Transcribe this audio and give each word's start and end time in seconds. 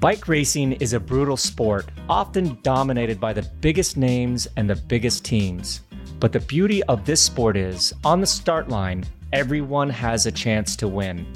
Bike 0.00 0.28
racing 0.28 0.74
is 0.74 0.92
a 0.92 1.00
brutal 1.00 1.36
sport, 1.36 1.86
often 2.08 2.56
dominated 2.62 3.18
by 3.18 3.32
the 3.32 3.42
biggest 3.60 3.96
names 3.96 4.46
and 4.56 4.70
the 4.70 4.76
biggest 4.76 5.24
teams. 5.24 5.80
But 6.20 6.30
the 6.30 6.38
beauty 6.38 6.84
of 6.84 7.04
this 7.04 7.20
sport 7.20 7.56
is, 7.56 7.92
on 8.04 8.20
the 8.20 8.26
start 8.26 8.68
line, 8.68 9.04
everyone 9.32 9.90
has 9.90 10.24
a 10.26 10.30
chance 10.30 10.76
to 10.76 10.86
win. 10.86 11.26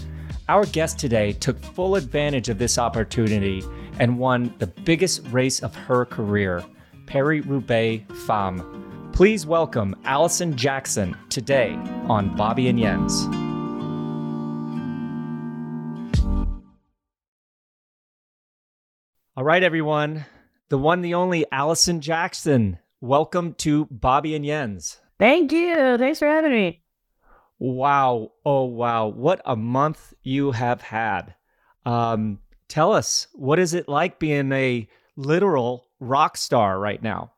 Our 0.49 0.65
guest 0.67 1.01
today 1.01 1.33
took 1.33 1.61
full 1.61 1.97
advantage 1.97 2.49
of 2.51 2.59
this 2.59 2.79
opportunity 2.79 3.65
and 3.99 4.17
won 4.17 4.55
the 4.61 4.69
biggest 4.69 5.27
race 5.33 5.59
of 5.59 5.75
her 5.75 6.05
career, 6.05 6.63
Paris 7.07 7.45
Roubaix 7.45 8.05
Femme. 8.27 9.11
Please 9.13 9.45
welcome 9.45 9.97
Alison 10.05 10.57
Jackson 10.57 11.17
today 11.31 11.73
on 12.09 12.37
Bobby 12.37 12.69
and 12.69 12.79
Jens. 12.79 13.27
All 19.35 19.45
right, 19.45 19.63
everyone. 19.63 20.27
The 20.69 20.77
one, 20.77 21.01
the 21.01 21.15
only 21.15 21.47
Alison 21.51 22.03
Jackson. 22.03 22.79
Welcome 23.01 23.55
to 23.55 23.87
Bobby 23.87 24.35
and 24.35 24.45
Jens. 24.45 24.99
Thank 25.19 25.53
you. 25.53 25.97
Thanks 25.97 26.19
for 26.19 26.29
having 26.29 26.53
me. 26.53 26.83
Wow. 27.59 28.33
Oh, 28.45 28.65
wow. 28.65 29.07
What 29.07 29.41
a 29.47 29.57
month 29.57 30.13
you 30.23 30.51
have 30.53 30.83
had. 30.83 31.35
Um, 31.87 32.41
tell 32.69 32.93
us, 32.93 33.27
what 33.33 33.59
is 33.59 33.73
it 33.73 33.89
like 33.89 34.19
being 34.19 34.53
a 34.53 34.87
literal 35.17 35.87
rock 35.99 36.37
star 36.37 36.79
right 36.79 37.03
now? 37.03 37.33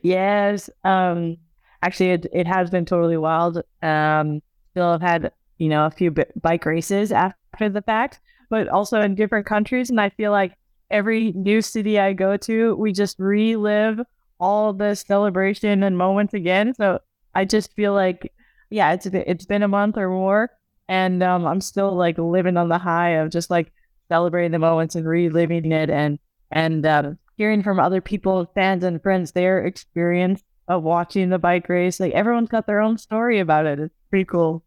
yes. 0.00 0.70
Um, 0.82 1.36
actually, 1.82 2.12
it, 2.12 2.26
it 2.32 2.46
has 2.46 2.70
been 2.70 2.86
totally 2.86 3.18
wild. 3.18 3.62
Um, 3.82 4.40
still 4.70 4.92
have 4.92 5.02
had, 5.02 5.32
you 5.58 5.68
know, 5.68 5.84
a 5.84 5.90
few 5.90 6.10
b- 6.10 6.24
bike 6.40 6.64
races 6.64 7.12
after 7.12 7.68
the 7.68 7.82
fact, 7.82 8.20
but 8.48 8.66
also 8.68 9.02
in 9.02 9.14
different 9.14 9.44
countries. 9.44 9.90
And 9.90 10.00
I 10.00 10.08
feel 10.08 10.32
like 10.32 10.56
every 10.94 11.32
new 11.32 11.60
city 11.60 11.98
I 11.98 12.12
go 12.12 12.36
to, 12.36 12.76
we 12.76 12.92
just 12.92 13.18
relive 13.18 14.00
all 14.38 14.72
the 14.72 14.94
celebration 14.94 15.82
and 15.82 15.98
moments 15.98 16.34
again. 16.34 16.72
So 16.74 17.00
I 17.34 17.44
just 17.44 17.74
feel 17.74 17.92
like, 17.92 18.32
yeah, 18.70 18.92
it's 18.92 19.06
it's 19.06 19.44
been 19.44 19.64
a 19.64 19.68
month 19.68 19.98
or 19.98 20.08
more, 20.08 20.50
and 20.88 21.22
um, 21.22 21.46
I'm 21.46 21.60
still 21.60 21.94
like 21.94 22.16
living 22.16 22.56
on 22.56 22.68
the 22.68 22.78
high 22.78 23.10
of 23.10 23.30
just 23.30 23.50
like 23.50 23.72
celebrating 24.08 24.52
the 24.52 24.58
moments 24.60 24.94
and 24.94 25.06
reliving 25.06 25.72
it, 25.72 25.90
and 25.90 26.18
and 26.52 26.86
um, 26.86 27.18
hearing 27.36 27.62
from 27.64 27.80
other 27.80 28.00
people, 28.00 28.50
fans 28.54 28.84
and 28.84 29.02
friends, 29.02 29.32
their 29.32 29.66
experience 29.66 30.42
of 30.68 30.84
watching 30.84 31.28
the 31.28 31.38
bike 31.38 31.68
race. 31.68 31.98
Like 31.98 32.12
everyone's 32.12 32.48
got 32.48 32.66
their 32.66 32.80
own 32.80 32.98
story 32.98 33.40
about 33.40 33.66
it. 33.66 33.80
It's 33.80 33.94
pretty 34.10 34.26
cool. 34.26 34.64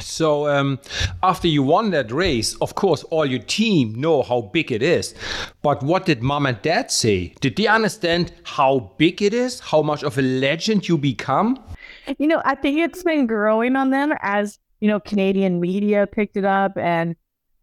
So 0.00 0.48
um, 0.48 0.78
after 1.22 1.48
you 1.48 1.62
won 1.62 1.90
that 1.90 2.10
race, 2.10 2.54
of 2.56 2.74
course, 2.74 3.02
all 3.04 3.26
your 3.26 3.40
team 3.40 3.94
know 3.94 4.22
how 4.22 4.42
big 4.42 4.72
it 4.72 4.82
is. 4.82 5.14
But 5.62 5.82
what 5.82 6.06
did 6.06 6.22
mom 6.22 6.46
and 6.46 6.60
dad 6.62 6.90
say? 6.90 7.34
Did 7.40 7.56
they 7.56 7.66
understand 7.66 8.32
how 8.44 8.92
big 8.98 9.22
it 9.22 9.34
is? 9.34 9.60
How 9.60 9.82
much 9.82 10.02
of 10.02 10.18
a 10.18 10.22
legend 10.22 10.88
you 10.88 10.98
become? 10.98 11.62
You 12.18 12.26
know, 12.26 12.42
I 12.44 12.54
think 12.54 12.78
it's 12.78 13.02
been 13.02 13.26
growing 13.26 13.76
on 13.76 13.90
them 13.90 14.12
as 14.20 14.58
you 14.80 14.88
know 14.88 15.00
Canadian 15.00 15.60
media 15.60 16.06
picked 16.06 16.36
it 16.36 16.44
up, 16.44 16.76
and 16.76 17.16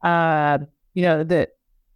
uh, 0.03 0.59
you 0.93 1.01
know 1.01 1.23
that 1.23 1.49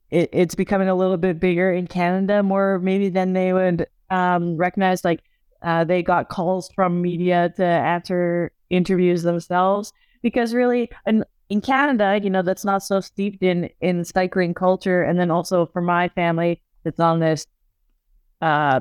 it, 0.09 0.29
it's 0.31 0.55
becoming 0.55 0.89
a 0.89 0.95
little 0.95 1.17
bit 1.17 1.39
bigger 1.39 1.71
in 1.71 1.87
Canada, 1.87 2.41
more 2.41 2.79
maybe 2.79 3.09
than 3.09 3.33
they 3.33 3.53
would 3.53 3.87
um, 4.09 4.57
recognize. 4.57 5.03
Like 5.03 5.21
uh, 5.61 5.83
they 5.83 6.01
got 6.01 6.29
calls 6.29 6.71
from 6.73 7.01
media 7.01 7.53
to 7.57 7.63
answer 7.63 8.51
interviews 8.69 9.23
themselves 9.23 9.93
because 10.21 10.53
really 10.53 10.89
in, 11.05 11.23
in 11.49 11.61
Canada, 11.61 12.19
you 12.21 12.29
know, 12.29 12.41
that's 12.41 12.65
not 12.65 12.83
so 12.83 12.99
steeped 12.99 13.43
in 13.43 13.69
in 13.81 14.05
cycling 14.05 14.53
culture. 14.53 15.01
And 15.03 15.19
then 15.19 15.31
also 15.31 15.65
for 15.67 15.81
my 15.81 16.09
family, 16.09 16.61
it's 16.85 16.99
on 16.99 17.19
this 17.19 17.45
uh, 18.41 18.79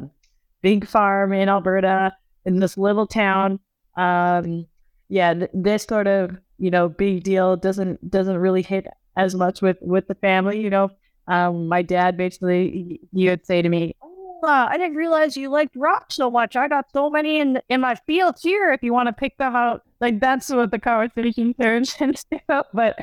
big 0.63 0.87
farm 0.87 1.33
in 1.33 1.49
Alberta 1.49 2.13
in 2.45 2.61
this 2.61 2.77
little 2.77 3.07
town. 3.07 3.61
Um, 3.97 4.67
yeah, 5.09 5.35
th- 5.35 5.51
this 5.55 5.85
sort 5.85 6.07
of 6.07 6.37
you 6.59 6.71
know 6.71 6.89
big 6.89 7.25
deal 7.25 7.57
doesn't 7.57 8.11
doesn't 8.11 8.39
really 8.39 8.63
hit 8.63 8.87
as 9.17 9.35
much 9.35 9.63
with 9.63 9.79
with 9.81 10.07
the 10.07 10.15
family. 10.17 10.61
You 10.61 10.71
know, 10.71 10.91
um, 11.27 11.69
my 11.69 11.83
dad 11.83 12.17
basically 12.17 13.01
he 13.13 13.29
would 13.29 13.47
say 13.47 13.63
to 13.63 13.69
me, 13.69 13.97
uh, 14.43 14.69
I 14.71 14.77
didn't 14.79 14.97
realize 14.97 15.37
you 15.37 15.49
liked 15.49 15.77
rock 15.77 16.13
so 16.13 16.31
much. 16.31 16.57
I 16.57 16.69
got 16.69 16.87
so 16.93 17.11
many 17.11 17.41
in 17.41 17.61
in 17.69 17.81
my 17.81 17.95
fields 18.07 18.43
here. 18.43 18.73
If 18.73 18.83
you 18.83 18.93
want 18.93 19.09
to 19.09 19.13
pick 19.13 19.37
them 19.39 19.57
out, 19.57 19.83
like 20.01 20.21
that's 20.21 20.49
what 20.51 20.71
the 20.71 20.79
conversation 20.79 21.55
turns 21.55 21.97
into. 22.01 22.41
But 22.73 22.99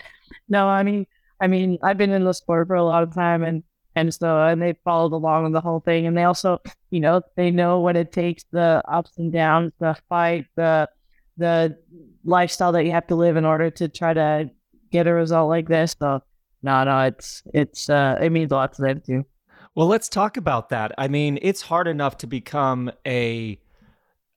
no, 0.49 0.67
I 0.67 0.83
mean, 0.83 1.05
I 1.41 1.47
mean, 1.47 1.77
I've 1.83 1.97
been 1.97 2.11
in 2.11 2.23
the 2.23 2.33
sport 2.33 2.67
for 2.67 2.75
a 2.75 2.83
lot 2.83 3.03
of 3.03 3.13
time, 3.13 3.43
and 3.43 3.63
and 3.95 4.13
so 4.13 4.43
and 4.43 4.61
they 4.61 4.75
followed 4.83 5.13
along 5.13 5.43
with 5.43 5.53
the 5.53 5.61
whole 5.61 5.79
thing, 5.79 6.05
and 6.07 6.17
they 6.17 6.23
also, 6.23 6.59
you 6.91 6.99
know, 6.99 7.21
they 7.35 7.51
know 7.51 7.79
what 7.79 7.95
it 7.95 8.11
takes, 8.11 8.43
the 8.51 8.81
ups 8.87 9.11
and 9.17 9.31
downs, 9.31 9.73
the 9.79 9.95
fight, 10.09 10.45
the 10.55 10.89
the 11.37 11.77
lifestyle 12.23 12.71
that 12.71 12.85
you 12.85 12.91
have 12.91 13.07
to 13.07 13.15
live 13.15 13.35
in 13.37 13.45
order 13.45 13.69
to 13.69 13.87
try 13.89 14.13
to 14.13 14.49
get 14.91 15.07
a 15.07 15.13
result 15.13 15.49
like 15.49 15.67
this. 15.67 15.95
So 15.99 16.21
no, 16.63 16.83
no, 16.83 16.99
it's 17.01 17.43
it's 17.53 17.89
uh, 17.89 18.17
it 18.21 18.31
means 18.31 18.51
a 18.51 18.55
lot 18.55 18.73
to 18.73 18.81
them 18.81 19.01
too. 19.05 19.25
Well, 19.75 19.87
let's 19.87 20.07
talk 20.07 20.37
about 20.37 20.69
that. 20.69 20.93
I 20.97 21.09
mean, 21.09 21.37
it's 21.41 21.61
hard 21.61 21.87
enough 21.87 22.17
to 22.19 22.27
become 22.27 22.91
a 23.05 23.59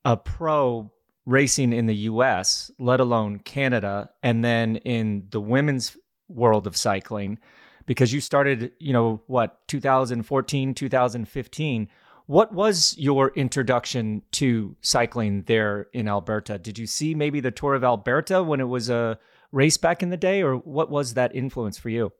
a 0.04 0.16
pro 0.16 0.90
racing 1.26 1.72
in 1.72 1.86
the 1.86 1.94
US, 1.94 2.72
let 2.78 2.98
alone 2.98 3.38
Canada, 3.38 4.10
and 4.22 4.44
then 4.44 4.76
in 4.76 5.28
the 5.30 5.40
women's 5.40 5.96
world 6.28 6.66
of 6.66 6.76
cycling 6.76 7.38
because 7.86 8.12
you 8.12 8.20
started, 8.20 8.72
you 8.80 8.92
know, 8.92 9.22
what, 9.28 9.66
2014, 9.68 10.74
2015. 10.74 11.88
What 12.26 12.52
was 12.52 12.94
your 12.98 13.30
introduction 13.34 14.22
to 14.32 14.76
cycling 14.82 15.44
there 15.44 15.86
in 15.94 16.08
Alberta? 16.08 16.58
Did 16.58 16.78
you 16.78 16.86
see 16.86 17.14
maybe 17.14 17.40
the 17.40 17.50
Tour 17.50 17.74
of 17.74 17.84
Alberta 17.84 18.42
when 18.42 18.60
it 18.60 18.68
was 18.68 18.90
a 18.90 19.18
race 19.52 19.78
back 19.78 20.02
in 20.02 20.10
the 20.10 20.16
day, 20.16 20.42
or 20.42 20.56
what 20.56 20.90
was 20.90 21.14
that 21.14 21.34
influence 21.34 21.78
for 21.78 21.88
you? 21.88 22.12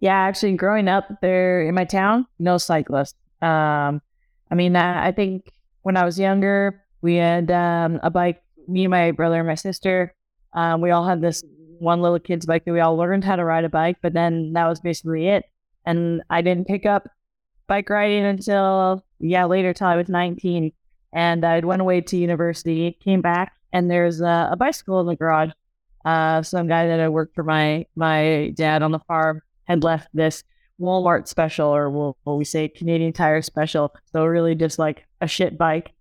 Yeah, 0.00 0.14
actually, 0.14 0.54
growing 0.54 0.88
up 0.88 1.08
there 1.22 1.62
in 1.62 1.74
my 1.74 1.84
town, 1.84 2.26
no 2.38 2.58
cyclists. 2.58 3.14
Um, 3.40 4.02
I 4.50 4.54
mean, 4.54 4.76
I, 4.76 5.08
I, 5.08 5.12
think 5.12 5.50
when 5.82 5.96
I 5.96 6.04
was 6.04 6.18
younger, 6.18 6.82
we 7.00 7.16
had 7.16 7.50
um, 7.50 8.00
a 8.02 8.10
bike. 8.10 8.42
Me 8.68 8.84
and 8.84 8.90
my 8.90 9.12
brother 9.12 9.38
and 9.38 9.46
my 9.46 9.54
sister, 9.54 10.14
um, 10.52 10.80
we 10.80 10.90
all 10.90 11.06
had 11.06 11.20
this 11.20 11.42
one 11.78 12.00
little 12.00 12.18
kid's 12.18 12.46
bike 12.46 12.64
that 12.64 12.72
we 12.72 12.80
all 12.80 12.96
learned 12.96 13.24
how 13.24 13.36
to 13.36 13.44
ride 13.44 13.64
a 13.64 13.68
bike. 13.68 13.96
But 14.02 14.12
then 14.12 14.52
that 14.54 14.66
was 14.66 14.80
basically 14.80 15.28
it. 15.28 15.44
And 15.84 16.22
I 16.30 16.42
didn't 16.42 16.66
pick 16.66 16.84
up 16.84 17.08
bike 17.68 17.88
riding 17.88 18.24
until 18.24 19.04
yeah 19.18 19.44
later, 19.44 19.72
till 19.72 19.86
I 19.86 19.96
was 19.96 20.08
19. 20.08 20.72
And 21.12 21.44
I 21.44 21.60
went 21.60 21.80
away 21.80 22.00
to 22.02 22.16
university, 22.16 22.98
came 23.02 23.22
back, 23.22 23.52
and 23.72 23.90
there's 23.90 24.20
a, 24.20 24.50
a 24.52 24.56
bicycle 24.56 25.00
in 25.00 25.06
the 25.06 25.16
garage. 25.16 25.50
Uh, 26.04 26.42
some 26.42 26.68
guy 26.68 26.86
that 26.88 27.00
I 27.00 27.08
worked 27.08 27.34
for 27.34 27.44
my 27.44 27.86
my 27.96 28.52
dad 28.56 28.82
on 28.82 28.92
the 28.92 28.98
farm 29.00 29.40
had 29.66 29.84
left 29.84 30.08
this 30.14 30.42
Walmart 30.80 31.26
special, 31.28 31.68
or 31.68 31.88
what 31.90 32.36
we 32.36 32.44
say 32.44 32.68
Canadian 32.68 33.12
Tire 33.12 33.42
special. 33.42 33.94
So 34.12 34.24
really 34.24 34.54
just 34.54 34.78
like 34.78 35.06
a 35.20 35.26
shit 35.26 35.56
bike 35.56 35.92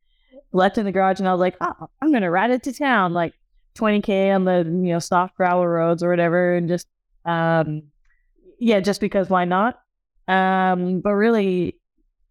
left 0.51 0.77
in 0.77 0.85
the 0.85 0.91
garage, 0.91 1.19
and 1.19 1.27
I 1.27 1.31
was 1.31 1.39
like, 1.39 1.55
oh, 1.61 1.89
I'm 2.01 2.11
gonna 2.11 2.31
ride 2.31 2.51
it 2.51 2.63
to 2.63 2.73
town, 2.73 3.13
like 3.13 3.33
20k 3.75 4.33
on 4.33 4.45
the 4.45 4.63
you 4.65 4.93
know 4.93 4.99
soft 4.99 5.35
gravel 5.35 5.67
roads 5.67 6.03
or 6.03 6.09
whatever, 6.09 6.55
and 6.55 6.67
just 6.67 6.87
um, 7.25 7.83
yeah, 8.59 8.79
just 8.79 9.01
because 9.01 9.29
why 9.29 9.45
not? 9.45 9.79
Um, 10.27 11.01
but 11.01 11.11
really, 11.11 11.77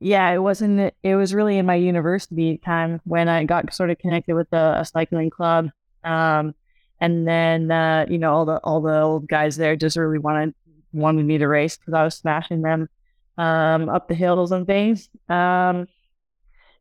yeah, 0.00 0.30
it 0.32 0.38
wasn't. 0.38 0.94
It 1.02 1.14
was 1.14 1.34
really 1.34 1.58
in 1.58 1.66
my 1.66 1.76
university 1.76 2.58
time 2.58 3.00
when 3.04 3.28
I 3.28 3.44
got 3.44 3.72
sort 3.72 3.90
of 3.90 3.98
connected 3.98 4.34
with 4.34 4.52
a, 4.52 4.80
a 4.80 4.84
cycling 4.84 5.30
club. 5.30 5.70
Um, 6.02 6.54
and 7.00 7.26
then 7.26 7.70
uh, 7.70 8.06
you 8.08 8.18
know 8.18 8.32
all 8.32 8.44
the 8.44 8.58
all 8.58 8.80
the 8.80 9.00
old 9.00 9.28
guys 9.28 9.56
there 9.56 9.76
just 9.76 9.96
really 9.96 10.18
wanted 10.18 10.54
wanted 10.94 11.26
me 11.26 11.38
to 11.38 11.46
race 11.46 11.76
because 11.76 11.94
I 11.94 12.04
was 12.04 12.14
smashing 12.14 12.62
them 12.62 12.88
um, 13.36 13.88
up 13.88 14.08
the 14.08 14.14
hills 14.14 14.52
and 14.52 14.66
things. 14.66 15.08
Um, 15.28 15.86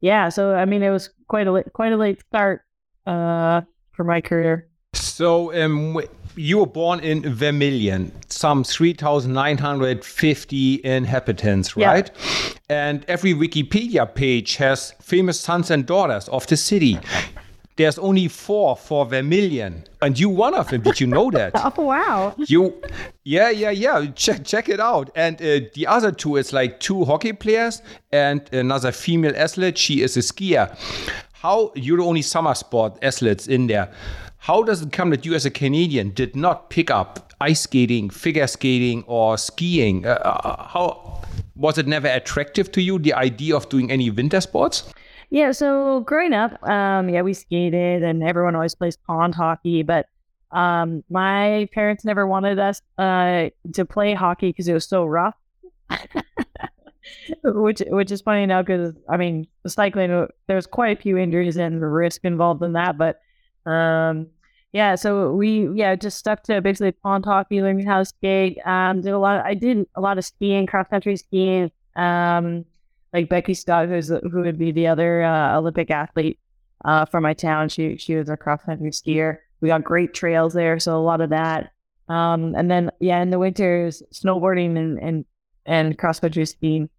yeah, 0.02 0.30
so 0.30 0.54
I 0.54 0.66
mean, 0.66 0.84
it 0.84 0.90
was 0.90 1.10
quite 1.28 1.48
a 1.48 1.64
quite 1.74 1.94
a 1.94 1.98
late 1.98 2.22
start 2.28 2.62
uh, 3.06 3.62
for 3.94 4.04
my 4.04 4.22
career. 4.22 4.68
So 4.94 5.54
um, 5.54 6.00
you 6.36 6.58
were 6.60 6.66
born 6.66 7.00
in 7.00 7.22
Vermilion, 7.34 8.12
some 8.28 8.64
3,950 8.64 10.82
inhabitants, 10.84 11.78
right? 11.78 12.12
Yeah. 12.14 12.22
And 12.70 13.06
every 13.08 13.34
Wikipedia 13.34 14.14
page 14.14 14.58
has 14.58 14.92
famous 15.02 15.40
sons 15.40 15.72
and 15.72 15.86
daughters 15.86 16.28
of 16.30 16.48
the 16.48 16.58
city. 16.58 17.00
There's 17.76 17.98
only 17.98 18.28
four 18.28 18.76
for 18.76 19.06
Vermilion, 19.06 19.86
and 20.02 20.20
you 20.20 20.30
one 20.30 20.54
of 20.54 20.70
them. 20.70 20.82
Did 20.82 21.00
you 21.00 21.08
know 21.08 21.32
that? 21.32 21.54
oh 21.78 21.84
wow! 21.84 22.36
You, 22.38 22.82
yeah, 23.24 23.50
yeah, 23.50 23.72
yeah. 23.72 24.06
Check 24.16 24.46
check 24.46 24.70
it 24.70 24.80
out. 24.80 25.10
And 25.16 25.42
uh, 25.42 25.62
the 25.74 25.88
other 25.88 26.12
two 26.12 26.36
is 26.36 26.54
like 26.54 26.80
two 26.80 27.06
hockey 27.06 27.34
players 27.34 27.82
and 28.12 28.42
another 28.54 28.92
female 28.92 29.34
athlete. 29.36 29.78
She 29.78 30.02
is 30.02 30.16
a 30.18 30.22
skier. 30.22 30.78
How 31.34 31.72
you're 31.76 31.98
the 31.98 32.04
only 32.04 32.22
summer 32.22 32.54
sport 32.54 32.98
athletes 33.02 33.48
in 33.48 33.68
there? 33.68 33.92
How 34.38 34.62
does 34.62 34.82
it 34.82 34.92
come 34.92 35.10
that 35.12 35.26
you, 35.26 35.34
as 35.36 35.46
a 35.46 35.50
Canadian, 35.50 36.12
did 36.12 36.36
not 36.36 36.70
pick 36.70 36.92
up 36.92 37.34
ice 37.44 37.62
skating, 37.62 38.10
figure 38.10 38.48
skating, 38.48 39.04
or 39.06 39.38
skiing. 39.38 40.06
Uh, 40.06 40.12
uh, 40.12 40.68
how 40.68 41.22
was 41.56 41.78
it 41.78 41.88
never 41.88 42.08
attractive 42.08 42.72
to 42.72 42.82
you 42.82 42.98
the 42.98 43.14
idea 43.14 43.56
of 43.56 43.68
doing 43.70 43.92
any 43.92 44.10
winter 44.10 44.40
sports? 44.40 44.94
Yeah, 45.34 45.52
so 45.52 46.02
growing 46.02 46.32
up, 46.32 46.62
um, 46.62 47.10
yeah, 47.10 47.24
we 47.24 47.34
skated, 47.34 48.04
and 48.04 48.22
everyone 48.22 48.54
always 48.54 48.76
plays 48.76 48.96
pond 48.96 49.34
hockey. 49.34 49.82
But 49.82 50.06
um, 50.52 51.04
my 51.10 51.68
parents 51.74 52.06
never 52.06 52.28
wanted 52.28 52.60
us 52.60 52.84
uh, 53.00 53.50
to 53.74 53.84
play 53.84 54.14
hockey 54.14 54.50
because 54.50 54.68
it 54.68 54.74
was 54.74 54.86
so 54.86 55.06
rough. 55.06 55.34
which 57.44 57.82
which 57.88 58.12
is 58.12 58.22
funny 58.22 58.46
now 58.46 58.62
because 58.62 58.94
I 59.10 59.18
mean 59.18 59.48
cycling 59.66 60.12
uh, 60.12 60.28
there's 60.46 60.68
quite 60.68 61.00
a 61.00 61.02
few 61.02 61.18
injuries 61.18 61.58
and 61.58 61.82
risk 61.82 62.24
involved 62.26 62.62
in 62.62 62.74
that, 62.74 63.00
but 63.00 63.20
um, 63.66 64.28
yeah, 64.72 64.94
so 64.94 65.34
we 65.34 65.68
yeah 65.74 65.96
just 65.96 66.20
stuck 66.20 66.44
to 66.44 66.62
basically 66.62 66.92
pond 66.92 67.26
hockey, 67.26 67.60
learning 67.60 67.88
how 67.88 67.98
to 67.98 68.06
skate. 68.06 68.60
Um, 68.68 69.02
did 69.02 69.14
a 69.14 69.18
lot. 69.18 69.44
I 69.44 69.56
did 69.56 69.88
a 69.96 70.02
lot 70.02 70.20
of 70.20 70.26
skiing, 70.26 70.68
cross 70.68 70.86
country 70.90 71.18
skiing. 71.18 71.72
Um, 71.96 72.66
like 73.14 73.30
Beckie 73.30 73.56
Scott, 73.56 73.88
who's 73.88 74.10
who 74.10 74.42
would 74.42 74.58
be 74.58 74.72
the 74.72 74.88
other 74.88 75.24
uh, 75.24 75.58
Olympic 75.58 75.92
athlete 75.92 76.40
uh, 76.84 77.06
from 77.06 77.24
my 77.24 77.34
town. 77.34 77.70
She 77.70 77.98
she 77.98 78.16
was 78.16 78.30
a 78.30 78.38
cross 78.38 78.62
country 78.64 78.92
skier. 78.92 79.38
We 79.62 79.70
got 79.70 79.84
great 79.84 80.14
trails 80.14 80.54
there, 80.54 80.80
so 80.80 80.98
a 80.98 81.02
lot 81.02 81.22
of 81.22 81.30
that. 81.30 81.72
Um, 82.10 82.54
and 82.56 82.70
then 82.70 82.92
yeah, 83.00 83.22
in 83.22 83.30
the 83.30 83.40
winters, 83.40 84.02
snowboarding 84.12 84.78
and 84.78 85.00
and 85.00 85.26
and 85.66 85.98
cross 85.98 86.20
country 86.20 86.46
skiing. 86.46 86.90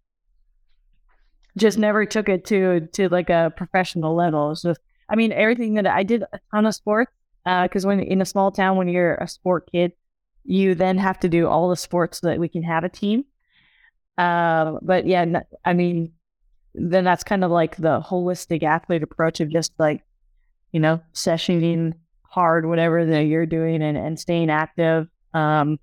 Just 1.57 1.77
never 1.77 2.05
took 2.05 2.29
it 2.29 2.45
to 2.45 2.87
to 2.93 3.09
like 3.09 3.29
a 3.29 3.53
professional 3.55 4.15
level. 4.15 4.55
So 4.55 4.73
I 5.09 5.15
mean, 5.15 5.31
everything 5.31 5.75
that 5.75 5.87
I 5.87 6.03
did 6.03 6.23
a 6.23 6.39
ton 6.51 6.65
of 6.65 6.73
sports 6.73 7.11
because 7.43 7.85
uh, 7.85 7.87
when 7.87 7.99
in 7.99 8.21
a 8.21 8.25
small 8.25 8.51
town, 8.51 8.77
when 8.77 8.87
you're 8.87 9.15
a 9.15 9.27
sport 9.27 9.69
kid, 9.71 9.91
you 10.43 10.75
then 10.75 10.97
have 10.97 11.19
to 11.19 11.29
do 11.29 11.47
all 11.47 11.69
the 11.69 11.75
sports 11.75 12.19
so 12.19 12.27
that 12.27 12.39
we 12.39 12.49
can 12.49 12.63
have 12.63 12.83
a 12.83 12.89
team. 12.89 13.25
Uh, 14.17 14.77
but 14.81 15.05
yeah, 15.05 15.41
I 15.63 15.73
mean, 15.73 16.13
then 16.73 17.03
that's 17.03 17.23
kind 17.23 17.43
of 17.43 17.51
like 17.51 17.77
the 17.77 18.01
holistic 18.01 18.63
athlete 18.63 19.03
approach 19.03 19.39
of 19.39 19.49
just 19.49 19.73
like, 19.77 20.03
you 20.71 20.79
know, 20.79 21.01
sessioning 21.13 21.93
hard, 22.23 22.65
whatever 22.65 23.05
that 23.05 23.23
you're 23.23 23.45
doing 23.45 23.81
and, 23.81 23.97
and 23.97 24.19
staying 24.19 24.49
active. 24.49 25.07
Um, 25.33 25.79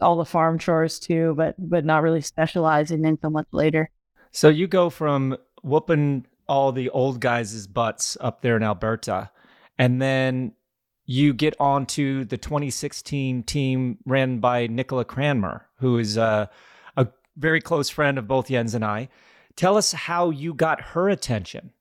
all 0.00 0.16
the 0.16 0.24
farm 0.24 0.58
chores 0.58 0.98
too, 0.98 1.34
but 1.36 1.54
but 1.58 1.84
not 1.84 2.02
really 2.02 2.20
specializing 2.20 3.04
until 3.04 3.30
much 3.30 3.48
later. 3.52 3.90
So 4.30 4.48
you 4.48 4.66
go 4.66 4.90
from 4.90 5.36
whooping 5.62 6.26
all 6.48 6.72
the 6.72 6.90
old 6.90 7.20
guys' 7.20 7.66
butts 7.66 8.16
up 8.20 8.42
there 8.42 8.56
in 8.56 8.62
Alberta, 8.62 9.30
and 9.78 10.00
then 10.00 10.52
you 11.06 11.34
get 11.34 11.54
onto 11.60 12.24
the 12.24 12.38
2016 12.38 13.42
team 13.42 13.98
ran 14.06 14.38
by 14.38 14.66
Nicola 14.66 15.04
Cranmer, 15.04 15.66
who 15.78 15.98
is 15.98 16.16
a 16.16 16.48
very 17.36 17.60
close 17.60 17.88
friend 17.88 18.18
of 18.18 18.28
both 18.28 18.48
Jens 18.48 18.74
and 18.74 18.84
I. 18.84 19.08
Tell 19.56 19.76
us 19.76 19.92
how 19.92 20.30
you 20.30 20.54
got 20.54 20.80
her 20.80 21.08
attention. 21.08 21.72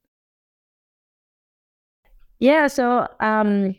Yeah, 2.39 2.67
so 2.67 3.07
um, 3.19 3.75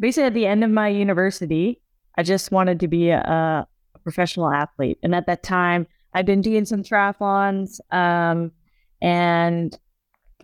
basically 0.00 0.26
at 0.26 0.34
the 0.34 0.46
end 0.46 0.64
of 0.64 0.70
my 0.70 0.88
university, 0.88 1.80
I 2.16 2.22
just 2.22 2.50
wanted 2.50 2.80
to 2.80 2.88
be 2.88 3.10
a, 3.10 3.20
a 3.20 3.68
professional 4.02 4.50
athlete. 4.50 4.98
And 5.02 5.14
at 5.14 5.26
that 5.26 5.42
time, 5.42 5.86
I'd 6.14 6.26
been 6.26 6.40
doing 6.40 6.64
some 6.64 6.82
triathlons 6.82 7.80
um, 7.90 8.52
and 9.00 9.78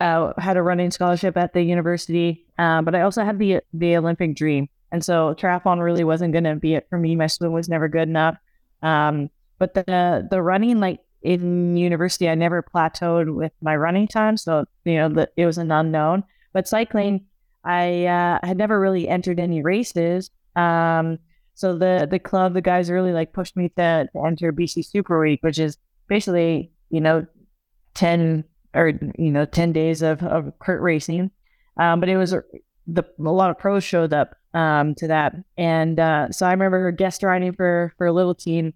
uh, 0.01 0.33
had 0.37 0.57
a 0.57 0.61
running 0.61 0.91
scholarship 0.91 1.37
at 1.37 1.53
the 1.53 1.61
university. 1.61 2.45
Uh, 2.57 2.81
but 2.81 2.95
I 2.95 3.01
also 3.01 3.23
had 3.23 3.39
the 3.39 3.61
the 3.73 3.97
Olympic 3.97 4.35
dream, 4.35 4.69
and 4.91 5.03
so 5.03 5.33
triathlon 5.35 5.81
really 5.81 6.03
wasn't 6.03 6.33
going 6.33 6.43
to 6.45 6.55
be 6.55 6.73
it 6.73 6.87
for 6.89 6.97
me. 6.97 7.15
My 7.15 7.27
swim 7.27 7.51
was 7.51 7.69
never 7.69 7.87
good 7.87 8.07
enough. 8.07 8.37
Um, 8.81 9.29
but 9.59 9.73
the 9.73 10.27
the 10.29 10.41
running, 10.41 10.79
like 10.79 11.01
in 11.21 11.75
university, 11.75 12.29
I 12.29 12.35
never 12.35 12.63
plateaued 12.63 13.35
with 13.35 13.51
my 13.61 13.75
running 13.75 14.07
time, 14.07 14.37
so 14.37 14.65
you 14.85 14.95
know 14.95 15.09
the, 15.09 15.29
it 15.37 15.45
was 15.45 15.57
an 15.57 15.71
unknown. 15.71 16.23
But 16.53 16.67
cycling, 16.67 17.25
I 17.63 18.05
uh, 18.05 18.39
had 18.41 18.57
never 18.57 18.79
really 18.79 19.07
entered 19.07 19.39
any 19.39 19.61
races. 19.61 20.31
Um, 20.55 21.19
so 21.53 21.77
the 21.77 22.07
the 22.09 22.19
club, 22.19 22.53
the 22.53 22.61
guys 22.61 22.89
really 22.89 23.11
like 23.11 23.33
pushed 23.33 23.57
me 23.57 23.69
to, 23.77 24.09
to 24.11 24.25
enter 24.25 24.53
BC 24.53 24.85
Super 24.85 25.19
Week, 25.19 25.43
which 25.43 25.59
is 25.59 25.77
basically 26.07 26.71
you 26.89 27.01
know 27.01 27.25
ten 27.93 28.45
or 28.73 28.93
you 29.17 29.31
know 29.31 29.45
ten 29.45 29.73
days 29.73 30.01
of 30.01 30.23
of 30.23 30.57
crit 30.59 30.81
racing. 30.81 31.31
Um, 31.77 31.99
but 31.99 32.09
it 32.09 32.17
was 32.17 32.31
the 32.31 33.03
a 33.19 33.23
lot 33.23 33.49
of 33.49 33.57
pros 33.57 33.83
showed 33.83 34.13
up 34.13 34.35
um, 34.53 34.95
to 34.95 35.07
that, 35.07 35.35
and 35.57 35.99
uh, 35.99 36.31
so 36.31 36.47
I 36.47 36.51
remember 36.51 36.91
guest 36.91 37.23
riding 37.23 37.51
for 37.51 37.93
for 37.97 38.07
a 38.07 38.13
little 38.13 38.35
team, 38.35 38.73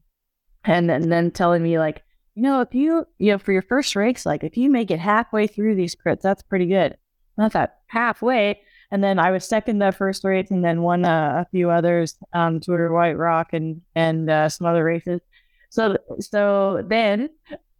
and, 0.66 0.90
and 0.90 1.12
then 1.12 1.32
telling 1.32 1.64
me 1.64 1.80
like, 1.80 2.04
you 2.36 2.42
know, 2.42 2.62
if 2.62 2.74
you 2.74 3.06
you 3.20 3.32
know 3.32 3.38
for 3.38 3.52
your 3.52 3.62
first 3.62 3.96
race, 3.96 4.26
like 4.26 4.44
if 4.44 4.58
you 4.58 4.70
make 4.70 4.90
it 4.90 5.00
halfway 5.00 5.48
through 5.48 5.76
these 5.76 5.96
crits, 5.96 6.22
that's 6.22 6.42
pretty 6.42 6.66
good. 6.66 6.98
Not 7.38 7.54
that 7.54 7.80
halfway. 7.88 8.62
And 8.92 9.04
then 9.04 9.18
I 9.18 9.32
was 9.32 9.48
second 9.48 9.80
the 9.80 9.92
first 9.92 10.24
race, 10.24 10.52
and 10.52 10.64
then 10.64 10.82
won 10.82 11.06
uh, 11.06 11.44
a 11.46 11.50
few 11.50 11.72
others, 11.72 12.16
um, 12.34 12.60
Tour 12.60 12.92
White 12.94 13.18
Rock 13.18 13.50
and 13.54 13.82
and 13.96 14.30
uh, 14.30 14.50
some 14.50 14.68
other 14.68 14.84
races. 14.84 15.22
So 15.70 15.98
so 16.20 16.84
then 16.88 17.30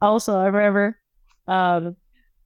also 0.02 0.40
I 0.40 0.46
remember, 0.46 1.00
um, 1.48 1.96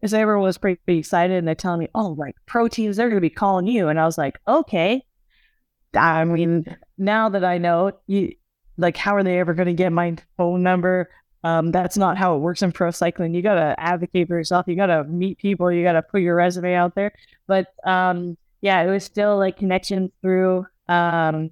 as 0.02 0.14
everyone 0.14 0.44
was 0.44 0.58
pretty, 0.58 0.80
pretty 0.86 1.00
excited, 1.00 1.38
and 1.38 1.48
they're 1.48 1.56
telling 1.56 1.80
me, 1.80 1.90
"Oh, 1.96 2.10
like 2.18 2.36
pro 2.46 2.68
teams, 2.68 2.98
they're 2.98 3.10
going 3.10 3.18
to 3.18 3.22
be 3.22 3.30
calling 3.30 3.68
you," 3.68 3.88
and 3.90 4.00
I 4.00 4.06
was 4.06 4.18
like, 4.18 4.40
"Okay." 4.48 5.04
I 5.94 6.26
mean, 6.26 6.66
now 6.98 7.30
that 7.30 7.44
I 7.44 7.58
know, 7.58 7.94
you 8.08 8.34
like, 8.78 8.98
how 8.98 9.16
are 9.16 9.24
they 9.24 9.40
ever 9.40 9.54
going 9.54 9.68
to 9.68 9.74
get 9.74 9.92
my 9.92 10.16
phone 10.38 10.64
number? 10.64 11.10
Um, 11.44 11.72
that's 11.72 11.98
not 11.98 12.18
how 12.18 12.36
it 12.36 12.40
works 12.40 12.62
in 12.62 12.72
pro 12.72 12.92
cycling. 12.92 13.34
You 13.34 13.42
got 13.42 13.56
to 13.56 13.76
advocate 13.78 14.28
for 14.28 14.36
yourself. 14.36 14.68
You 14.68 14.76
got 14.76 14.88
to 14.88 15.04
meet 15.06 15.38
people. 15.38 15.72
You 15.72 15.84
got 15.84 15.94
to 15.94 16.02
put 16.02 16.22
your 16.22 16.36
resume 16.36 16.74
out 16.74 16.96
there. 16.96 17.14
But 17.48 17.68
um, 17.86 18.38
yeah, 18.62 18.82
it 18.82 18.90
was 18.90 19.04
still 19.04 19.38
like 19.38 19.58
connection 19.58 20.12
through 20.22 20.66
um, 20.90 21.52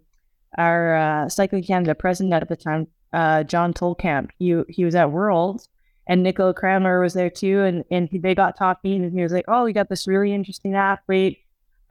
our 0.58 0.96
uh, 0.96 1.30
Cycling 1.30 1.64
Canada 1.64 1.96
president 1.96 2.34
at 2.34 2.50
the 2.50 2.56
time, 2.56 2.88
uh, 3.14 3.44
John 3.44 3.74
Tolkamp. 3.74 4.32
He 4.38 4.62
he 4.70 4.86
was 4.86 4.96
at 4.96 5.12
Worlds, 5.12 5.70
and 6.08 6.24
Nicola 6.24 6.54
Cranmer 6.54 7.00
was 7.02 7.14
there 7.14 7.30
too, 7.30 7.62
and 7.62 7.84
and 7.92 8.10
he, 8.10 8.18
they 8.18 8.36
got 8.36 8.58
talking, 8.58 9.04
and 9.04 9.14
he 9.14 9.22
was 9.22 9.32
like, 9.32 9.46
"Oh, 9.48 9.64
we 9.66 9.74
got 9.74 9.90
this 9.90 10.08
really 10.08 10.34
interesting 10.34 10.76
athlete," 10.76 11.40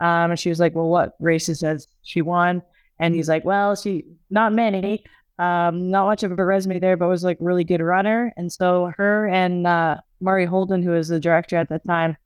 um, 0.00 0.30
and 0.32 0.38
she 0.38 0.48
was 0.48 0.60
like, 0.60 0.74
"Well, 0.74 0.88
what 0.88 1.14
races 1.20 1.60
has 1.60 1.86
she 2.02 2.22
won?" 2.22 2.62
And 2.98 3.14
he's 3.14 3.28
like, 3.28 3.44
"Well, 3.44 3.76
she 3.76 4.04
not 4.30 4.52
many." 4.52 5.04
Um, 5.36 5.90
not 5.90 6.06
much 6.06 6.22
of 6.22 6.38
a 6.38 6.44
resume 6.44 6.78
there, 6.78 6.96
but 6.96 7.08
was 7.08 7.24
like 7.24 7.38
really 7.40 7.64
good 7.64 7.80
runner. 7.80 8.32
And 8.36 8.52
so 8.52 8.92
her 8.96 9.26
and 9.26 9.66
uh, 9.66 9.96
Murray 10.20 10.46
Holden, 10.46 10.82
who 10.82 10.90
was 10.90 11.08
the 11.08 11.18
director 11.18 11.56
at 11.56 11.68
the 11.68 11.80
time, 11.80 12.16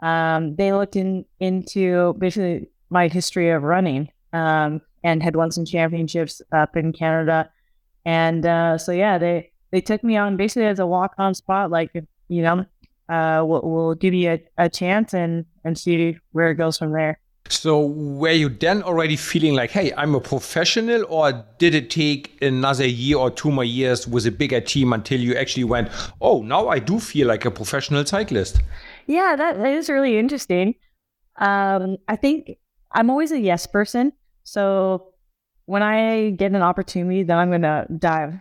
um, 0.00 0.54
they 0.54 0.72
looked 0.72 0.94
in, 0.94 1.24
into 1.40 2.14
basically 2.18 2.68
my 2.88 3.08
history 3.08 3.50
of 3.50 3.64
running 3.64 4.10
um, 4.32 4.80
and 5.02 5.22
had 5.22 5.34
won 5.34 5.50
some 5.50 5.64
championships 5.64 6.40
up 6.52 6.76
in 6.76 6.92
Canada. 6.92 7.50
And 8.04 8.46
uh, 8.46 8.78
so, 8.78 8.92
yeah, 8.92 9.18
they, 9.18 9.50
they 9.72 9.80
took 9.80 10.04
me 10.04 10.16
on 10.16 10.36
basically 10.36 10.66
as 10.66 10.78
a 10.78 10.86
walk 10.86 11.14
on 11.18 11.34
spot, 11.34 11.70
like, 11.70 11.90
you 12.28 12.42
know, 12.42 12.64
uh, 13.08 13.42
we'll, 13.44 13.62
we'll 13.62 13.94
give 13.94 14.14
you 14.14 14.30
a, 14.30 14.42
a 14.56 14.68
chance 14.68 15.14
and, 15.14 15.46
and 15.64 15.76
see 15.76 16.16
where 16.30 16.50
it 16.50 16.56
goes 16.56 16.78
from 16.78 16.92
there. 16.92 17.18
So 17.48 17.86
were 17.86 18.30
you 18.30 18.48
then 18.48 18.82
already 18.82 19.16
feeling 19.16 19.54
like, 19.54 19.70
hey, 19.70 19.92
I'm 19.96 20.14
a 20.14 20.20
professional, 20.20 21.04
or 21.08 21.44
did 21.58 21.74
it 21.74 21.90
take 21.90 22.40
another 22.42 22.86
year 22.86 23.18
or 23.18 23.30
two 23.30 23.50
more 23.50 23.64
years 23.64 24.08
with 24.08 24.26
a 24.26 24.30
bigger 24.30 24.60
team 24.60 24.92
until 24.92 25.20
you 25.20 25.34
actually 25.36 25.64
went, 25.64 25.90
oh, 26.20 26.42
now 26.42 26.68
I 26.68 26.78
do 26.78 26.98
feel 26.98 27.28
like 27.28 27.44
a 27.44 27.50
professional 27.50 28.06
cyclist? 28.06 28.60
Yeah, 29.06 29.36
that, 29.36 29.58
that 29.58 29.72
is 29.72 29.90
really 29.90 30.18
interesting. 30.18 30.74
Um, 31.36 31.98
I 32.08 32.16
think 32.16 32.52
I'm 32.92 33.10
always 33.10 33.32
a 33.32 33.40
yes 33.40 33.66
person. 33.66 34.12
So 34.44 35.12
when 35.66 35.82
I 35.82 36.30
get 36.30 36.52
an 36.52 36.62
opportunity, 36.62 37.22
then 37.22 37.38
I'm 37.38 37.48
going 37.50 37.62
to 37.62 37.86
dive 37.98 38.34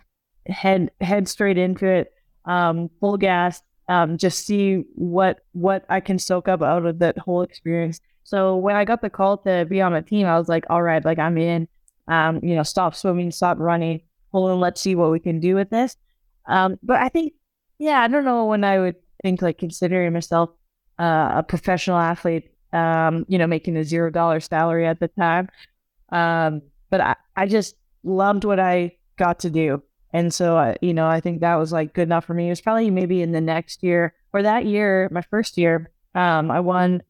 head 0.48 0.92
head 1.00 1.28
straight 1.28 1.58
into 1.58 1.86
it, 1.86 2.12
um, 2.46 2.90
full 3.00 3.18
gas, 3.18 3.62
um, 3.88 4.18
just 4.18 4.46
see 4.46 4.84
what 4.96 5.40
what 5.52 5.86
I 5.90 6.00
can 6.00 6.18
soak 6.18 6.48
up 6.48 6.62
out 6.62 6.86
of 6.86 7.00
that 7.00 7.18
whole 7.18 7.42
experience. 7.42 8.00
So 8.32 8.56
when 8.56 8.78
I 8.78 8.86
got 8.86 9.02
the 9.02 9.10
call 9.10 9.40
to 9.40 9.66
be 9.66 9.82
on 9.82 9.94
a 9.94 10.02
team, 10.02 10.26
I 10.26 10.40
was 10.40 10.48
like, 10.48 10.64
all 10.70 10.82
right, 10.82 11.04
like 11.04 11.20
I'm 11.20 11.38
in. 11.38 11.68
Um, 12.08 12.40
you 12.42 12.56
know, 12.56 12.64
stop 12.64 12.96
swimming, 12.96 13.30
stop 13.30 13.58
running. 13.60 14.04
Hold 14.32 14.52
on, 14.52 14.60
let's 14.62 14.80
see 14.80 14.96
what 14.96 15.12
we 15.12 15.20
can 15.20 15.42
do 15.42 15.54
with 15.54 15.70
this. 15.70 15.98
Um, 16.46 16.80
but 16.82 17.02
I 17.02 17.10
think, 17.10 17.34
yeah, 17.78 18.00
I 18.00 18.08
don't 18.08 18.24
know 18.24 18.46
when 18.46 18.64
I 18.64 18.80
would 18.80 18.96
think 19.22 19.42
like 19.42 19.58
considering 19.58 20.14
myself 20.14 20.50
uh, 20.98 21.32
a 21.36 21.44
professional 21.44 21.98
athlete, 21.98 22.50
um, 22.72 23.26
you 23.28 23.38
know, 23.38 23.48
making 23.48 23.76
a 23.76 23.84
zero 23.84 24.10
dollar 24.10 24.40
salary 24.40 24.88
at 24.88 25.02
the 25.02 25.10
time. 25.10 25.50
Um, 26.14 26.62
but 26.90 27.02
I, 27.02 27.16
I 27.36 27.48
just 27.48 27.76
loved 28.06 28.46
what 28.46 28.62
I 28.62 28.96
got 29.18 29.40
to 29.40 29.50
do. 29.50 29.84
And 30.14 30.34
so, 30.34 30.58
uh, 30.58 30.76
you 30.82 30.94
know, 30.94 31.08
I 31.08 31.20
think 31.20 31.42
that 31.42 31.56
was 31.56 31.74
like 31.74 31.94
good 31.94 32.08
enough 32.08 32.24
for 32.24 32.34
me. 32.34 32.48
It 32.48 32.52
was 32.52 32.62
probably 32.62 32.90
maybe 32.92 33.22
in 33.22 33.34
the 33.34 33.42
next 33.42 33.84
year 33.84 34.14
or 34.32 34.42
that 34.42 34.66
year, 34.66 35.10
my 35.12 35.22
first 35.22 35.58
year, 35.58 35.92
um, 36.16 36.50
I 36.50 36.62
won, 36.62 37.04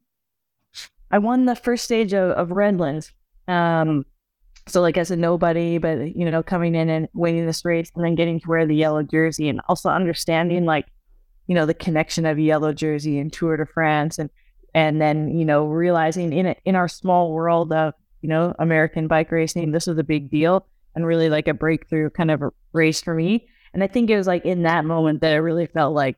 I 1.11 1.17
won 1.17 1.45
the 1.45 1.55
first 1.55 1.83
stage 1.83 2.13
of, 2.13 2.31
of 2.31 2.51
Redlands. 2.51 3.11
Um, 3.47 4.05
so 4.67 4.81
like 4.81 4.97
as 4.97 5.11
a 5.11 5.15
nobody, 5.15 5.77
but 5.77 6.15
you 6.15 6.29
know, 6.29 6.43
coming 6.43 6.75
in 6.75 6.89
and 6.89 7.07
winning 7.13 7.45
this 7.45 7.65
race 7.65 7.91
and 7.95 8.05
then 8.05 8.15
getting 8.15 8.39
to 8.39 8.47
wear 8.47 8.65
the 8.65 8.75
yellow 8.75 9.03
jersey 9.03 9.49
and 9.49 9.61
also 9.67 9.89
understanding 9.89 10.65
like, 10.65 10.85
you 11.47 11.55
know, 11.55 11.65
the 11.65 11.73
connection 11.73 12.25
of 12.25 12.39
yellow 12.39 12.71
jersey 12.71 13.19
and 13.19 13.33
Tour 13.33 13.57
de 13.57 13.65
France 13.65 14.17
and 14.19 14.29
and 14.73 15.01
then, 15.01 15.37
you 15.37 15.43
know, 15.43 15.65
realizing 15.65 16.31
in 16.31 16.55
in 16.63 16.75
our 16.75 16.87
small 16.87 17.33
world 17.33 17.73
of, 17.73 17.93
you 18.21 18.29
know, 18.29 18.53
American 18.59 19.07
bike 19.07 19.31
racing, 19.31 19.71
this 19.71 19.87
was 19.87 19.97
a 19.97 20.03
big 20.03 20.29
deal 20.29 20.65
and 20.95 21.05
really 21.05 21.29
like 21.29 21.47
a 21.47 21.53
breakthrough 21.53 22.09
kind 22.09 22.31
of 22.31 22.43
race 22.71 23.01
for 23.01 23.13
me. 23.13 23.47
And 23.73 23.83
I 23.83 23.87
think 23.87 24.09
it 24.09 24.17
was 24.17 24.27
like 24.27 24.45
in 24.45 24.63
that 24.63 24.85
moment 24.85 25.21
that 25.21 25.33
I 25.33 25.37
really 25.37 25.65
felt 25.65 25.93
like, 25.93 26.17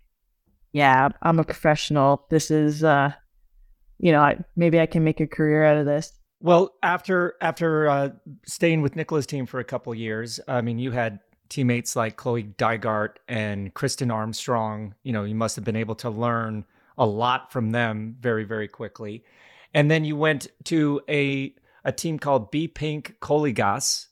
yeah, 0.74 1.10
I'm 1.22 1.40
a 1.40 1.44
professional. 1.44 2.26
This 2.30 2.52
is 2.52 2.84
uh 2.84 3.14
you 4.04 4.12
know, 4.12 4.20
I, 4.20 4.38
maybe 4.58 4.82
I 4.82 4.86
can 4.86 5.06
make 5.06 5.22
a 5.22 5.28
career 5.28 5.64
out 5.64 5.78
of 5.78 5.86
this. 5.86 6.12
Well, 6.42 6.74
after 6.84 7.36
after 7.40 7.88
uh, 7.88 8.10
staying 8.46 8.82
with 8.82 8.98
Nicola's 8.98 9.26
team 9.26 9.46
for 9.46 9.62
a 9.62 9.64
couple 9.64 9.96
years, 9.96 10.42
I 10.46 10.60
mean, 10.60 10.78
you 10.78 10.92
had 10.92 11.20
teammates 11.48 11.96
like 11.96 12.18
Chloe 12.18 12.44
Dygert 12.44 13.16
and 13.30 13.74
Kristin 13.74 14.14
Armstrong. 14.14 14.94
You 15.04 15.14
know, 15.14 15.24
you 15.24 15.36
must 15.36 15.56
have 15.56 15.64
been 15.64 15.78
able 15.78 15.96
to 15.96 16.10
learn 16.10 16.66
a 16.98 17.06
lot 17.06 17.50
from 17.54 17.72
them 17.72 18.18
very 18.20 18.44
very 18.44 18.68
quickly. 18.68 19.24
And 19.74 19.90
then 19.90 20.04
you 20.04 20.18
went 20.18 20.48
to 20.66 21.00
a 21.08 21.56
a 21.86 21.94
team 21.94 22.20
called 22.20 22.52
B 22.52 22.68
Pink 22.68 23.16
Cogeas, 23.22 24.08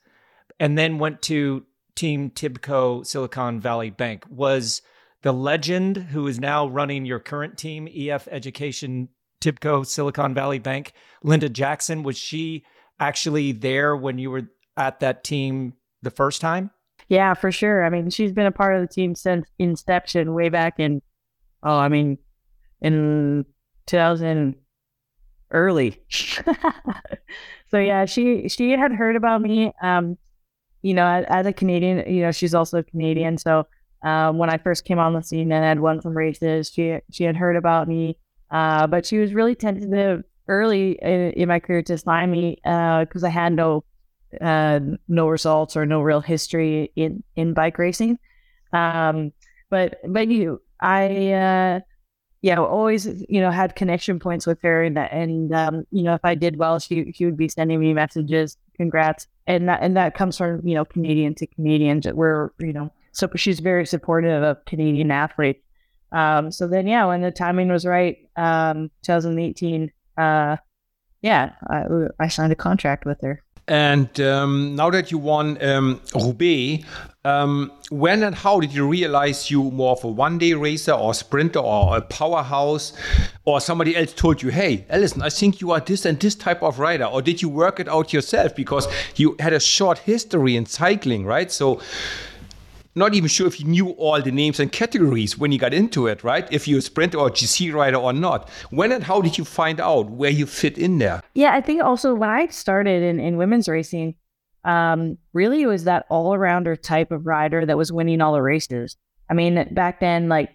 and 0.57 0.77
then 0.77 0.99
went 0.99 1.21
to 1.23 1.65
Team 1.95 2.29
Tibco 2.29 3.05
Silicon 3.05 3.59
Valley 3.59 3.89
Bank. 3.89 4.23
Was 4.29 4.83
the 5.21 5.33
legend 5.33 5.97
who 5.97 6.27
is 6.27 6.39
now 6.39 6.65
running 6.65 7.03
your 7.03 7.19
current 7.19 7.57
team, 7.57 7.89
EF 7.93 8.29
Education 8.31 9.09
Tibco 9.41 9.85
Silicon 9.85 10.33
Valley 10.33 10.59
Bank. 10.59 10.93
Linda 11.23 11.49
Jackson, 11.49 12.03
was 12.03 12.17
she 12.17 12.63
actually 12.99 13.51
there 13.51 13.95
when 13.95 14.17
you 14.17 14.31
were 14.31 14.43
at 14.77 14.99
that 15.01 15.23
team 15.23 15.73
the 16.01 16.11
first 16.11 16.39
time? 16.41 16.71
Yeah, 17.09 17.33
for 17.33 17.51
sure. 17.51 17.83
I 17.83 17.89
mean, 17.89 18.09
she's 18.09 18.31
been 18.31 18.45
a 18.45 18.51
part 18.51 18.75
of 18.75 18.81
the 18.81 18.93
team 18.93 19.15
since 19.15 19.45
inception, 19.59 20.33
way 20.33 20.49
back 20.49 20.75
in, 20.79 21.01
oh, 21.63 21.77
I 21.77 21.89
mean, 21.89 22.17
in 22.81 23.45
2000 23.87 24.55
early. 25.51 26.01
so 27.69 27.77
yeah, 27.77 28.05
she 28.05 28.47
she 28.47 28.71
had 28.71 28.91
heard 28.91 29.15
about 29.15 29.41
me. 29.41 29.71
Um, 29.81 30.17
you 30.81 30.93
know, 30.93 31.05
as, 31.27 31.45
a 31.45 31.53
Canadian, 31.53 32.11
you 32.11 32.21
know, 32.21 32.31
she's 32.31 32.55
also 32.55 32.81
Canadian. 32.81 33.37
So 33.37 33.67
um, 34.03 34.37
when 34.37 34.49
I 34.49 34.57
first 34.57 34.85
came 34.85 34.97
on 34.97 35.13
the 35.13 35.21
scene 35.21 35.51
and 35.51 35.63
had 35.63 35.79
won 35.79 36.01
some 36.01 36.17
races, 36.17 36.71
she 36.73 36.97
she 37.11 37.23
had 37.23 37.35
heard 37.35 37.55
about 37.55 37.87
me. 37.87 38.17
Uh, 38.51 38.85
but 38.87 39.05
she 39.05 39.17
was 39.17 39.33
really 39.33 39.55
tentative 39.55 40.23
early 40.47 40.99
in, 41.01 41.31
in 41.31 41.47
my 41.47 41.59
career 41.59 41.81
to 41.81 41.97
sign 41.97 42.31
me 42.31 42.57
because 42.63 43.23
uh, 43.23 43.27
I 43.27 43.29
had 43.29 43.53
no 43.53 43.83
uh, 44.39 44.79
no 45.07 45.27
results 45.27 45.75
or 45.75 45.85
no 45.85 46.01
real 46.01 46.21
history 46.21 46.91
in 46.95 47.23
in 47.35 47.53
bike 47.53 47.77
racing. 47.77 48.19
Um, 48.73 49.31
but 49.69 49.99
but 50.07 50.27
you, 50.27 50.61
I 50.79 51.31
uh, 51.31 51.79
yeah, 52.41 52.59
always 52.59 53.05
you 53.29 53.39
know 53.39 53.51
had 53.51 53.75
connection 53.75 54.19
points 54.19 54.45
with 54.45 54.61
her, 54.61 54.83
and 54.83 54.97
and 54.97 55.53
um, 55.53 55.85
you 55.91 56.03
know 56.03 56.13
if 56.13 56.21
I 56.23 56.35
did 56.35 56.57
well, 56.57 56.79
she 56.79 57.11
she 57.13 57.25
would 57.25 57.37
be 57.37 57.47
sending 57.47 57.79
me 57.79 57.93
messages, 57.93 58.57
congrats, 58.75 59.27
and 59.47 59.69
that 59.69 59.79
and 59.81 59.95
that 59.97 60.15
comes 60.15 60.37
from 60.37 60.65
you 60.67 60.75
know 60.75 60.85
Canadian 60.85 61.35
to 61.35 61.47
Canadian. 61.47 62.01
We're 62.13 62.51
you 62.59 62.73
know 62.73 62.91
so 63.11 63.29
she's 63.35 63.59
very 63.59 63.85
supportive 63.85 64.43
of 64.43 64.63
Canadian 64.65 65.11
athletes. 65.11 65.61
Um, 66.11 66.51
so 66.51 66.67
then, 66.67 66.87
yeah, 66.87 67.05
when 67.05 67.21
the 67.21 67.31
timing 67.31 67.69
was 67.69 67.85
right, 67.85 68.17
um, 68.35 68.91
2018, 69.03 69.91
uh, 70.17 70.57
yeah, 71.21 71.51
I, 71.69 71.83
I 72.19 72.27
signed 72.27 72.51
a 72.51 72.55
contract 72.55 73.05
with 73.05 73.21
her. 73.21 73.43
And 73.67 74.19
um, 74.19 74.75
now 74.75 74.89
that 74.89 75.11
you 75.11 75.17
won 75.17 75.63
um, 75.63 76.01
Roubaix, 76.13 76.83
um, 77.23 77.71
when 77.89 78.23
and 78.23 78.35
how 78.35 78.59
did 78.59 78.73
you 78.73 78.87
realize 78.87 79.51
you 79.51 79.63
more 79.63 79.91
of 79.91 80.03
a 80.03 80.07
one-day 80.07 80.53
racer 80.53 80.91
or 80.91 81.13
sprinter 81.13 81.59
or 81.59 81.97
a 81.97 82.01
powerhouse, 82.01 82.93
or 83.45 83.61
somebody 83.61 83.95
else 83.95 84.11
told 84.13 84.41
you, 84.41 84.49
"Hey, 84.49 84.85
Alison, 84.89 85.21
I 85.21 85.29
think 85.29 85.61
you 85.61 85.71
are 85.71 85.79
this 85.79 86.05
and 86.05 86.19
this 86.19 86.33
type 86.33 86.63
of 86.63 86.79
rider," 86.79 87.05
or 87.05 87.21
did 87.21 87.41
you 87.43 87.49
work 87.49 87.79
it 87.79 87.87
out 87.87 88.11
yourself 88.11 88.55
because 88.55 88.87
you 89.15 89.35
had 89.39 89.53
a 89.53 89.59
short 89.59 89.99
history 89.99 90.55
in 90.55 90.65
cycling, 90.65 91.25
right? 91.25 91.51
So 91.51 91.79
not 92.95 93.13
even 93.13 93.29
sure 93.29 93.47
if 93.47 93.55
he 93.55 93.63
knew 93.63 93.91
all 93.91 94.21
the 94.21 94.31
names 94.31 94.59
and 94.59 94.71
categories 94.71 95.37
when 95.37 95.51
he 95.51 95.57
got 95.57 95.73
into 95.73 96.07
it, 96.07 96.23
right? 96.23 96.47
If 96.51 96.67
you're 96.67 96.79
a 96.79 96.81
sprinter 96.81 97.17
or 97.17 97.29
GC 97.29 97.73
rider 97.73 97.97
or 97.97 98.13
not. 98.13 98.49
When 98.69 98.91
and 98.91 99.03
how 99.03 99.21
did 99.21 99.37
you 99.37 99.45
find 99.45 99.79
out 99.79 100.09
where 100.09 100.29
you 100.29 100.45
fit 100.45 100.77
in 100.77 100.97
there? 100.97 101.21
Yeah, 101.33 101.53
I 101.53 101.61
think 101.61 101.81
also 101.81 102.13
when 102.13 102.29
I 102.29 102.47
started 102.47 103.01
in, 103.03 103.19
in 103.19 103.37
women's 103.37 103.69
racing, 103.69 104.15
um, 104.63 105.17
really 105.33 105.63
it 105.63 105.67
was 105.67 105.85
that 105.85 106.05
all 106.09 106.31
arounder 106.33 106.79
type 106.79 107.11
of 107.11 107.25
rider 107.25 107.65
that 107.65 107.77
was 107.77 107.91
winning 107.91 108.21
all 108.21 108.33
the 108.33 108.41
races. 108.41 108.97
I 109.29 109.33
mean, 109.33 109.67
back 109.73 109.99
then, 110.01 110.27
like, 110.27 110.49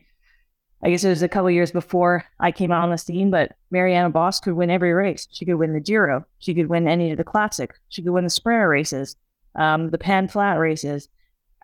I 0.82 0.90
guess 0.90 1.02
it 1.02 1.08
was 1.08 1.22
a 1.22 1.28
couple 1.28 1.50
years 1.50 1.72
before 1.72 2.24
I 2.38 2.52
came 2.52 2.70
out 2.70 2.84
on 2.84 2.90
the 2.90 2.98
scene, 2.98 3.30
but 3.30 3.52
Marianne 3.70 4.12
Vos 4.12 4.38
could 4.40 4.52
win 4.52 4.70
every 4.70 4.92
race. 4.92 5.26
She 5.32 5.46
could 5.46 5.56
win 5.56 5.72
the 5.72 5.80
Giro. 5.80 6.26
She 6.38 6.54
could 6.54 6.68
win 6.68 6.86
any 6.86 7.10
of 7.10 7.16
the 7.16 7.24
classics. 7.24 7.78
She 7.88 8.02
could 8.02 8.12
win 8.12 8.24
the 8.24 8.30
sprinter 8.30 8.68
races, 8.68 9.16
um, 9.54 9.90
the 9.90 9.98
pan 9.98 10.28
flat 10.28 10.58
races. 10.58 11.08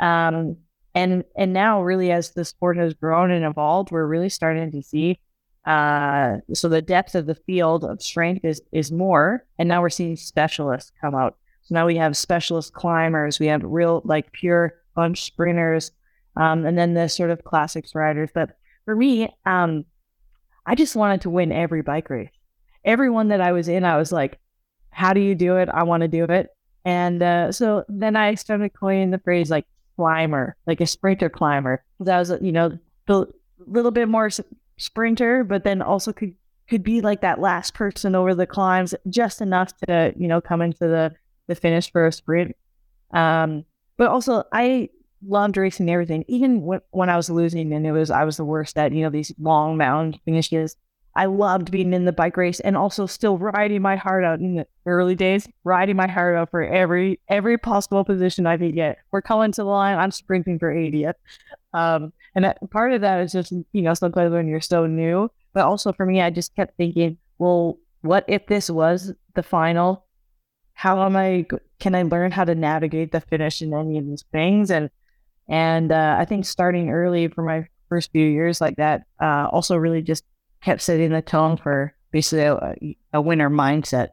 Um, 0.00 0.57
and 0.94 1.25
and 1.37 1.52
now 1.52 1.82
really 1.82 2.11
as 2.12 2.30
the 2.30 2.44
sport 2.44 2.76
has 2.76 2.94
grown 2.94 3.30
and 3.30 3.44
evolved, 3.44 3.90
we're 3.90 4.06
really 4.06 4.28
starting 4.28 4.70
to 4.70 4.82
see 4.82 5.18
uh, 5.64 6.38
so 6.52 6.68
the 6.68 6.82
depth 6.82 7.14
of 7.14 7.26
the 7.26 7.34
field 7.34 7.84
of 7.84 8.02
strength 8.02 8.44
is 8.44 8.61
is 8.72 8.90
more, 8.90 9.44
and 9.58 9.68
now 9.68 9.80
we're 9.80 9.90
seeing 9.90 10.16
specialists 10.16 10.90
come 11.00 11.14
out. 11.14 11.37
So 11.62 11.75
now 11.75 11.87
we 11.87 11.96
have 11.96 12.16
specialist 12.16 12.72
climbers, 12.72 13.38
we 13.38 13.46
have 13.46 13.62
real 13.62 14.02
like 14.04 14.32
pure 14.32 14.75
bunch 14.96 15.22
sprinters, 15.22 15.92
um, 16.37 16.66
and 16.66 16.76
then 16.76 16.94
the 16.94 17.08
sort 17.08 17.30
of 17.30 17.44
classics 17.44 17.94
riders. 17.94 18.30
But 18.34 18.56
for 18.84 18.96
me, 18.96 19.32
um, 19.46 19.84
I 20.66 20.75
just 20.75 20.96
wanted 20.96 21.20
to 21.22 21.30
win 21.30 21.52
every 21.52 21.82
bike 21.82 22.11
race. 22.11 22.30
Everyone 22.84 23.28
that 23.28 23.40
I 23.40 23.52
was 23.52 23.68
in, 23.68 23.84
I 23.84 23.96
was 23.99 24.11
like, 24.11 24.40
"How 24.90 25.12
do 25.12 25.20
you 25.20 25.37
do 25.37 25.58
it? 25.58 25.68
I 25.68 25.84
want 25.84 26.00
to 26.00 26.08
do 26.08 26.25
it." 26.25 26.49
And 26.84 27.22
uh, 27.22 27.52
so 27.52 27.84
then 27.88 28.16
I 28.16 28.34
started 28.34 28.75
coining 28.75 29.12
the 29.12 29.20
phrase 29.20 29.49
like 29.49 29.66
climber, 30.02 30.56
like 30.66 30.80
a 30.80 30.87
sprinter 30.87 31.30
climber. 31.30 31.85
That 32.00 32.18
was, 32.18 32.32
you 32.40 32.50
know, 32.50 32.76
a 33.09 33.26
little 33.66 33.92
bit 33.92 34.09
more 34.09 34.30
sprinter, 34.76 35.44
but 35.44 35.62
then 35.62 35.80
also 35.80 36.12
could 36.12 36.35
could 36.68 36.82
be 36.82 37.00
like 37.00 37.21
that 37.21 37.40
last 37.40 37.75
person 37.75 38.14
over 38.14 38.35
the 38.35 38.47
climbs, 38.47 38.94
just 39.09 39.40
enough 39.40 39.76
to 39.87 40.12
you 40.16 40.26
know 40.26 40.40
come 40.40 40.61
into 40.61 40.80
the 40.80 41.14
the 41.47 41.54
finish 41.54 41.92
for 41.92 42.06
a 42.06 42.12
sprint. 42.12 42.56
Um, 43.12 43.64
but 43.97 44.09
also 44.09 44.42
I 44.52 44.88
loved 45.25 45.56
racing 45.56 45.88
everything, 45.88 46.25
even 46.26 46.62
when, 46.62 46.80
when 46.90 47.09
I 47.09 47.16
was 47.16 47.30
losing 47.30 47.73
and 47.73 47.87
it 47.87 47.92
was 47.92 48.11
I 48.11 48.25
was 48.25 48.38
the 48.38 48.44
worst 48.44 48.76
at 48.76 48.92
you 48.92 49.04
know 49.04 49.11
these 49.11 49.32
long 49.38 49.76
mountain 49.76 50.21
finishes. 50.25 50.76
I 51.14 51.26
loved 51.26 51.71
being 51.71 51.92
in 51.92 52.04
the 52.04 52.12
bike 52.12 52.37
race 52.37 52.61
and 52.61 52.76
also 52.76 53.07
still 53.07 53.37
riding 53.37 53.83
my 53.83 53.97
heart 53.97 54.25
out 54.25 54.40
in 54.40 54.57
the 54.57 54.66
early 54.87 55.14
days, 55.14 55.47
riding 55.64 55.97
my 55.97 56.09
heart 56.09 56.37
out 56.37 56.50
for 56.50 56.62
every 56.62 57.21
every 57.28 57.59
possible 57.59 58.04
position 58.04 58.47
I 58.47 58.57
could 58.57 58.75
get. 58.75 58.99
We're 59.11 59.23
coming 59.23 59.52
to 59.52 59.62
the 59.62 59.69
line, 59.69 59.99
I'm 59.99 60.11
sprinting 60.11 60.59
for 60.59 60.73
80th. 60.73 61.14
Um, 61.75 62.12
and 62.35 62.45
that, 62.45 62.59
part 62.71 62.92
of 62.92 63.02
that 63.02 63.21
is 63.21 63.33
just, 63.33 63.52
you 63.73 63.83
know, 63.83 63.95
sometimes 63.95 64.33
when 64.33 64.49
you're 64.49 64.61
so 64.61 64.87
new, 64.87 65.31
but 65.52 65.64
also 65.64 65.92
for 65.92 66.07
me, 66.07 66.21
I 66.21 66.31
just 66.31 66.54
kept 66.54 66.76
thinking, 66.76 67.19
well, 67.38 67.78
what 68.02 68.25
if 68.28 68.47
this 68.47 68.71
was 68.71 69.12
the 69.35 69.42
final? 69.42 70.07
How 70.75 71.04
am 71.04 71.16
I, 71.16 71.47
can 71.78 71.95
I 71.95 72.02
learn 72.02 72.33
how 72.33 72.45
to 72.45 72.54
navigate 72.54 73.12
the 73.12 73.21
finish 73.21 73.62
in 73.62 73.75
any 73.75 73.99
of 73.99 74.07
these 74.07 74.25
things? 74.33 74.71
And, 74.71 74.90
and 75.49 75.92
uh, 75.92 76.16
I 76.19 76.25
think 76.25 76.47
starting 76.47 76.90
early 76.90 77.28
for 77.28 77.42
my 77.42 77.66
first 77.88 78.11
few 78.12 78.26
years 78.26 78.61
like 78.61 78.76
that 78.76 79.02
uh, 79.21 79.49
also 79.52 79.76
really 79.76 80.00
just 80.00 80.25
kept 80.62 80.81
setting 80.81 81.11
the 81.11 81.23
tone 81.23 81.57
for 81.57 81.95
basically 82.11 82.45
a, 82.45 82.97
a 83.12 83.21
winner 83.21 83.50
mindset. 83.50 84.11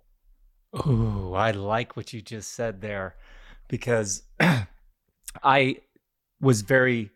Oh, 0.73 1.33
I 1.33 1.51
like 1.51 1.95
what 1.95 2.13
you 2.13 2.21
just 2.21 2.53
said 2.53 2.81
there 2.81 3.15
because 3.67 4.23
I 5.43 5.77
was 6.41 6.61
very 6.61 7.11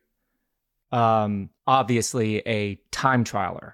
um, 0.91 1.49
obviously 1.67 2.37
a 2.47 2.75
time 2.91 3.23
trialer. 3.23 3.73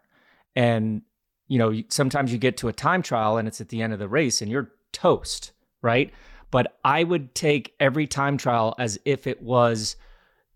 And, 0.55 1.03
you 1.47 1.57
know, 1.57 1.81
sometimes 1.89 2.31
you 2.31 2.37
get 2.37 2.57
to 2.57 2.67
a 2.67 2.73
time 2.73 3.01
trial 3.01 3.37
and 3.37 3.47
it's 3.47 3.61
at 3.61 3.69
the 3.69 3.81
end 3.81 3.93
of 3.93 3.99
the 3.99 4.07
race 4.07 4.41
and 4.41 4.49
you're 4.49 4.71
toast, 4.91 5.51
right? 5.81 6.11
But 6.51 6.79
I 6.83 7.03
would 7.03 7.35
take 7.35 7.75
every 7.79 8.07
time 8.07 8.37
trial 8.37 8.75
as 8.79 8.97
if 9.05 9.27
it 9.27 9.41
was 9.41 9.95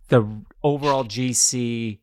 the 0.07 0.25
overall 0.63 1.03
GC 1.03 1.99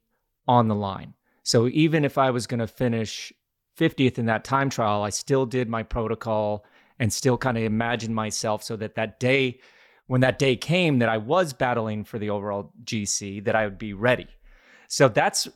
on 0.47 0.69
the 0.69 0.75
line. 0.75 1.15
So 1.51 1.67
even 1.67 2.05
if 2.05 2.17
I 2.17 2.31
was 2.31 2.47
going 2.47 2.61
to 2.61 2.69
finish 2.69 3.33
50th 3.77 4.19
in 4.19 4.27
that 4.27 4.45
time 4.45 4.71
trial, 4.71 5.03
I 5.03 5.11
still 5.11 5.47
did 5.47 5.69
my 5.69 5.83
protocol 5.83 6.65
and 7.01 7.13
still 7.13 7.37
kind 7.37 7.59
of 7.59 7.65
imagined 7.65 8.15
myself 8.15 8.63
so 8.63 8.77
that 8.77 8.95
that 8.95 9.19
day, 9.19 9.59
when 10.07 10.21
that 10.21 10.39
day 10.39 10.55
came 10.55 11.01
that 11.01 11.09
I 11.09 11.17
was 11.17 11.53
battling 11.53 12.05
for 12.05 12.21
the 12.21 12.31
overall 12.31 12.73
GC, 12.85 13.43
that 13.47 13.57
I 13.57 13.65
would 13.65 13.79
be 13.79 13.95
ready. 13.95 14.29
So 14.87 15.09
that's 15.09 15.49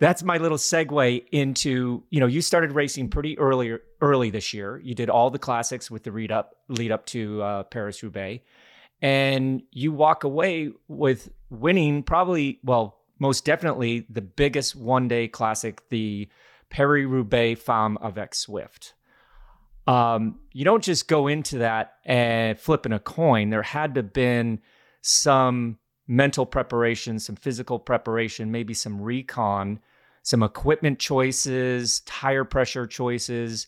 that's 0.00 0.24
my 0.24 0.36
little 0.38 0.58
segue 0.58 1.24
into 1.30 2.02
you 2.10 2.18
know 2.18 2.26
you 2.26 2.42
started 2.42 2.72
racing 2.72 3.08
pretty 3.08 3.38
early 3.38 3.78
early 4.00 4.30
this 4.30 4.52
year. 4.52 4.80
You 4.82 4.96
did 4.96 5.08
all 5.08 5.30
the 5.30 5.38
classics 5.38 5.92
with 5.92 6.02
the 6.02 6.10
lead 6.10 6.32
up 6.32 6.56
lead 6.66 6.90
up 6.90 7.06
to 7.06 7.40
uh, 7.40 7.62
Paris 7.62 8.02
Roubaix, 8.02 8.42
and 9.00 9.62
you 9.70 9.92
walk 9.92 10.24
away 10.24 10.72
with 10.88 11.30
winning 11.50 12.02
probably 12.02 12.58
well 12.64 12.99
most 13.20 13.44
definitely 13.44 14.06
the 14.10 14.22
biggest 14.22 14.74
one 14.74 15.06
day 15.06 15.28
classic, 15.28 15.88
the 15.90 16.28
Paris 16.70 17.06
Roubaix 17.06 17.60
Femme 17.60 17.98
avec 18.02 18.32
Zwift. 18.32 18.94
Um, 19.86 20.40
you 20.52 20.64
don't 20.64 20.82
just 20.82 21.08
go 21.08 21.26
into 21.26 21.58
that 21.58 21.94
and 22.04 22.58
flipping 22.58 22.92
a 22.92 22.98
coin. 22.98 23.50
There 23.50 23.62
had 23.62 23.94
to 23.94 24.02
have 24.02 24.12
been 24.12 24.60
some 25.02 25.78
mental 26.06 26.46
preparation, 26.46 27.18
some 27.18 27.36
physical 27.36 27.78
preparation, 27.78 28.50
maybe 28.50 28.74
some 28.74 29.00
recon, 29.00 29.80
some 30.22 30.42
equipment 30.42 30.98
choices, 30.98 32.00
tire 32.00 32.44
pressure 32.44 32.86
choices. 32.86 33.66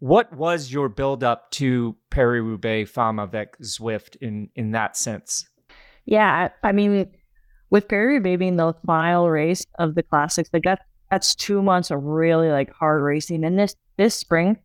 What 0.00 0.32
was 0.32 0.72
your 0.72 0.88
buildup 0.88 1.50
to 1.52 1.96
Paris 2.10 2.42
Roubaix 2.42 2.90
Femme 2.90 3.18
avec 3.18 3.58
Zwift 3.58 4.16
in 4.16 4.48
in 4.54 4.72
that 4.72 4.96
sense? 4.96 5.48
Yeah, 6.04 6.48
I 6.62 6.72
mean, 6.72 7.10
with 7.70 7.90
Roubaix 7.90 8.38
being 8.38 8.56
the 8.56 8.74
final 8.86 9.30
race 9.30 9.66
of 9.78 9.94
the 9.94 10.02
classics, 10.02 10.50
like 10.52 10.64
that, 10.64 10.80
that's 11.10 11.34
two 11.34 11.62
months 11.62 11.90
of 11.90 12.02
really 12.02 12.48
like 12.48 12.72
hard 12.72 13.02
racing. 13.02 13.44
And 13.44 13.58
this 13.58 13.74
this 13.96 14.14
spring 14.14 14.58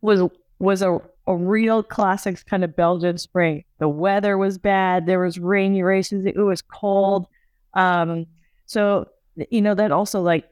was 0.00 0.22
was 0.58 0.82
a 0.82 0.98
a 1.26 1.36
real 1.36 1.82
classics 1.82 2.42
kind 2.42 2.64
of 2.64 2.74
Belgian 2.74 3.16
spring. 3.18 3.64
The 3.78 3.88
weather 3.88 4.36
was 4.36 4.58
bad. 4.58 5.06
There 5.06 5.20
was 5.20 5.38
rainy 5.38 5.82
races. 5.82 6.26
It 6.26 6.36
was 6.36 6.62
cold. 6.62 7.26
Um, 7.74 8.26
so 8.66 9.06
you 9.50 9.62
know 9.62 9.74
that 9.74 9.92
also 9.92 10.20
like 10.20 10.48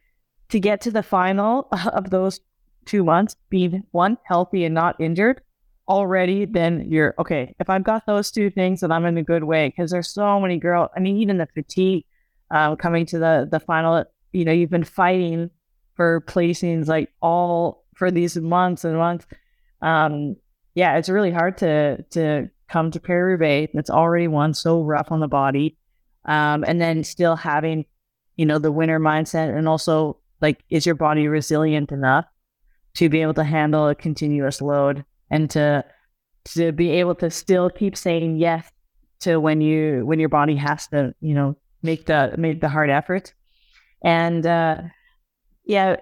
to 0.51 0.61
get 0.61 0.81
to 0.83 0.91
the 0.91 1.03
final 1.03 1.69
of 1.93 2.11
those 2.11 2.41
two 2.85 3.05
months, 3.05 3.37
being 3.51 3.85
one 3.91 4.19
healthy 4.25 4.65
and 4.65 4.75
not 4.75 5.01
injured 5.01 5.41
already, 5.91 6.45
then 6.45 6.87
you're 6.89 7.15
okay. 7.19 7.55
If 7.59 7.69
I've 7.69 7.83
got 7.83 8.07
those 8.07 8.31
two 8.31 8.49
things, 8.49 8.81
then 8.81 8.93
I'm 8.93 9.05
in 9.05 9.19
a 9.19 9.25
good 9.25 9.45
way 9.45 9.69
because 9.69 9.91
there's 9.91 10.09
so 10.09 10.41
many 10.41 10.57
girls. 10.57 10.89
I 10.97 11.01
mean, 11.01 11.17
even 11.17 11.39
the 11.39 11.49
fatigue 11.53 12.05
um, 12.53 12.77
coming 12.77 13.05
to 13.07 13.19
the 13.19 13.49
the 13.51 13.61
final. 13.61 14.05
You 14.33 14.45
know, 14.45 14.53
you've 14.53 14.71
been 14.71 14.85
fighting 14.85 15.51
for 15.95 16.21
placings 16.21 16.87
like 16.87 17.13
all 17.21 17.85
for 17.97 18.13
these 18.13 18.37
months 18.37 18.85
and 18.85 18.97
months. 18.97 19.27
Um, 19.83 20.37
yeah, 20.75 20.97
it's 20.97 21.09
really 21.09 21.33
hard 21.33 21.59
to 21.59 22.03
to 22.11 22.49
come 22.69 22.93
to 22.93 23.01
Paris 23.01 23.33
Roubaix 23.33 23.73
that's 23.75 23.91
already 23.91 24.29
one 24.29 24.55
so 24.55 24.83
rough 24.83 25.11
on 25.11 25.19
the 25.19 25.29
body, 25.29 25.77
um, 26.25 26.65
and 26.69 26.81
then 26.81 27.03
still 27.03 27.35
having, 27.35 27.85
you 28.37 28.47
know, 28.47 28.61
the 28.61 28.71
winner 28.71 29.01
mindset, 29.01 29.57
and 29.57 29.69
also 29.69 30.19
like, 30.41 30.63
is 30.71 30.87
your 30.87 30.95
body 30.95 31.27
resilient 31.27 31.91
enough 31.91 32.27
to 32.95 33.09
be 33.09 33.23
able 33.23 33.35
to 33.35 33.45
handle 33.45 33.89
a 33.89 33.95
continuous 33.95 34.63
load 34.63 35.05
and 35.31 35.51
to 35.51 35.85
to 36.45 36.73
be 36.73 36.91
able 36.91 37.15
to 37.17 37.31
still 37.31 37.71
keep 37.71 37.97
saying 37.97 38.37
yes 38.37 38.71
to 39.21 39.39
when 39.39 39.61
you 39.61 40.05
when 40.07 40.19
your 40.19 40.29
body 40.29 40.57
has 40.57 40.89
to, 40.89 41.15
you 41.21 41.35
know, 41.35 41.57
make 41.83 42.07
the 42.07 42.35
make 42.39 42.61
the 42.61 42.69
hard 42.69 42.91
effort, 42.91 43.35
and 44.03 44.47
uh, 44.47 44.79
yeah, 45.65 45.97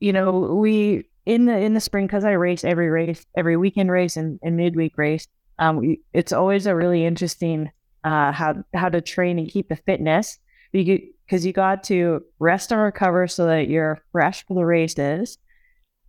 you 0.00 0.12
know, 0.12 0.56
we 0.60 1.04
in 1.26 1.44
the 1.44 1.56
in 1.56 1.74
the 1.74 1.80
spring 1.80 2.06
because 2.06 2.24
I 2.24 2.32
race 2.32 2.64
every 2.64 2.88
race, 2.88 3.24
every 3.36 3.56
weekend 3.56 3.90
race 3.90 4.16
and, 4.16 4.40
and 4.42 4.56
midweek 4.56 4.96
race. 4.96 5.28
Um, 5.58 5.96
it's 6.12 6.32
always 6.32 6.66
a 6.66 6.74
really 6.74 7.04
interesting 7.04 7.70
uh, 8.04 8.32
how 8.32 8.64
how 8.74 8.88
to 8.88 9.00
train 9.00 9.38
and 9.38 9.48
keep 9.48 9.68
the 9.68 9.76
fitness 9.76 10.38
because 10.72 11.44
you 11.44 11.52
got 11.52 11.84
to 11.84 12.22
rest 12.38 12.72
and 12.72 12.80
recover 12.80 13.28
so 13.28 13.46
that 13.46 13.68
you're 13.68 14.02
fresh 14.10 14.44
for 14.46 14.54
the 14.54 14.64
races. 14.64 15.38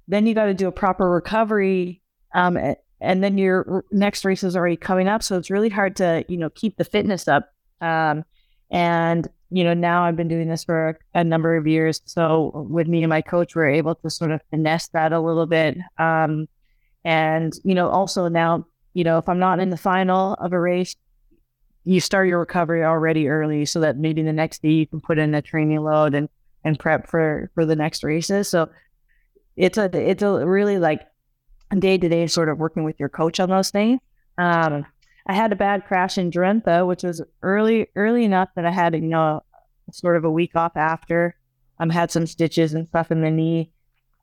Then 0.08 0.25
you 0.25 0.34
got 0.34 0.46
to 0.46 0.53
do 0.53 0.68
a 0.68 0.72
proper 0.72 1.10
recovery, 1.10 2.01
um, 2.34 2.58
and 3.02 3.24
then 3.24 3.38
your 3.38 3.86
next 3.92 4.25
race 4.25 4.44
is 4.44 4.56
already 4.56 4.78
coming 4.78 5.08
up. 5.08 5.24
So 5.24 5.38
it's 5.38 5.50
really 5.50 5.70
hard 5.70 5.96
to 5.98 6.25
you 6.28 6.38
know 6.38 6.50
keep 6.50 6.78
the 6.78 6.86
fitness 6.86 7.28
up. 7.28 7.50
Um, 7.82 8.24
and 8.72 9.28
you 9.54 9.63
know, 9.63 9.76
now 9.76 10.04
I've 10.04 10.15
been 10.15 10.28
doing 10.28 10.50
this 10.50 10.63
for 10.63 10.98
a 11.13 11.24
number 11.24 11.56
of 11.56 11.67
years. 11.67 12.02
So 12.06 12.65
with 12.72 12.88
me 12.88 13.04
and 13.04 13.10
my 13.10 13.22
coach, 13.22 13.56
we're 13.56 13.69
able 13.69 13.93
to 13.93 14.10
sort 14.10 14.32
of 14.32 14.41
finesse 14.50 14.88
that 14.89 15.13
a 15.13 15.19
little 15.19 15.46
bit. 15.46 15.78
Um, 16.00 16.48
and, 17.06 17.54
you 17.63 17.76
know, 17.76 17.88
also 17.89 18.28
now, 18.30 18.65
you 18.96 19.04
know, 19.04 19.19
if 19.19 19.30
I'm 19.30 19.38
not 19.38 19.60
in 19.60 19.69
the 19.69 19.78
final 19.78 20.34
of 20.36 20.54
a 20.54 20.60
race, 20.60 20.96
you 21.84 22.00
start 22.00 22.28
your 22.28 22.39
recovery 22.39 22.84
already 22.84 23.28
early 23.28 23.65
so 23.65 23.80
that 23.82 23.98
maybe 23.98 24.24
the 24.24 24.34
next 24.34 24.63
day 24.63 24.72
you 24.72 24.88
can 24.88 25.02
put 25.02 25.19
in 25.19 25.36
a 25.36 25.41
training 25.43 25.82
load 25.82 26.15
and, 26.15 26.30
and 26.63 26.80
prep 26.80 27.08
for, 27.08 27.52
for 27.54 27.63
the 27.63 27.76
next 27.76 28.04
races. 28.04 28.48
So 28.48 28.69
it's 29.56 29.78
a, 29.78 29.86
it's 29.96 30.24
a 30.24 30.48
really 30.48 30.80
like 30.80 31.02
day 31.79 31.97
to 31.97 32.09
day 32.09 32.27
sort 32.27 32.49
of 32.49 32.57
working 32.57 32.83
with 32.83 32.99
your 32.99 33.09
coach 33.09 33.39
on 33.39 33.49
those 33.49 33.69
things. 33.69 33.99
Um, 34.38 34.86
I 35.25 35.33
had 35.33 35.51
a 35.51 35.55
bad 35.55 35.86
crash 35.86 36.17
in 36.17 36.31
Drenthe, 36.31 36.88
which 36.88 37.03
was 37.03 37.21
early 37.41 37.88
early 37.95 38.25
enough 38.25 38.49
that 38.55 38.65
I 38.65 38.71
had, 38.71 38.93
you 38.93 39.01
know, 39.01 39.43
sort 39.91 40.17
of 40.17 40.25
a 40.25 40.31
week 40.31 40.55
off 40.55 40.75
after. 40.75 41.36
I 41.79 41.83
um, 41.83 41.89
had 41.89 42.12
some 42.12 42.27
stitches 42.27 42.73
and 42.73 42.88
stuff 42.88 43.12
in 43.12 43.21
the 43.21 43.31
knee. 43.31 43.71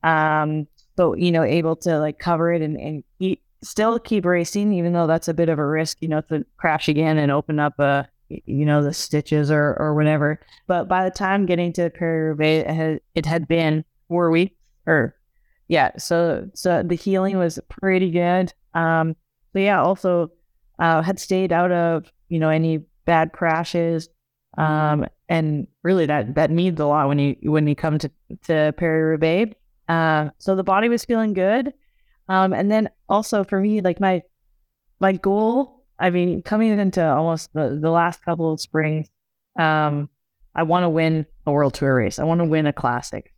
Um, 0.03 0.67
but 0.97 1.19
you 1.19 1.33
know, 1.33 1.43
able 1.43 1.77
to 1.77 1.99
like 1.99 2.19
cover 2.19 2.53
it 2.53 2.63
and, 2.63 2.77
and 2.77 3.05
eat, 3.19 3.43
still 3.63 3.99
keep 3.99 4.25
racing, 4.25 4.73
even 4.75 4.93
though 4.93 5.07
that's 5.07 5.29
a 5.29 5.35
bit 5.35 5.49
of 5.49 5.59
a 5.59 5.67
risk, 5.67 5.99
you 6.01 6.09
know, 6.09 6.21
to 6.23 6.45
crash 6.57 6.89
again 6.89 7.19
and 7.19 7.33
open 7.33 7.59
up 7.59 7.79
a 7.79 8.09
you 8.29 8.65
know, 8.65 8.83
the 8.83 8.93
stitches 8.93 9.51
or 9.51 9.77
or 9.79 9.95
whatever. 9.95 10.41
But 10.67 10.89
by 10.89 11.05
the 11.05 11.11
time 11.11 11.47
getting 11.47 11.73
to 11.75 11.91
Paris 11.91 12.31
Roubaix, 12.31 12.69
it 12.69 12.75
had, 12.75 13.01
it 13.15 13.27
had 13.27 13.49
been 13.49 13.85
four 14.09 14.31
weeks 14.31 14.55
or 14.87 15.15
yeah, 15.71 15.93
so 15.99 16.51
so 16.53 16.83
the 16.83 16.97
healing 16.97 17.39
was 17.39 17.61
pretty 17.69 18.11
good. 18.11 18.53
Um, 18.75 19.15
but 19.53 19.63
yeah, 19.63 19.81
also 19.81 20.33
uh, 20.81 21.01
had 21.01 21.21
stayed 21.21 21.53
out 21.53 21.71
of 21.71 22.11
you 22.29 22.41
know 22.41 22.49
any 22.49 22.79
bad 23.05 23.33
crashes, 23.33 24.09
um, 24.59 25.07
and 25.29 25.69
really 25.85 26.07
that 26.07 26.35
that 26.35 26.51
means 26.51 26.81
a 26.81 26.87
lot 26.87 27.07
when 27.07 27.21
you 27.21 27.37
when 27.43 27.69
you 27.69 27.77
come 27.77 27.99
to 28.01 28.11
to 28.49 28.75
Roubaix. 28.81 29.55
Uh, 29.89 30.31
so 30.39 30.57
the 30.57 30.65
body 30.65 30.89
was 30.89 31.05
feeling 31.05 31.35
good, 31.35 31.73
um, 32.29 32.53
and 32.53 32.69
then 32.69 32.91
also 33.09 33.45
for 33.45 33.61
me, 33.61 33.81
like 33.81 34.01
my 34.01 34.23
my 34.99 35.13
goal. 35.13 35.85
I 36.01 36.11
mean, 36.11 36.43
coming 36.43 36.77
into 36.77 37.07
almost 37.07 37.53
the, 37.53 37.79
the 37.81 37.91
last 37.91 38.25
couple 38.25 38.53
of 38.53 38.61
springs, 38.61 39.09
um, 39.57 40.09
I 40.53 40.65
want 40.65 40.83
to 40.83 40.89
win 40.89 41.27
a 41.47 41.53
world 41.53 41.75
tour 41.75 41.95
race. 41.95 42.19
I 42.19 42.25
want 42.25 42.41
to 42.41 42.45
win 42.45 42.67
a 42.67 42.73
classic. 42.73 43.33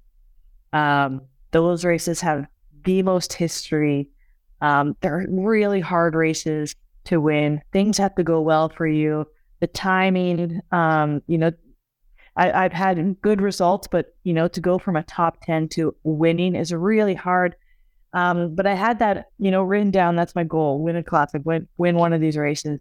Um, 0.72 1.22
those 1.52 1.84
races 1.84 2.20
have 2.20 2.46
the 2.84 3.02
most 3.02 3.32
history. 3.32 4.08
Um, 4.60 4.96
they're 5.00 5.26
really 5.28 5.80
hard 5.80 6.14
races 6.14 6.74
to 7.04 7.20
win. 7.20 7.60
Things 7.72 7.98
have 7.98 8.14
to 8.16 8.24
go 8.24 8.40
well 8.40 8.68
for 8.68 8.86
you. 8.86 9.26
The 9.60 9.66
timing, 9.68 10.60
um, 10.72 11.22
you 11.26 11.38
know, 11.38 11.52
I, 12.34 12.62
have 12.62 12.72
had 12.72 13.20
good 13.20 13.40
results, 13.40 13.86
but 13.86 14.06
you 14.24 14.32
know, 14.32 14.48
to 14.48 14.60
go 14.60 14.78
from 14.78 14.96
a 14.96 15.02
top 15.02 15.38
ten 15.42 15.68
to 15.70 15.94
winning 16.02 16.54
is 16.54 16.72
really 16.72 17.14
hard. 17.14 17.54
Um, 18.14 18.54
but 18.54 18.66
I 18.66 18.74
had 18.74 18.98
that, 19.00 19.26
you 19.38 19.50
know, 19.50 19.62
written 19.62 19.90
down. 19.90 20.16
That's 20.16 20.34
my 20.34 20.44
goal: 20.44 20.82
win 20.82 20.96
a 20.96 21.02
classic, 21.02 21.42
win 21.44 21.68
win 21.76 21.96
one 21.96 22.12
of 22.12 22.20
these 22.20 22.36
races. 22.36 22.80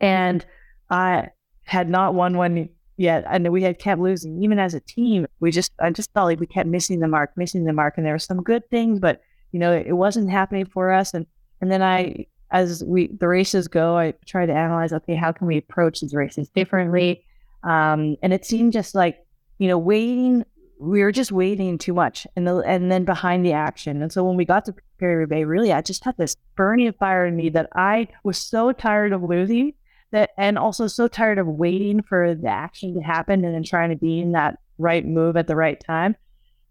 And 0.00 0.44
I 0.90 1.28
had 1.64 1.88
not 1.88 2.14
won 2.14 2.36
one 2.36 2.68
yet, 2.96 3.24
and 3.28 3.50
we 3.50 3.62
had 3.62 3.78
kept 3.78 4.00
losing. 4.00 4.42
Even 4.42 4.58
as 4.58 4.74
a 4.74 4.80
team, 4.80 5.26
we 5.40 5.50
just 5.50 5.72
I 5.80 5.90
just 5.90 6.12
felt 6.12 6.26
like 6.26 6.40
we 6.40 6.46
kept 6.46 6.68
missing 6.68 7.00
the 7.00 7.08
mark, 7.08 7.32
missing 7.36 7.64
the 7.64 7.72
mark. 7.72 7.94
And 7.96 8.06
there 8.06 8.14
were 8.14 8.18
some 8.18 8.42
good 8.42 8.68
things, 8.70 9.00
but 9.00 9.20
you 9.52 9.58
know, 9.58 9.72
it 9.72 9.92
wasn't 9.92 10.30
happening 10.30 10.66
for 10.66 10.92
us. 10.92 11.14
And 11.14 11.26
and 11.60 11.70
then 11.70 11.82
I 11.82 12.26
as 12.50 12.84
we 12.84 13.08
the 13.08 13.28
races 13.28 13.68
go, 13.68 13.96
I 13.96 14.14
try 14.26 14.46
to 14.46 14.52
analyze. 14.52 14.92
Okay, 14.92 15.14
how 15.14 15.32
can 15.32 15.46
we 15.46 15.58
approach 15.58 16.00
these 16.00 16.14
races 16.14 16.48
differently? 16.50 17.24
Um, 17.64 18.16
and 18.22 18.32
it 18.32 18.44
seemed 18.44 18.72
just 18.72 18.94
like 18.94 19.18
you 19.58 19.68
know 19.68 19.78
waiting. 19.78 20.44
We 20.78 21.02
were 21.02 21.12
just 21.12 21.30
waiting 21.30 21.78
too 21.78 21.94
much, 21.94 22.26
and 22.34 22.46
the, 22.46 22.56
and 22.56 22.90
then 22.90 23.04
behind 23.04 23.46
the 23.46 23.52
action. 23.52 24.02
And 24.02 24.12
so 24.12 24.24
when 24.24 24.36
we 24.36 24.44
got 24.44 24.64
to 24.64 24.74
Paris 24.98 25.28
Bay, 25.28 25.44
really, 25.44 25.72
I 25.72 25.80
just 25.80 26.04
had 26.04 26.16
this 26.16 26.36
burning 26.56 26.92
fire 26.94 27.24
in 27.24 27.36
me 27.36 27.50
that 27.50 27.68
I 27.76 28.08
was 28.24 28.36
so 28.36 28.72
tired 28.72 29.12
of 29.12 29.22
losing 29.22 29.74
that, 30.12 30.30
and 30.38 30.58
also 30.58 30.86
so 30.86 31.08
tired 31.08 31.38
of 31.38 31.46
waiting 31.46 32.02
for 32.02 32.34
the 32.34 32.48
action 32.48 32.94
to 32.94 33.00
happen 33.00 33.44
and 33.44 33.54
then 33.54 33.64
trying 33.64 33.90
to 33.90 33.96
be 33.96 34.20
in 34.20 34.32
that 34.32 34.58
right 34.78 35.04
move 35.04 35.36
at 35.36 35.46
the 35.46 35.56
right 35.56 35.82
time 35.84 36.16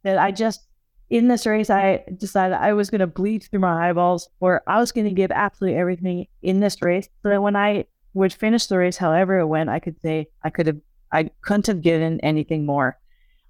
that 0.04 0.18
I 0.18 0.32
just 0.32 0.68
in 1.10 1.28
this 1.28 1.46
race, 1.46 1.70
I 1.70 2.06
decided 2.18 2.56
I 2.56 2.72
was 2.72 2.90
going 2.90 3.00
to 3.00 3.08
bleed 3.08 3.44
through 3.44 3.60
my 3.60 3.90
eyeballs, 3.90 4.30
or 4.40 4.64
I 4.66 4.80
was 4.80 4.94
going 4.94 5.08
to 5.08 5.14
give 5.14 5.30
absolutely 5.30 5.78
everything 5.78 6.28
in 6.42 6.62
this 6.62 6.82
race, 6.82 7.10
so 7.22 7.30
that 7.30 7.42
when 7.42 7.58
I 7.58 7.86
would 8.14 8.32
finish 8.32 8.68
the 8.68 8.78
race, 8.78 8.96
however 8.96 9.40
it 9.40 9.48
went, 9.48 9.70
I 9.70 9.80
could 9.80 10.00
say 10.02 10.28
I 10.42 10.50
could 10.50 10.68
have, 10.68 10.78
I 11.12 11.30
couldn't 11.42 11.68
have 11.68 11.82
given 11.82 12.22
anything 12.22 12.66
more. 12.66 12.98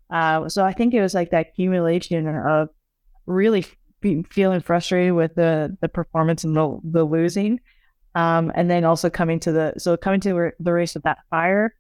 Uh, 0.10 0.50
so 0.50 0.66
I 0.66 0.74
think 0.74 0.96
it 0.96 1.02
was 1.02 1.14
like 1.14 1.30
that 1.32 1.50
accumulation 1.50 2.28
of 2.28 2.70
really 3.28 3.64
feeling 4.32 4.62
frustrated 4.62 5.14
with 5.14 5.36
the 5.36 5.78
the 5.82 5.88
performance 5.88 6.44
and 6.44 6.56
the 6.56 6.80
the 6.84 7.04
losing, 7.04 7.60
um, 8.16 8.52
and 8.56 8.70
then 8.70 8.84
also 8.84 9.10
coming 9.10 9.40
to 9.42 9.52
the 9.52 9.74
so 9.78 9.98
coming 9.98 10.20
to 10.22 10.52
the 10.60 10.74
race 10.74 10.94
with 10.94 11.04
that 11.04 11.20
fire, 11.30 11.76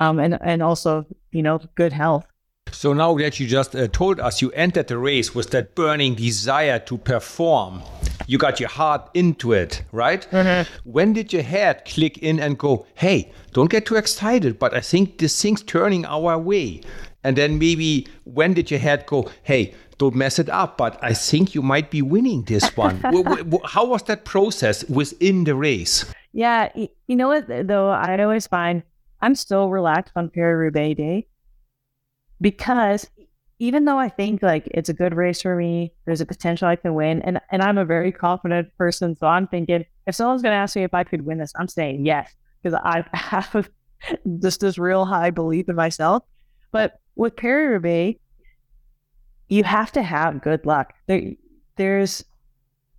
um, 0.00 0.18
and 0.18 0.38
and 0.42 0.62
also 0.62 1.06
you 1.32 1.42
know 1.42 1.60
good 1.74 1.92
health. 1.92 2.26
So 2.72 2.92
now 2.92 3.14
that 3.18 3.38
you 3.38 3.46
just 3.46 3.76
uh, 3.76 3.86
told 3.88 4.18
us 4.18 4.42
you 4.42 4.50
entered 4.52 4.88
the 4.88 4.98
race 4.98 5.34
with 5.34 5.50
that 5.50 5.74
burning 5.74 6.14
desire 6.14 6.78
to 6.80 6.98
perform, 6.98 7.82
you 8.26 8.36
got 8.36 8.58
your 8.58 8.68
heart 8.68 9.10
into 9.14 9.52
it, 9.52 9.82
right? 9.92 10.26
Mm-hmm. 10.30 10.90
When 10.90 11.12
did 11.12 11.32
your 11.32 11.42
head 11.42 11.84
click 11.84 12.18
in 12.18 12.40
and 12.40 12.58
go, 12.58 12.86
hey, 12.94 13.32
don't 13.52 13.70
get 13.70 13.86
too 13.86 13.96
excited, 13.96 14.58
but 14.58 14.74
I 14.74 14.80
think 14.80 15.18
this 15.18 15.40
thing's 15.40 15.62
turning 15.62 16.04
our 16.04 16.38
way? 16.38 16.80
And 17.22 17.36
then 17.38 17.58
maybe 17.58 18.06
when 18.24 18.54
did 18.54 18.70
your 18.70 18.80
head 18.80 19.06
go, 19.06 19.30
hey, 19.44 19.74
don't 19.98 20.14
mess 20.14 20.38
it 20.38 20.48
up, 20.48 20.76
but 20.76 20.98
I 21.02 21.14
think 21.14 21.54
you 21.54 21.62
might 21.62 21.90
be 21.90 22.02
winning 22.02 22.42
this 22.42 22.76
one? 22.76 22.96
How 23.64 23.86
was 23.86 24.02
that 24.04 24.24
process 24.24 24.84
within 24.88 25.44
the 25.44 25.54
race? 25.54 26.04
Yeah, 26.32 26.70
you 26.74 27.16
know 27.16 27.28
what, 27.28 27.46
though, 27.48 27.90
I 27.90 28.20
always 28.20 28.46
find 28.46 28.82
I'm 29.20 29.34
still 29.34 29.70
relaxed 29.70 30.12
on 30.16 30.30
Paris-Roubaix 30.30 30.96
day 30.96 31.28
because 32.40 33.08
even 33.58 33.84
though 33.84 33.98
I 33.98 34.08
think 34.08 34.42
like 34.42 34.66
it's 34.72 34.88
a 34.88 34.94
good 34.94 35.14
race 35.14 35.42
for 35.42 35.54
me, 35.56 35.92
there's 36.04 36.20
a 36.20 36.26
potential 36.26 36.68
I 36.68 36.76
can 36.76 36.94
win, 36.94 37.22
and 37.22 37.40
and 37.50 37.62
I'm 37.62 37.78
a 37.78 37.84
very 37.84 38.12
confident 38.12 38.76
person, 38.76 39.16
so 39.16 39.26
I'm 39.26 39.46
thinking 39.46 39.84
if 40.06 40.14
someone's 40.14 40.42
going 40.42 40.52
to 40.52 40.58
ask 40.58 40.76
me 40.76 40.82
if 40.82 40.92
I 40.92 41.04
could 41.04 41.24
win 41.24 41.38
this, 41.38 41.52
I'm 41.56 41.68
saying 41.68 42.04
yes 42.04 42.34
because 42.62 42.78
I 42.84 43.04
have 43.16 43.70
just 44.40 44.60
this 44.60 44.78
real 44.78 45.04
high 45.04 45.30
belief 45.30 45.68
in 45.68 45.76
myself. 45.76 46.24
But 46.72 47.00
with 47.14 47.36
Paris 47.36 47.70
Roubaix, 47.70 48.20
you 49.48 49.64
have 49.64 49.92
to 49.92 50.02
have 50.02 50.42
good 50.42 50.64
luck. 50.66 50.94
There, 51.06 51.32
there's, 51.76 52.24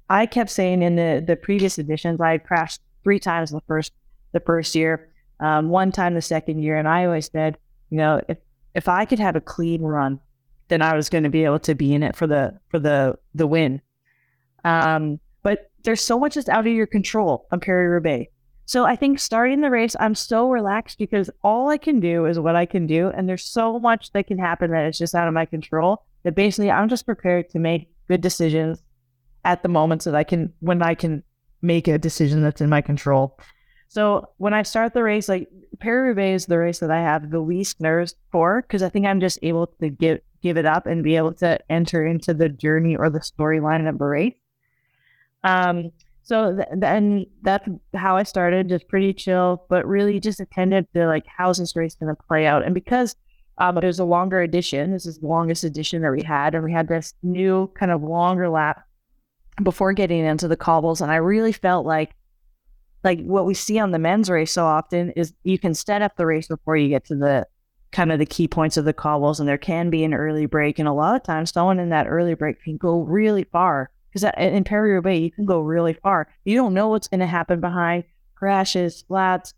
I 0.10 0.25
kept 0.25 0.49
saying 0.49 0.81
in 0.84 0.95
the 0.95 1.23
the 1.25 1.36
previous 1.36 1.77
editions, 1.79 2.21
I 2.21 2.38
crashed 2.38 2.81
three 3.03 3.19
times 3.19 3.51
the 3.51 3.62
first 3.67 3.91
the 4.31 4.39
first 4.39 4.75
year, 4.75 5.10
um, 5.39 5.69
one 5.69 5.91
time 5.91 6.13
the 6.13 6.21
second 6.21 6.62
year, 6.62 6.77
and 6.77 6.88
I 6.88 7.05
always 7.05 7.29
said, 7.31 7.58
you 7.89 7.97
know, 7.97 8.21
if 8.27 8.38
if 8.73 8.88
I 8.88 9.05
could 9.05 9.19
have 9.19 9.36
a 9.36 9.41
clean 9.41 9.81
run, 9.81 10.19
then 10.67 10.81
I 10.81 10.95
was 10.95 11.10
going 11.10 11.23
to 11.23 11.29
be 11.29 11.45
able 11.45 11.60
to 11.60 11.75
be 11.75 11.93
in 11.93 12.03
it 12.03 12.15
for 12.15 12.27
the 12.27 12.60
for 12.69 12.79
the 12.79 13.17
the 13.34 13.47
win. 13.47 13.81
Um, 14.63 15.19
but 15.43 15.71
there's 15.84 16.01
so 16.01 16.19
much 16.19 16.36
that's 16.36 16.49
out 16.49 16.67
of 16.67 16.73
your 16.73 16.88
control 16.88 17.47
on 17.51 17.60
Paris 17.60 17.89
Roubaix. 17.89 18.31
So 18.67 18.84
I 18.84 18.95
think 18.95 19.19
starting 19.19 19.62
the 19.62 19.69
race, 19.69 19.95
I'm 19.99 20.15
so 20.15 20.49
relaxed 20.49 20.97
because 20.97 21.29
all 21.43 21.69
I 21.69 21.77
can 21.77 21.99
do 21.99 22.25
is 22.25 22.39
what 22.39 22.55
I 22.55 22.65
can 22.65 22.88
do, 22.88 23.10
and 23.10 23.29
there's 23.29 23.45
so 23.45 23.79
much 23.79 24.12
that 24.13 24.25
can 24.27 24.39
happen 24.39 24.71
that 24.71 24.88
is 24.88 24.97
just 24.97 25.13
out 25.13 25.27
of 25.27 25.36
my 25.36 25.45
control. 25.45 26.03
That 26.25 26.35
basically 26.35 26.69
I'm 26.69 26.89
just 26.89 27.05
prepared 27.05 27.49
to 27.51 27.59
make 27.59 27.89
good 28.09 28.19
decisions 28.19 28.83
at 29.45 29.63
the 29.63 29.69
moments 29.69 30.05
that 30.05 30.15
I 30.15 30.23
can 30.23 30.51
when 30.59 30.81
I 30.81 30.95
can 30.95 31.23
make 31.61 31.88
a 31.88 31.97
decision 31.97 32.41
that's 32.41 32.61
in 32.61 32.69
my 32.69 32.81
control. 32.81 33.39
So 33.88 34.29
when 34.38 34.53
I 34.53 34.63
start 34.63 34.93
the 34.93 35.03
race, 35.03 35.29
like 35.29 35.47
Paris 35.79 36.09
Roubaix 36.09 36.43
is 36.43 36.45
the 36.47 36.57
race 36.57 36.79
that 36.79 36.91
I 36.91 36.99
have 36.99 37.29
the 37.29 37.39
least 37.39 37.79
nerves 37.79 38.15
for 38.31 38.61
because 38.63 38.83
I 38.83 38.89
think 38.89 39.05
I'm 39.05 39.21
just 39.21 39.39
able 39.41 39.67
to 39.79 39.89
give 39.89 40.19
give 40.41 40.57
it 40.57 40.65
up 40.65 40.85
and 40.85 41.03
be 41.03 41.15
able 41.15 41.33
to 41.33 41.59
enter 41.71 42.05
into 42.05 42.33
the 42.33 42.49
journey 42.49 42.95
or 42.95 43.09
the 43.09 43.19
storyline 43.19 43.88
of 43.88 43.97
the 43.97 44.05
race. 44.05 44.35
Um, 45.43 45.91
so 46.23 46.55
th- 46.55 46.67
then 46.75 47.27
that's 47.43 47.67
how 47.95 48.17
I 48.17 48.23
started, 48.23 48.69
just 48.69 48.88
pretty 48.88 49.13
chill, 49.13 49.65
but 49.69 49.88
really 49.88 50.19
just 50.19 50.39
attended 50.39 50.88
to 50.93 51.07
like 51.07 51.25
how's 51.27 51.59
this 51.59 51.75
race 51.75 51.95
going 51.95 52.13
to 52.13 52.23
play 52.27 52.47
out. 52.47 52.65
And 52.65 52.73
because 52.73 53.15
um, 53.58 53.78
it 53.78 53.86
was 53.86 54.00
a 54.00 54.06
longer 54.06 54.41
edition, 54.41 54.91
this 54.91 55.06
is 55.06 55.20
the 55.20 55.28
longest 55.28 55.63
edition 55.63 56.02
that 56.02 56.12
we 56.12 56.24
had, 56.24 56.56
and 56.56 56.63
we 56.63 56.72
had 56.72 56.88
this 56.88 57.13
new 57.24 57.72
kind 57.76 57.91
of 57.91 58.04
longer 58.04 58.50
lap 58.50 58.86
before 59.63 59.94
getting 59.94 60.26
into 60.26 60.48
the 60.48 60.58
cobbles, 60.58 61.02
and 61.02 61.12
I 61.12 61.15
really 61.15 61.54
felt 61.54 61.86
like 61.86 62.15
like 63.06 63.24
what 63.24 63.46
we 63.46 63.54
see 63.54 63.78
on 63.78 63.91
the 63.91 64.00
men's 64.00 64.30
race 64.30 64.52
so 64.52 64.65
often 64.65 65.12
is 65.12 65.32
you 65.44 65.60
can 65.60 65.76
set 65.76 66.02
up 66.02 66.18
the 66.18 66.26
race 66.26 66.48
before 66.48 66.76
you 66.76 66.89
get 66.89 67.06
to 67.06 67.15
the 67.15 67.48
kind 67.91 68.12
of 68.12 68.20
the 68.20 68.26
key 68.26 68.48
points 68.48 68.78
of 68.78 68.84
the 68.84 68.94
cobbles 68.94 69.39
and 69.39 69.48
there 69.48 69.60
can 69.60 69.91
be 69.91 70.04
an 70.04 70.13
early 70.13 70.48
break 70.48 70.80
and 70.80 70.88
a 70.88 70.91
lot 70.91 71.15
of 71.15 71.24
times 71.24 71.52
someone 71.52 71.80
in 71.80 71.89
that 71.89 72.08
early 72.08 72.34
break 72.34 72.62
can 72.63 72.76
go 72.76 73.02
really 73.02 73.46
far 73.46 73.91
because 74.12 74.30
in 74.38 74.63
Paris 74.63 75.04
Bay 75.04 75.18
you 75.18 75.32
can 75.32 75.46
go 75.46 75.60
really 75.60 75.94
far. 75.94 76.28
You 76.46 76.58
don't 76.58 76.74
know 76.74 76.89
what's 76.89 77.08
going 77.08 77.20
to 77.20 77.28
happen 77.28 77.62
behind 77.62 78.04
crashes 78.34 79.04
flats 79.08 79.54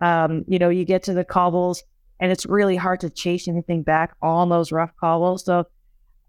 um, 0.00 0.44
you 0.48 0.58
know 0.58 0.68
you 0.68 0.84
get 0.84 1.04
to 1.04 1.14
the 1.14 1.24
cobbles 1.24 1.84
and 2.20 2.32
it's 2.32 2.46
really 2.46 2.76
hard 2.76 3.00
to 3.00 3.10
chase 3.10 3.48
anything 3.48 3.82
back 3.82 4.14
on 4.22 4.48
those 4.48 4.72
rough 4.72 4.92
cobbles 5.00 5.44
so 5.44 5.64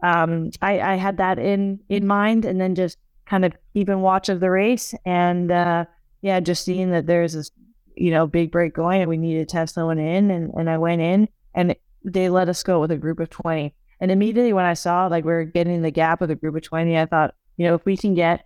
um, 0.02 0.52
I, 0.62 0.80
I, 0.80 0.95
had 0.95 1.17
that 1.17 1.39
in 1.39 1.80
in 1.89 2.08
mind 2.08 2.45
and 2.45 2.62
then 2.62 2.73
just 2.73 2.97
kind 3.25 3.43
of 3.43 3.54
keeping 3.73 4.02
watch 4.02 4.30
of 4.30 4.39
the 4.39 4.49
race 4.49 4.93
and 5.06 5.52
uh, 5.52 5.86
yeah, 6.21 6.39
just 6.39 6.65
seeing 6.65 6.91
that 6.91 7.06
there's 7.06 7.34
this, 7.34 7.52
you 7.95 8.12
know, 8.12 8.28
big 8.28 8.52
break 8.52 8.73
going 8.73 9.02
and 9.02 9.10
we 9.10 9.17
needed 9.17 9.47
to 9.47 9.54
test 9.54 9.75
someone 9.75 9.99
in 9.99 10.32
and, 10.32 10.52
and 10.56 10.69
I 10.69 10.78
went 10.78 11.02
in 11.02 11.28
and 11.54 11.75
they 12.04 12.30
let 12.30 12.49
us 12.49 12.63
go 12.63 12.80
with 12.80 12.91
a 12.91 12.97
group 12.97 13.19
of 13.19 13.30
20. 13.30 13.73
And 14.02 14.12
immediately 14.12 14.54
when 14.54 14.65
I 14.65 14.73
saw 14.73 15.08
like 15.08 15.25
we 15.25 15.34
are 15.34 15.43
getting 15.43 15.82
the 15.82 15.91
gap 15.91 16.21
with 16.21 16.32
a 16.32 16.36
group 16.36 16.56
of 16.56 16.63
20, 16.63 16.97
I 16.97 17.06
thought, 17.06 17.36
you 17.58 17.67
know, 17.67 17.75
if 17.75 17.86
we 17.86 17.97
can 17.97 18.13
get, 18.13 18.45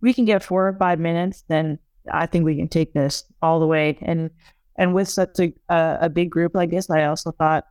we 0.00 0.14
can 0.14 0.24
get 0.24 0.44
four 0.44 0.68
or 0.68 0.76
five 0.78 0.98
minutes, 0.98 1.44
then 1.48 1.78
I 2.12 2.26
think 2.26 2.44
we 2.44 2.56
can 2.56 2.68
take 2.68 2.92
this 2.92 3.24
all 3.42 3.60
the 3.60 3.66
way. 3.66 3.98
And, 4.00 4.30
and 4.76 4.94
with 4.94 5.08
such 5.08 5.38
a, 5.38 5.52
a, 5.68 6.08
big 6.08 6.30
group 6.30 6.54
like 6.54 6.70
this, 6.70 6.90
I 6.90 7.04
also 7.04 7.30
thought 7.30 7.64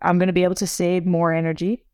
I'm 0.00 0.18
going 0.18 0.28
to 0.28 0.32
be 0.32 0.44
able 0.44 0.54
to 0.56 0.66
save 0.66 1.04
more 1.04 1.32
energy 1.32 1.84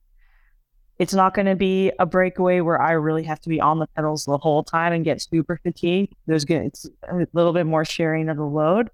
it's 0.98 1.14
not 1.14 1.34
going 1.34 1.46
to 1.46 1.54
be 1.54 1.92
a 1.98 2.06
breakaway 2.06 2.60
where 2.60 2.80
I 2.80 2.92
really 2.92 3.22
have 3.22 3.40
to 3.42 3.48
be 3.48 3.60
on 3.60 3.78
the 3.78 3.86
pedals 3.94 4.24
the 4.24 4.38
whole 4.38 4.64
time 4.64 4.92
and 4.92 5.04
get 5.04 5.22
super 5.22 5.60
fatigued. 5.62 6.14
There's 6.26 6.44
good, 6.44 6.62
it's 6.62 6.86
a 7.08 7.26
little 7.32 7.52
bit 7.52 7.66
more 7.66 7.84
sharing 7.84 8.28
of 8.28 8.36
the 8.36 8.44
load. 8.44 8.90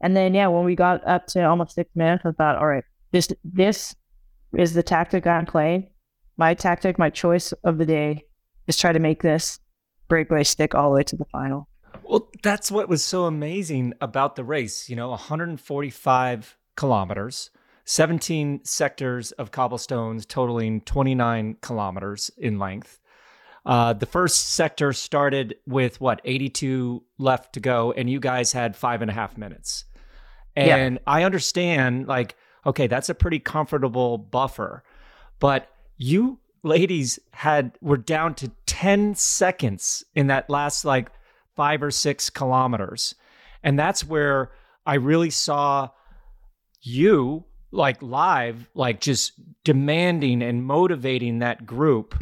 And 0.00 0.16
then, 0.16 0.34
yeah, 0.34 0.48
when 0.48 0.64
we 0.64 0.76
got 0.76 1.06
up 1.06 1.26
to 1.28 1.44
almost 1.44 1.74
six 1.74 1.90
minutes, 1.94 2.24
I 2.24 2.32
thought, 2.32 2.56
all 2.56 2.66
right, 2.66 2.84
this, 3.10 3.28
this 3.44 3.94
is 4.56 4.74
the 4.74 4.82
tactic 4.82 5.26
I'm 5.26 5.46
playing. 5.46 5.88
My 6.36 6.54
tactic, 6.54 6.98
my 6.98 7.10
choice 7.10 7.52
of 7.64 7.78
the 7.78 7.86
day 7.86 8.24
is 8.68 8.76
try 8.76 8.92
to 8.92 8.98
make 8.98 9.22
this 9.22 9.58
breakaway 10.08 10.44
stick 10.44 10.74
all 10.74 10.90
the 10.90 10.96
way 10.96 11.02
to 11.04 11.16
the 11.16 11.24
final. 11.26 11.68
Well, 12.12 12.28
that's 12.42 12.70
what 12.70 12.90
was 12.90 13.02
so 13.02 13.24
amazing 13.24 13.94
about 14.02 14.36
the 14.36 14.44
race. 14.44 14.90
You 14.90 14.96
know, 14.96 15.08
145 15.08 16.58
kilometers 16.76 17.48
17 17.86 18.60
sectors 18.64 19.32
of 19.32 19.50
cobblestones 19.50 20.26
totaling 20.26 20.82
29 20.82 21.56
kilometers 21.62 22.30
in 22.36 22.58
length. 22.58 23.00
Uh, 23.64 23.94
the 23.94 24.04
first 24.04 24.50
sector 24.50 24.92
started 24.92 25.56
with 25.66 26.02
what 26.02 26.20
82 26.24 27.02
left 27.16 27.54
to 27.54 27.60
go, 27.60 27.92
and 27.92 28.10
you 28.10 28.20
guys 28.20 28.52
had 28.52 28.76
five 28.76 29.00
and 29.00 29.10
a 29.10 29.14
half 29.14 29.38
minutes. 29.38 29.86
And 30.54 30.96
yeah. 30.96 31.00
I 31.06 31.24
understand, 31.24 32.08
like, 32.08 32.36
okay, 32.66 32.88
that's 32.88 33.08
a 33.08 33.14
pretty 33.14 33.38
comfortable 33.38 34.18
buffer, 34.18 34.84
but 35.38 35.66
you 35.96 36.40
ladies 36.62 37.18
had 37.32 37.72
were 37.80 37.96
down 37.96 38.34
to 38.34 38.50
10 38.66 39.14
seconds 39.14 40.04
in 40.14 40.26
that 40.26 40.50
last 40.50 40.84
like 40.84 41.10
five 41.56 41.82
or 41.82 41.90
six 41.90 42.30
kilometers, 42.30 43.14
and 43.62 43.78
that's 43.78 44.04
where 44.04 44.52
I 44.86 44.94
really 44.94 45.30
saw 45.30 45.90
you 46.80 47.44
like 47.70 48.02
live, 48.02 48.68
like 48.74 49.00
just 49.00 49.32
demanding 49.64 50.42
and 50.42 50.64
motivating 50.64 51.38
that 51.38 51.64
group 51.64 52.14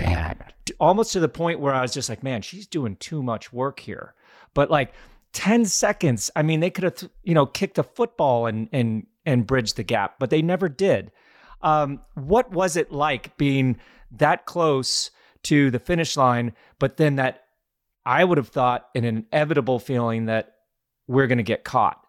almost 0.78 1.12
to 1.12 1.20
the 1.20 1.28
point 1.28 1.60
where 1.60 1.74
I 1.74 1.82
was 1.82 1.92
just 1.92 2.08
like, 2.08 2.22
man, 2.22 2.42
she's 2.42 2.66
doing 2.66 2.96
too 2.96 3.22
much 3.22 3.52
work 3.52 3.80
here. 3.80 4.14
But 4.54 4.70
like 4.70 4.92
10 5.32 5.66
seconds, 5.66 6.30
I 6.36 6.42
mean, 6.42 6.60
they 6.60 6.70
could 6.70 6.84
have, 6.84 7.10
you 7.22 7.34
know, 7.34 7.46
kicked 7.46 7.78
a 7.78 7.82
football 7.82 8.46
and, 8.46 8.68
and, 8.72 9.06
and 9.26 9.46
bridged 9.46 9.76
the 9.76 9.82
gap, 9.82 10.16
but 10.18 10.30
they 10.30 10.42
never 10.42 10.68
did. 10.68 11.12
Um, 11.62 12.00
what 12.14 12.50
was 12.50 12.76
it 12.76 12.90
like 12.90 13.36
being 13.36 13.78
that 14.12 14.46
close 14.46 15.10
to 15.44 15.70
the 15.70 15.78
finish 15.78 16.16
line, 16.16 16.54
but 16.78 16.96
then 16.96 17.16
that 17.16 17.44
I 18.04 18.24
would 18.24 18.38
have 18.38 18.48
thought 18.48 18.88
an 18.94 19.04
inevitable 19.04 19.78
feeling 19.78 20.26
that 20.26 20.54
we're 21.06 21.26
going 21.26 21.38
to 21.38 21.44
get 21.44 21.64
caught? 21.64 22.00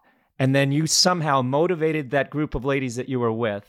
and 0.42 0.56
then 0.56 0.72
you 0.72 0.88
somehow 0.88 1.40
motivated 1.40 2.10
that 2.10 2.28
group 2.28 2.56
of 2.56 2.64
ladies 2.64 2.96
that 2.96 3.08
you 3.08 3.20
were 3.20 3.32
with 3.32 3.64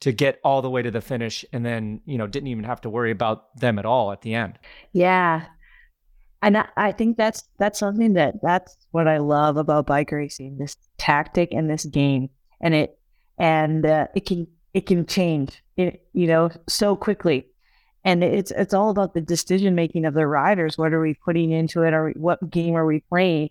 to 0.00 0.10
get 0.10 0.40
all 0.42 0.60
the 0.60 0.68
way 0.68 0.82
to 0.82 0.90
the 0.90 1.00
finish 1.00 1.44
and 1.52 1.64
then 1.64 2.00
you 2.04 2.18
know 2.18 2.26
didn't 2.26 2.48
even 2.48 2.64
have 2.64 2.80
to 2.80 2.90
worry 2.90 3.12
about 3.12 3.56
them 3.56 3.78
at 3.78 3.86
all 3.86 4.10
at 4.10 4.22
the 4.22 4.34
end. 4.34 4.58
Yeah. 4.92 5.46
And 6.42 6.64
I, 6.76 6.90
think 6.92 7.16
that's 7.16 7.44
that's 7.58 7.78
something 7.78 8.14
that 8.14 8.42
that's 8.42 8.74
what 8.92 9.06
i 9.06 9.18
love 9.18 9.58
about 9.58 9.86
bike 9.86 10.10
racing 10.10 10.56
this 10.56 10.74
tactic 10.96 11.52
and 11.52 11.70
this 11.70 11.84
game. 11.84 12.30
And 12.60 12.74
it 12.74 12.98
and 13.38 13.86
uh, 13.86 14.08
it 14.16 14.26
can 14.26 14.48
it 14.74 14.86
can 14.86 15.06
change 15.06 15.62
it 15.76 16.06
you 16.12 16.26
know 16.26 16.50
so 16.68 16.96
quickly 16.96 17.46
and 18.04 18.24
it's 18.24 18.50
it's 18.50 18.74
all 18.74 18.90
about 18.90 19.14
the 19.14 19.20
decision 19.20 19.74
making 19.74 20.04
of 20.04 20.14
the 20.14 20.26
riders 20.26 20.78
what 20.78 20.92
are 20.92 21.00
we 21.00 21.14
putting 21.14 21.50
into 21.50 21.82
it 21.82 21.92
or 21.92 22.10
what 22.16 22.50
game 22.50 22.74
are 22.74 22.86
we 22.86 23.00
playing 23.08 23.50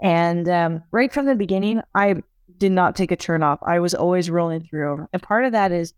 and 0.00 0.48
um, 0.48 0.82
right 0.90 1.12
from 1.12 1.26
the 1.26 1.34
beginning, 1.34 1.80
I 1.94 2.22
did 2.58 2.72
not 2.72 2.96
take 2.96 3.10
a 3.10 3.16
turn 3.16 3.42
off. 3.42 3.58
I 3.62 3.80
was 3.80 3.94
always 3.94 4.30
rolling 4.30 4.62
through. 4.62 5.08
And 5.12 5.22
part 5.22 5.44
of 5.44 5.52
that 5.52 5.72
is, 5.72 5.94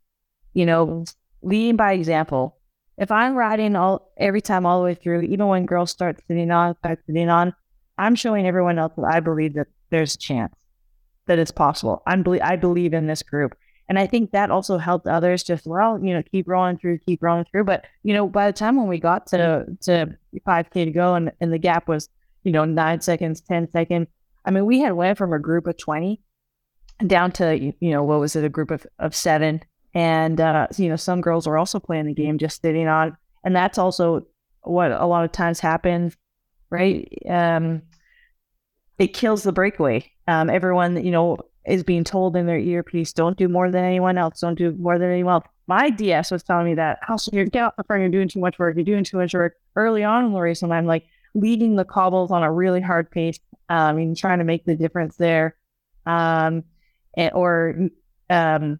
you 0.54 0.66
know, 0.66 1.04
leading 1.42 1.76
by 1.76 1.92
example. 1.92 2.56
If 2.98 3.10
I'm 3.10 3.34
riding 3.34 3.76
all 3.76 4.12
every 4.16 4.40
time 4.40 4.64
all 4.64 4.78
the 4.78 4.84
way 4.84 4.94
through, 4.94 5.22
even 5.22 5.48
when 5.48 5.66
girls 5.66 5.90
start 5.90 6.20
sitting 6.28 6.50
on, 6.50 6.76
start 6.78 7.00
sitting 7.06 7.28
on, 7.28 7.52
I'm 7.98 8.14
showing 8.14 8.46
everyone 8.46 8.78
else 8.78 8.92
that 8.96 9.04
I 9.04 9.20
believe 9.20 9.54
that 9.54 9.66
there's 9.90 10.14
a 10.14 10.18
chance 10.18 10.54
that 11.26 11.38
it's 11.38 11.50
possible. 11.50 12.02
I'm 12.06 12.24
I 12.42 12.56
believe 12.56 12.94
in 12.94 13.06
this 13.06 13.22
group, 13.22 13.56
And 13.88 13.98
I 13.98 14.06
think 14.06 14.32
that 14.32 14.50
also 14.50 14.78
helped 14.78 15.06
others 15.06 15.42
just, 15.44 15.66
well, 15.66 15.98
you 16.02 16.12
know, 16.12 16.22
keep 16.22 16.48
rolling 16.48 16.76
through, 16.78 16.98
keep 16.98 17.22
rolling 17.22 17.44
through. 17.50 17.64
But, 17.64 17.84
you 18.02 18.14
know, 18.14 18.26
by 18.26 18.46
the 18.46 18.52
time 18.52 18.76
when 18.76 18.88
we 18.88 18.98
got 18.98 19.28
to, 19.28 19.66
to 19.82 20.16
5K 20.46 20.86
to 20.86 20.90
go 20.90 21.14
and, 21.14 21.30
and 21.40 21.52
the 21.52 21.58
gap 21.58 21.86
was, 21.86 22.08
you 22.42 22.52
know, 22.52 22.64
nine 22.64 23.00
seconds, 23.00 23.40
10 23.42 23.70
seconds, 23.70 24.08
I 24.44 24.50
mean, 24.50 24.66
we 24.66 24.80
had 24.80 24.94
went 24.94 25.18
from 25.18 25.32
a 25.32 25.38
group 25.38 25.66
of 25.66 25.76
20 25.76 26.20
down 27.06 27.30
to, 27.32 27.56
you 27.56 27.90
know, 27.90 28.02
what 28.02 28.20
was 28.20 28.34
it, 28.34 28.44
a 28.44 28.48
group 28.48 28.70
of, 28.70 28.86
of 28.98 29.14
seven. 29.14 29.62
And, 29.94 30.40
uh, 30.40 30.66
you 30.76 30.88
know, 30.88 30.96
some 30.96 31.20
girls 31.20 31.46
were 31.46 31.58
also 31.58 31.78
playing 31.78 32.06
the 32.06 32.14
game, 32.14 32.38
just 32.38 32.62
sitting 32.62 32.88
on. 32.88 33.16
And 33.44 33.54
that's 33.54 33.78
also 33.78 34.26
what 34.62 34.90
a 34.90 35.06
lot 35.06 35.24
of 35.24 35.32
times 35.32 35.60
happens, 35.60 36.16
right? 36.70 37.08
Um, 37.28 37.82
it 38.98 39.14
kills 39.14 39.42
the 39.42 39.52
breakaway. 39.52 40.10
Um, 40.26 40.50
everyone, 40.50 41.04
you 41.04 41.12
know, 41.12 41.38
is 41.66 41.82
being 41.82 42.04
told 42.04 42.36
in 42.36 42.46
their 42.46 42.58
earpiece, 42.58 43.12
don't 43.12 43.36
do 43.36 43.48
more 43.48 43.70
than 43.70 43.84
anyone 43.84 44.18
else, 44.18 44.40
don't 44.40 44.56
do 44.56 44.72
more 44.72 44.98
than 44.98 45.10
anyone 45.10 45.34
else. 45.34 45.44
My 45.66 45.90
DS 45.90 46.30
was 46.30 46.42
telling 46.42 46.66
me 46.66 46.74
that, 46.74 47.00
also, 47.08 47.30
you're 47.32 47.46
front, 47.50 47.74
you're 47.90 48.08
doing 48.08 48.28
too 48.28 48.38
much 48.38 48.58
work, 48.58 48.76
you're 48.76 48.84
doing 48.84 49.04
too 49.04 49.16
much 49.16 49.34
work 49.34 49.56
early 49.74 50.04
on 50.04 50.32
race. 50.32 50.62
And 50.62 50.72
I'm 50.72 50.86
like 50.86 51.06
leading 51.34 51.76
the 51.76 51.84
cobbles 51.84 52.30
on 52.30 52.42
a 52.42 52.52
really 52.52 52.80
hard 52.80 53.10
pace, 53.10 53.38
um, 53.68 53.98
and 53.98 54.16
trying 54.16 54.38
to 54.38 54.44
make 54.44 54.64
the 54.64 54.76
difference 54.76 55.16
there. 55.16 55.56
Um, 56.06 56.62
and, 57.16 57.32
or, 57.34 57.88
um, 58.30 58.78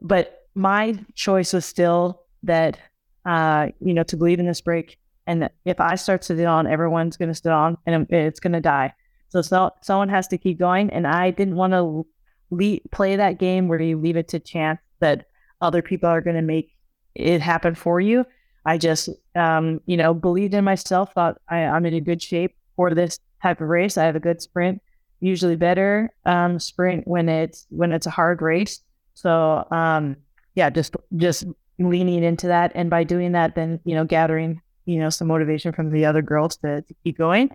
but 0.00 0.46
my 0.54 0.98
choice 1.14 1.52
was 1.52 1.64
still 1.64 2.22
that, 2.44 2.78
uh, 3.24 3.68
you 3.80 3.94
know, 3.94 4.02
to 4.04 4.16
believe 4.16 4.38
in 4.38 4.46
this 4.46 4.60
break. 4.60 4.98
And 5.26 5.48
if 5.64 5.80
I 5.80 5.94
start 5.94 6.22
to 6.22 6.36
sit 6.36 6.44
on, 6.44 6.66
everyone's 6.66 7.16
going 7.16 7.28
to 7.28 7.34
sit 7.34 7.52
on 7.52 7.78
and 7.86 8.06
it's 8.10 8.40
going 8.40 8.52
to 8.52 8.60
die. 8.60 8.92
So, 9.28 9.40
so 9.40 9.70
someone 9.80 10.08
has 10.08 10.28
to 10.28 10.38
keep 10.38 10.58
going. 10.58 10.90
And 10.90 11.06
I 11.06 11.30
didn't 11.30 11.56
want 11.56 11.72
to 11.72 12.06
le- 12.52 12.80
play 12.92 13.16
that 13.16 13.38
game 13.38 13.66
where 13.66 13.80
you 13.80 13.98
leave 13.98 14.16
it 14.16 14.28
to 14.28 14.38
chance 14.38 14.78
that 15.00 15.26
other 15.60 15.82
people 15.82 16.08
are 16.08 16.20
going 16.20 16.36
to 16.36 16.42
make 16.42 16.76
it 17.14 17.40
happen 17.40 17.74
for 17.74 18.00
you. 18.00 18.24
I 18.64 18.78
just, 18.78 19.08
um, 19.34 19.80
you 19.86 19.96
know, 19.96 20.14
believed 20.14 20.54
in 20.54 20.64
myself, 20.64 21.12
thought 21.14 21.40
I, 21.48 21.60
am 21.60 21.84
in 21.86 21.94
a 21.94 22.00
good 22.00 22.22
shape 22.22 22.54
for 22.76 22.94
this 22.94 23.18
type 23.42 23.60
of 23.60 23.68
race. 23.68 23.98
I 23.98 24.04
have 24.04 24.14
a 24.14 24.20
good 24.20 24.40
sprint, 24.40 24.80
usually 25.18 25.56
better 25.56 26.10
um, 26.26 26.60
sprint 26.60 27.08
when 27.08 27.28
it's 27.28 27.66
when 27.70 27.90
it's 27.90 28.06
a 28.06 28.10
hard 28.10 28.40
race. 28.40 28.80
So 29.14 29.66
um, 29.70 30.16
yeah, 30.54 30.70
just 30.70 30.94
just 31.16 31.44
leaning 31.78 32.22
into 32.22 32.46
that, 32.48 32.70
and 32.76 32.88
by 32.88 33.02
doing 33.02 33.32
that, 33.32 33.56
then 33.56 33.80
you 33.84 33.96
know, 33.96 34.04
gathering 34.04 34.60
you 34.84 35.00
know 35.00 35.10
some 35.10 35.26
motivation 35.26 35.72
from 35.72 35.90
the 35.90 36.04
other 36.04 36.22
girls 36.22 36.56
to, 36.58 36.82
to 36.82 36.94
keep 37.02 37.18
going. 37.18 37.50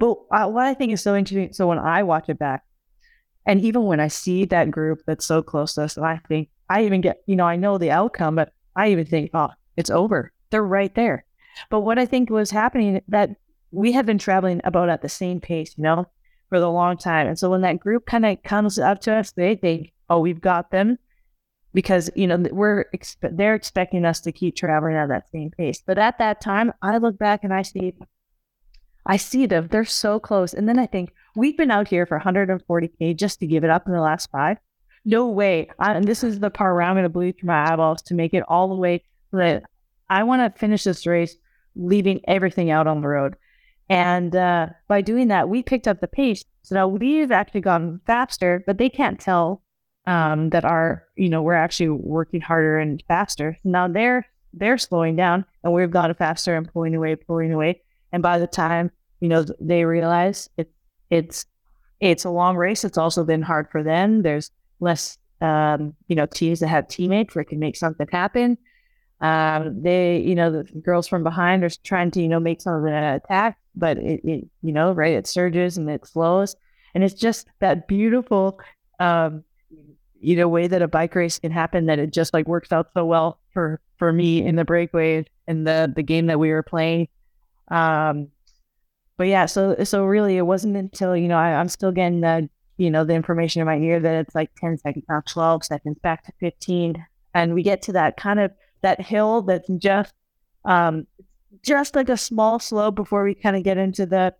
But 0.00 0.16
uh, 0.30 0.48
what 0.48 0.64
I 0.64 0.72
think 0.72 0.92
is 0.92 1.02
so 1.02 1.14
interesting, 1.14 1.52
so 1.52 1.68
when 1.68 1.78
I 1.78 2.02
watch 2.02 2.28
it 2.28 2.38
back, 2.38 2.62
and 3.46 3.60
even 3.60 3.84
when 3.84 4.00
I 4.00 4.08
see 4.08 4.44
that 4.46 4.70
group 4.70 5.02
that's 5.06 5.24
so 5.24 5.42
close 5.42 5.74
to 5.74 5.84
us, 5.84 5.96
and 5.96 6.04
I 6.04 6.20
think 6.28 6.48
I 6.68 6.84
even 6.84 7.00
get, 7.00 7.22
you 7.26 7.36
know, 7.36 7.46
I 7.46 7.56
know 7.56 7.78
the 7.78 7.92
outcome, 7.92 8.34
but 8.34 8.52
I 8.74 8.90
even 8.90 9.06
think, 9.06 9.30
oh, 9.34 9.50
it's 9.76 9.90
over. 9.90 10.32
They're 10.50 10.64
right 10.64 10.94
there. 10.94 11.24
But 11.70 11.80
what 11.80 11.98
I 11.98 12.06
think 12.06 12.28
was 12.28 12.50
happening 12.50 13.00
that 13.08 13.30
we 13.70 13.92
had 13.92 14.04
been 14.04 14.18
traveling 14.18 14.60
about 14.64 14.88
at 14.88 15.02
the 15.02 15.08
same 15.08 15.40
pace, 15.40 15.74
you 15.76 15.84
know, 15.84 16.06
for 16.48 16.58
the 16.58 16.70
long 16.70 16.96
time. 16.96 17.28
And 17.28 17.38
so 17.38 17.50
when 17.50 17.62
that 17.62 17.80
group 17.80 18.06
kind 18.06 18.26
of 18.26 18.42
comes 18.42 18.78
up 18.78 19.00
to 19.02 19.14
us, 19.14 19.32
they 19.32 19.54
think, 19.54 19.92
oh, 20.10 20.20
we've 20.20 20.40
got 20.40 20.70
them 20.70 20.98
because, 21.72 22.10
you 22.14 22.26
know, 22.26 22.44
we're, 22.50 22.84
expe- 22.94 23.36
they're 23.36 23.54
expecting 23.54 24.04
us 24.04 24.20
to 24.20 24.32
keep 24.32 24.56
traveling 24.56 24.96
at 24.96 25.08
that 25.08 25.30
same 25.30 25.50
pace. 25.50 25.82
But 25.84 25.98
at 25.98 26.18
that 26.18 26.40
time, 26.40 26.72
I 26.82 26.98
look 26.98 27.18
back 27.18 27.44
and 27.44 27.54
I 27.54 27.62
see 27.62 27.94
I 29.06 29.16
see 29.16 29.46
them. 29.46 29.68
They're 29.70 29.84
so 29.84 30.18
close. 30.18 30.52
And 30.52 30.68
then 30.68 30.78
I 30.78 30.86
think 30.86 31.12
we've 31.36 31.56
been 31.56 31.70
out 31.70 31.86
here 31.86 32.06
for 32.06 32.18
140K 32.18 33.16
just 33.16 33.38
to 33.40 33.46
give 33.46 33.62
it 33.62 33.70
up 33.70 33.86
in 33.86 33.92
the 33.92 34.00
last 34.00 34.30
five. 34.30 34.58
No 35.04 35.28
way. 35.28 35.68
I, 35.78 35.92
and 35.92 36.06
this 36.06 36.24
is 36.24 36.40
the 36.40 36.50
part 36.50 36.74
where 36.74 36.82
I'm 36.82 36.94
going 36.94 37.04
to 37.04 37.08
bleed 37.08 37.38
through 37.38 37.48
my 37.48 37.70
eyeballs 37.70 38.02
to 38.02 38.14
make 38.14 38.34
it 38.34 38.42
all 38.48 38.68
the 38.68 38.74
way 38.74 39.04
that 39.32 39.64
I 40.10 40.24
want 40.24 40.42
to 40.42 40.58
finish 40.58 40.84
this 40.84 41.06
race, 41.06 41.36
leaving 41.76 42.20
everything 42.26 42.70
out 42.70 42.86
on 42.86 43.02
the 43.02 43.08
road. 43.08 43.36
And 43.88 44.34
uh, 44.34 44.68
by 44.88 45.00
doing 45.02 45.28
that, 45.28 45.48
we 45.48 45.62
picked 45.62 45.86
up 45.86 46.00
the 46.00 46.08
pace. 46.08 46.44
So 46.62 46.74
now 46.74 46.88
we've 46.88 47.30
actually 47.30 47.60
gone 47.60 48.00
faster, 48.06 48.64
but 48.66 48.78
they 48.78 48.88
can't 48.88 49.20
tell 49.20 49.62
um, 50.06 50.50
that 50.50 50.64
our, 50.64 51.04
you 51.14 51.28
know, 51.28 51.42
we're 51.42 51.54
actually 51.54 51.90
working 51.90 52.40
harder 52.40 52.78
and 52.78 53.02
faster. 53.06 53.56
Now 53.62 53.86
they're 53.86 54.26
they're 54.52 54.78
slowing 54.78 55.16
down, 55.16 55.44
and 55.62 55.72
we've 55.72 55.90
gone 55.90 56.14
faster 56.14 56.56
and 56.56 56.72
pulling 56.72 56.94
away, 56.94 57.14
pulling 57.14 57.52
away. 57.52 57.82
And 58.10 58.22
by 58.22 58.38
the 58.38 58.46
time 58.46 58.90
you 59.20 59.28
know 59.28 59.44
they 59.60 59.84
realize 59.84 60.48
it, 60.56 60.70
it's 61.10 61.46
it's 62.00 62.24
a 62.24 62.30
long 62.30 62.56
race. 62.56 62.84
It's 62.84 62.98
also 62.98 63.24
been 63.24 63.42
hard 63.42 63.68
for 63.70 63.82
them. 63.82 64.22
There's 64.22 64.50
less 64.80 65.18
um, 65.40 65.94
you 66.08 66.16
know 66.16 66.26
teams 66.26 66.60
that 66.60 66.68
have 66.68 66.88
teammates 66.88 67.34
where 67.34 67.42
it 67.42 67.48
can 67.48 67.58
make 67.58 67.76
something 67.76 68.06
happen. 68.10 68.58
Um, 69.20 69.82
they 69.82 70.18
you 70.18 70.34
know 70.34 70.50
the 70.50 70.64
girls 70.80 71.08
from 71.08 71.22
behind 71.22 71.64
are 71.64 71.70
trying 71.84 72.10
to 72.12 72.20
you 72.20 72.28
know 72.28 72.40
make 72.40 72.60
some 72.60 72.74
of 72.74 72.84
an 72.84 72.92
attack, 72.92 73.58
but 73.74 73.98
it, 73.98 74.20
it 74.24 74.48
you 74.62 74.72
know 74.72 74.92
right 74.92 75.14
it 75.14 75.26
surges 75.26 75.76
and 75.76 75.88
it 75.88 76.06
flows, 76.06 76.56
and 76.94 77.02
it's 77.02 77.14
just 77.14 77.48
that 77.60 77.88
beautiful 77.88 78.60
um, 79.00 79.42
you 80.20 80.36
know 80.36 80.48
way 80.48 80.66
that 80.66 80.82
a 80.82 80.88
bike 80.88 81.14
race 81.14 81.38
can 81.38 81.52
happen 81.52 81.86
that 81.86 81.98
it 81.98 82.12
just 82.12 82.34
like 82.34 82.46
works 82.46 82.72
out 82.72 82.88
so 82.94 83.04
well 83.04 83.38
for 83.52 83.80
for 83.96 84.12
me 84.12 84.44
in 84.44 84.56
the 84.56 84.64
breakaway 84.64 85.24
and 85.46 85.66
the 85.66 85.90
the 85.94 86.02
game 86.02 86.26
that 86.26 86.38
we 86.38 86.50
were 86.50 86.62
playing 86.62 87.08
um, 87.68 88.28
but 89.16 89.28
yeah, 89.28 89.46
so 89.46 89.76
so 89.84 90.04
really, 90.04 90.36
it 90.36 90.42
wasn't 90.42 90.76
until 90.76 91.16
you 91.16 91.28
know 91.28 91.38
I, 91.38 91.50
am 91.50 91.68
still 91.68 91.92
getting 91.92 92.20
the 92.20 92.48
you 92.76 92.90
know 92.90 93.04
the 93.04 93.14
information 93.14 93.60
in 93.60 93.66
my 93.66 93.78
ear 93.78 93.98
that 94.00 94.14
it's 94.16 94.34
like 94.34 94.50
10 94.56 94.78
seconds 94.78 95.04
now, 95.08 95.22
12 95.26 95.64
seconds, 95.64 95.98
back 96.02 96.24
to 96.24 96.32
15, 96.40 97.04
and 97.34 97.54
we 97.54 97.62
get 97.62 97.82
to 97.82 97.92
that 97.92 98.16
kind 98.16 98.40
of 98.40 98.50
that 98.82 99.00
hill 99.00 99.42
that's 99.42 99.68
just 99.78 100.14
um 100.64 101.06
just 101.62 101.94
like 101.96 102.08
a 102.08 102.16
small 102.16 102.58
slope 102.58 102.94
before 102.94 103.24
we 103.24 103.34
kind 103.34 103.56
of 103.56 103.62
get 103.62 103.78
into 103.78 104.04
the 104.06 104.34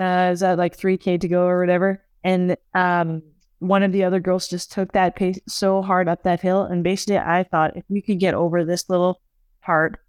uh, 0.00 0.30
is 0.32 0.40
that 0.40 0.58
like 0.58 0.76
3k 0.76 1.20
to 1.20 1.28
go 1.28 1.46
or 1.46 1.60
whatever, 1.60 2.02
and 2.22 2.56
um 2.74 3.22
one 3.58 3.82
of 3.82 3.92
the 3.92 4.04
other 4.04 4.20
girls 4.20 4.48
just 4.48 4.72
took 4.72 4.92
that 4.92 5.16
pace 5.16 5.38
so 5.48 5.82
hard 5.82 6.08
up 6.08 6.22
that 6.22 6.40
hill, 6.40 6.62
and 6.62 6.82
basically 6.82 7.18
I 7.18 7.44
thought 7.44 7.76
if 7.76 7.84
we 7.88 8.00
could 8.00 8.20
get 8.20 8.34
over 8.34 8.64
this 8.64 8.88
little 8.88 9.20
part 9.62 10.00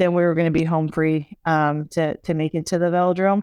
then 0.00 0.14
we 0.14 0.22
were 0.22 0.34
going 0.34 0.50
to 0.50 0.58
be 0.58 0.64
home 0.64 0.88
free 0.88 1.36
um, 1.44 1.86
to 1.88 2.16
to 2.16 2.32
make 2.32 2.54
it 2.54 2.64
to 2.64 2.78
the 2.78 2.86
velodrome. 2.86 3.42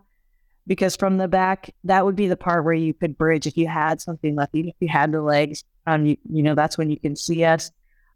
Because 0.65 0.97
from 0.97 1.17
the 1.17 1.27
back, 1.27 1.73
that 1.83 2.03
would 2.03 2.15
be 2.15 2.27
the 2.27 2.35
part 2.35 2.65
where 2.65 2.73
you 2.73 2.93
could 2.93 3.17
bridge 3.17 3.45
if 3.45 3.55
you 3.55 3.67
had 3.67 4.01
something 4.01 4.35
left, 4.35 4.53
even 4.55 4.69
if 4.69 4.75
you 4.79 4.89
had 4.89 5.11
the 5.11 5.21
legs. 5.21 5.63
Um, 5.85 6.07
you, 6.07 6.17
you 6.29 6.41
know 6.41 6.55
that's 6.55 6.77
when 6.77 6.89
you 6.89 6.99
can 6.99 7.15
see 7.15 7.45
us. 7.45 7.71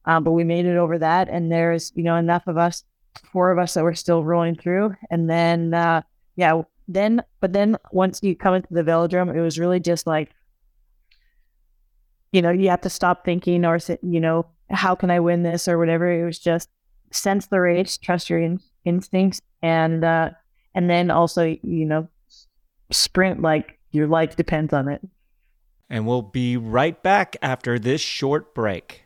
Um, 0.06 0.23
but 0.23 0.32
we 0.32 0.43
made 0.43 0.65
it 0.65 0.75
over 0.75 0.97
that, 0.97 1.30
and 1.30 1.51
there's 1.51 1.93
you 1.95 2.04
know 2.04 2.15
enough 2.15 2.47
of 2.47 2.58
us, 2.58 2.84
four 3.32 3.51
of 3.51 3.60
us 3.60 3.75
that 3.75 3.84
were 3.84 3.93
still 3.93 4.23
rolling 4.23 4.56
through, 4.56 4.95
and 5.12 5.30
then 5.30 5.75
uh, 5.75 6.01
yeah, 6.36 6.63
then 6.88 7.21
but 7.41 7.54
then 7.54 7.77
once 7.91 8.21
you 8.23 8.36
come 8.36 8.56
into 8.56 8.73
the 8.73 8.84
velodrome, 8.84 9.36
it 9.36 9.41
was 9.41 9.60
really 9.60 9.80
just 9.80 10.08
like 10.08 10.32
you 12.32 12.41
know 12.41 12.49
you 12.49 12.69
have 12.69 12.82
to 12.82 12.89
stop 12.89 13.23
thinking 13.23 13.65
or 13.65 13.77
you 14.01 14.19
know 14.19 14.47
how 14.71 14.95
can 14.95 15.12
I 15.12 15.19
win 15.19 15.43
this 15.43 15.67
or 15.67 15.77
whatever. 15.77 16.12
It 16.12 16.25
was 16.25 16.39
just 16.39 16.69
sense 17.12 17.47
the 17.47 17.60
race, 17.60 17.97
trust 17.97 18.30
your 18.30 18.39
in- 18.39 18.62
instincts, 18.86 19.41
and 19.62 20.04
uh, 20.04 20.32
and 20.74 20.89
then 20.89 21.12
also 21.12 21.56
you 21.63 21.86
know 21.86 22.08
sprint 22.91 23.41
like 23.41 23.80
your 23.91 24.08
life 24.08 24.36
depends 24.36 24.74
on 24.74 24.88
it. 24.88 25.02
And 25.89 26.08
we'll 26.08 26.21
be 26.21 26.56
right 26.56 27.02
back 27.04 27.36
after 27.41 27.78
this 27.78 28.02
short 28.02 28.56
break. 28.56 29.04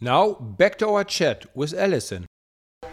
Now 0.00 0.34
back 0.34 0.78
to 0.78 0.88
our 0.88 1.04
chat 1.04 1.46
with 1.54 1.72
Alison. 1.72 2.26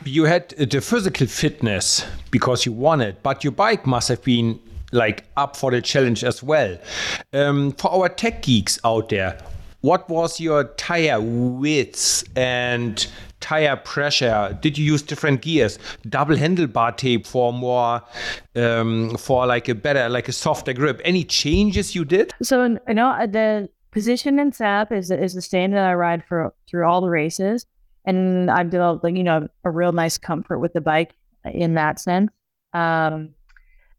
You 0.05 0.25
had 0.25 0.49
the 0.49 0.81
physical 0.81 1.27
fitness 1.27 2.05
because 2.31 2.65
you 2.65 2.71
won 2.71 3.01
it, 3.01 3.21
but 3.23 3.43
your 3.43 3.51
bike 3.51 3.85
must 3.85 4.09
have 4.09 4.23
been 4.23 4.59
like 4.91 5.25
up 5.35 5.55
for 5.55 5.71
the 5.71 5.81
challenge 5.81 6.23
as 6.23 6.41
well. 6.41 6.77
Um, 7.33 7.71
for 7.73 7.91
our 7.91 8.09
tech 8.09 8.43
geeks 8.43 8.79
out 8.85 9.09
there, 9.09 9.37
what 9.83 10.09
was 10.09 10.39
your 10.39 10.63
tire 10.63 11.19
width 11.19 12.23
and 12.37 13.05
tire 13.41 13.75
pressure? 13.75 14.57
Did 14.61 14.77
you 14.77 14.85
use 14.85 15.01
different 15.01 15.41
gears? 15.41 15.77
Double 16.07 16.37
handlebar 16.37 16.95
tape 16.95 17.27
for 17.27 17.51
more, 17.51 18.01
um, 18.55 19.17
for 19.17 19.45
like 19.45 19.67
a 19.67 19.75
better, 19.75 20.07
like 20.07 20.29
a 20.29 20.31
softer 20.31 20.71
grip. 20.71 21.01
Any 21.03 21.25
changes 21.25 21.95
you 21.95 22.05
did? 22.05 22.33
So 22.41 22.63
you 22.63 22.93
know 22.93 23.09
uh, 23.09 23.25
the 23.25 23.69
position 23.91 24.39
in 24.39 24.53
SAP 24.53 24.93
is 24.93 25.11
is 25.11 25.33
the 25.33 25.67
that 25.71 25.85
I 25.85 25.93
ride 25.95 26.23
for 26.25 26.53
through 26.69 26.85
all 26.85 27.01
the 27.01 27.09
races, 27.09 27.65
and 28.05 28.49
I've 28.49 28.69
developed 28.69 29.03
like 29.03 29.17
you 29.17 29.23
know 29.23 29.49
a 29.65 29.69
real 29.69 29.91
nice 29.91 30.17
comfort 30.17 30.59
with 30.59 30.71
the 30.71 30.81
bike 30.81 31.13
in 31.43 31.73
that 31.73 31.99
sense. 31.99 32.31
Um, 32.71 33.35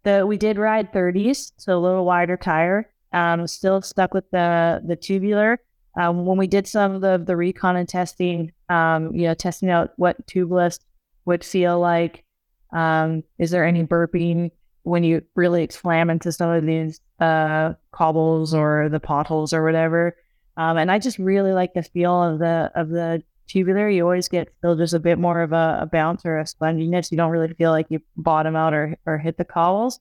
the 0.04 0.26
we 0.26 0.38
did 0.38 0.56
ride 0.56 0.94
30s, 0.94 1.52
so 1.58 1.76
a 1.76 1.78
little 1.78 2.06
wider 2.06 2.38
tire. 2.38 2.90
Um, 3.12 3.46
still 3.46 3.82
stuck 3.82 4.14
with 4.14 4.30
the 4.30 4.80
the 4.86 4.96
tubular, 4.96 5.60
um, 5.96 6.24
when 6.24 6.38
we 6.38 6.46
did 6.46 6.66
some 6.66 6.92
of 6.92 7.00
the, 7.00 7.22
the 7.24 7.36
recon 7.36 7.76
and 7.76 7.88
testing, 7.88 8.52
um, 8.68 9.14
you 9.14 9.26
know, 9.26 9.34
testing 9.34 9.70
out 9.70 9.92
what 9.96 10.26
tubeless 10.26 10.80
would 11.24 11.44
feel 11.44 11.78
like, 11.78 12.24
um, 12.72 13.22
is 13.38 13.50
there 13.50 13.64
any 13.64 13.84
burping 13.84 14.50
when 14.82 15.04
you 15.04 15.22
really 15.36 15.68
slam 15.70 16.10
into 16.10 16.32
some 16.32 16.50
of 16.50 16.66
these 16.66 17.00
uh, 17.20 17.74
cobbles 17.92 18.52
or 18.52 18.88
the 18.88 19.00
potholes 19.00 19.52
or 19.52 19.64
whatever? 19.64 20.16
Um, 20.56 20.76
and 20.76 20.90
I 20.90 20.98
just 20.98 21.18
really 21.18 21.52
like 21.52 21.74
the 21.74 21.82
feel 21.82 22.22
of 22.22 22.38
the 22.38 22.70
of 22.74 22.88
the 22.88 23.22
tubular. 23.48 23.88
You 23.88 24.02
always 24.02 24.28
get 24.28 24.52
still 24.58 24.76
just 24.76 24.94
a 24.94 25.00
bit 25.00 25.18
more 25.18 25.42
of 25.42 25.52
a, 25.52 25.78
a 25.82 25.86
bounce 25.86 26.24
or 26.24 26.38
a 26.38 26.44
sponginess. 26.44 27.10
You 27.10 27.16
don't 27.16 27.30
really 27.30 27.52
feel 27.54 27.70
like 27.70 27.86
you 27.88 28.00
bottom 28.16 28.56
out 28.56 28.74
or 28.74 28.96
or 29.06 29.18
hit 29.18 29.36
the 29.36 29.44
cobbles. 29.44 30.00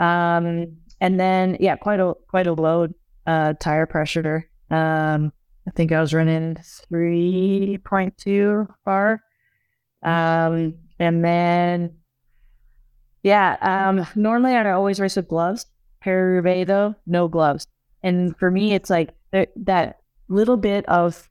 Um, 0.00 0.76
and 1.00 1.18
then 1.18 1.56
yeah, 1.60 1.76
quite 1.76 2.00
a 2.00 2.14
quite 2.28 2.46
a 2.46 2.52
low 2.52 2.88
uh, 3.26 3.54
tire 3.54 3.86
pressure. 3.86 4.47
Um, 4.70 5.32
I 5.66 5.70
think 5.72 5.92
I 5.92 6.00
was 6.00 6.14
running 6.14 6.56
three 6.88 7.78
point 7.84 8.16
two 8.16 8.68
bar. 8.84 9.22
Um, 10.02 10.74
and 10.98 11.24
then 11.24 11.96
yeah, 13.22 13.56
um, 13.60 14.06
normally 14.14 14.54
I 14.54 14.70
always 14.70 15.00
race 15.00 15.16
with 15.16 15.28
gloves. 15.28 15.66
Paris 16.00 16.66
though, 16.66 16.94
no 17.06 17.28
gloves. 17.28 17.66
And 18.02 18.36
for 18.38 18.50
me, 18.50 18.74
it's 18.74 18.90
like 18.90 19.10
that 19.32 19.98
little 20.28 20.56
bit 20.56 20.88
of 20.88 21.28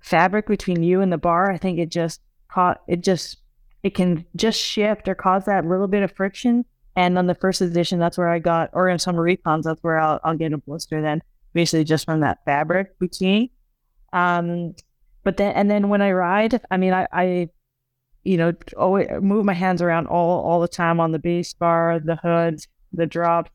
fabric 0.00 0.46
between 0.46 0.82
you 0.82 1.00
and 1.00 1.12
the 1.12 1.18
bar. 1.18 1.50
I 1.50 1.58
think 1.58 1.78
it 1.78 1.90
just 1.90 2.20
caught 2.48 2.80
it 2.88 3.02
just 3.02 3.36
it 3.82 3.94
can 3.94 4.24
just 4.36 4.58
shift 4.60 5.08
or 5.08 5.14
cause 5.14 5.44
that 5.44 5.66
little 5.66 5.88
bit 5.88 6.02
of 6.02 6.12
friction. 6.12 6.64
And 6.96 7.16
on 7.16 7.26
the 7.26 7.34
first 7.34 7.60
edition, 7.60 7.98
that's 7.98 8.18
where 8.18 8.28
I 8.28 8.40
got, 8.40 8.70
or 8.72 8.88
in 8.88 8.98
some 8.98 9.14
recons, 9.14 9.62
that's 9.62 9.82
where 9.82 9.98
I'll, 9.98 10.20
I'll 10.24 10.36
get 10.36 10.52
a 10.52 10.58
blister 10.58 11.00
then, 11.00 11.22
basically 11.52 11.84
just 11.84 12.04
from 12.04 12.20
that 12.20 12.44
fabric 12.44 12.98
between. 12.98 13.50
Um, 14.12 14.74
but 15.24 15.36
then, 15.36 15.54
and 15.54 15.70
then 15.70 15.88
when 15.88 16.02
I 16.02 16.12
ride, 16.12 16.60
I 16.70 16.76
mean, 16.76 16.92
I, 16.92 17.06
I 17.12 17.48
you 18.24 18.36
know, 18.36 18.52
always 18.76 19.08
move 19.20 19.44
my 19.44 19.54
hands 19.54 19.80
around 19.82 20.06
all 20.06 20.42
all 20.42 20.60
the 20.60 20.68
time 20.68 21.00
on 21.00 21.12
the 21.12 21.18
base 21.18 21.54
bar, 21.54 22.00
the 22.04 22.16
hood, 22.16 22.60
the 22.92 23.06
drop. 23.06 23.50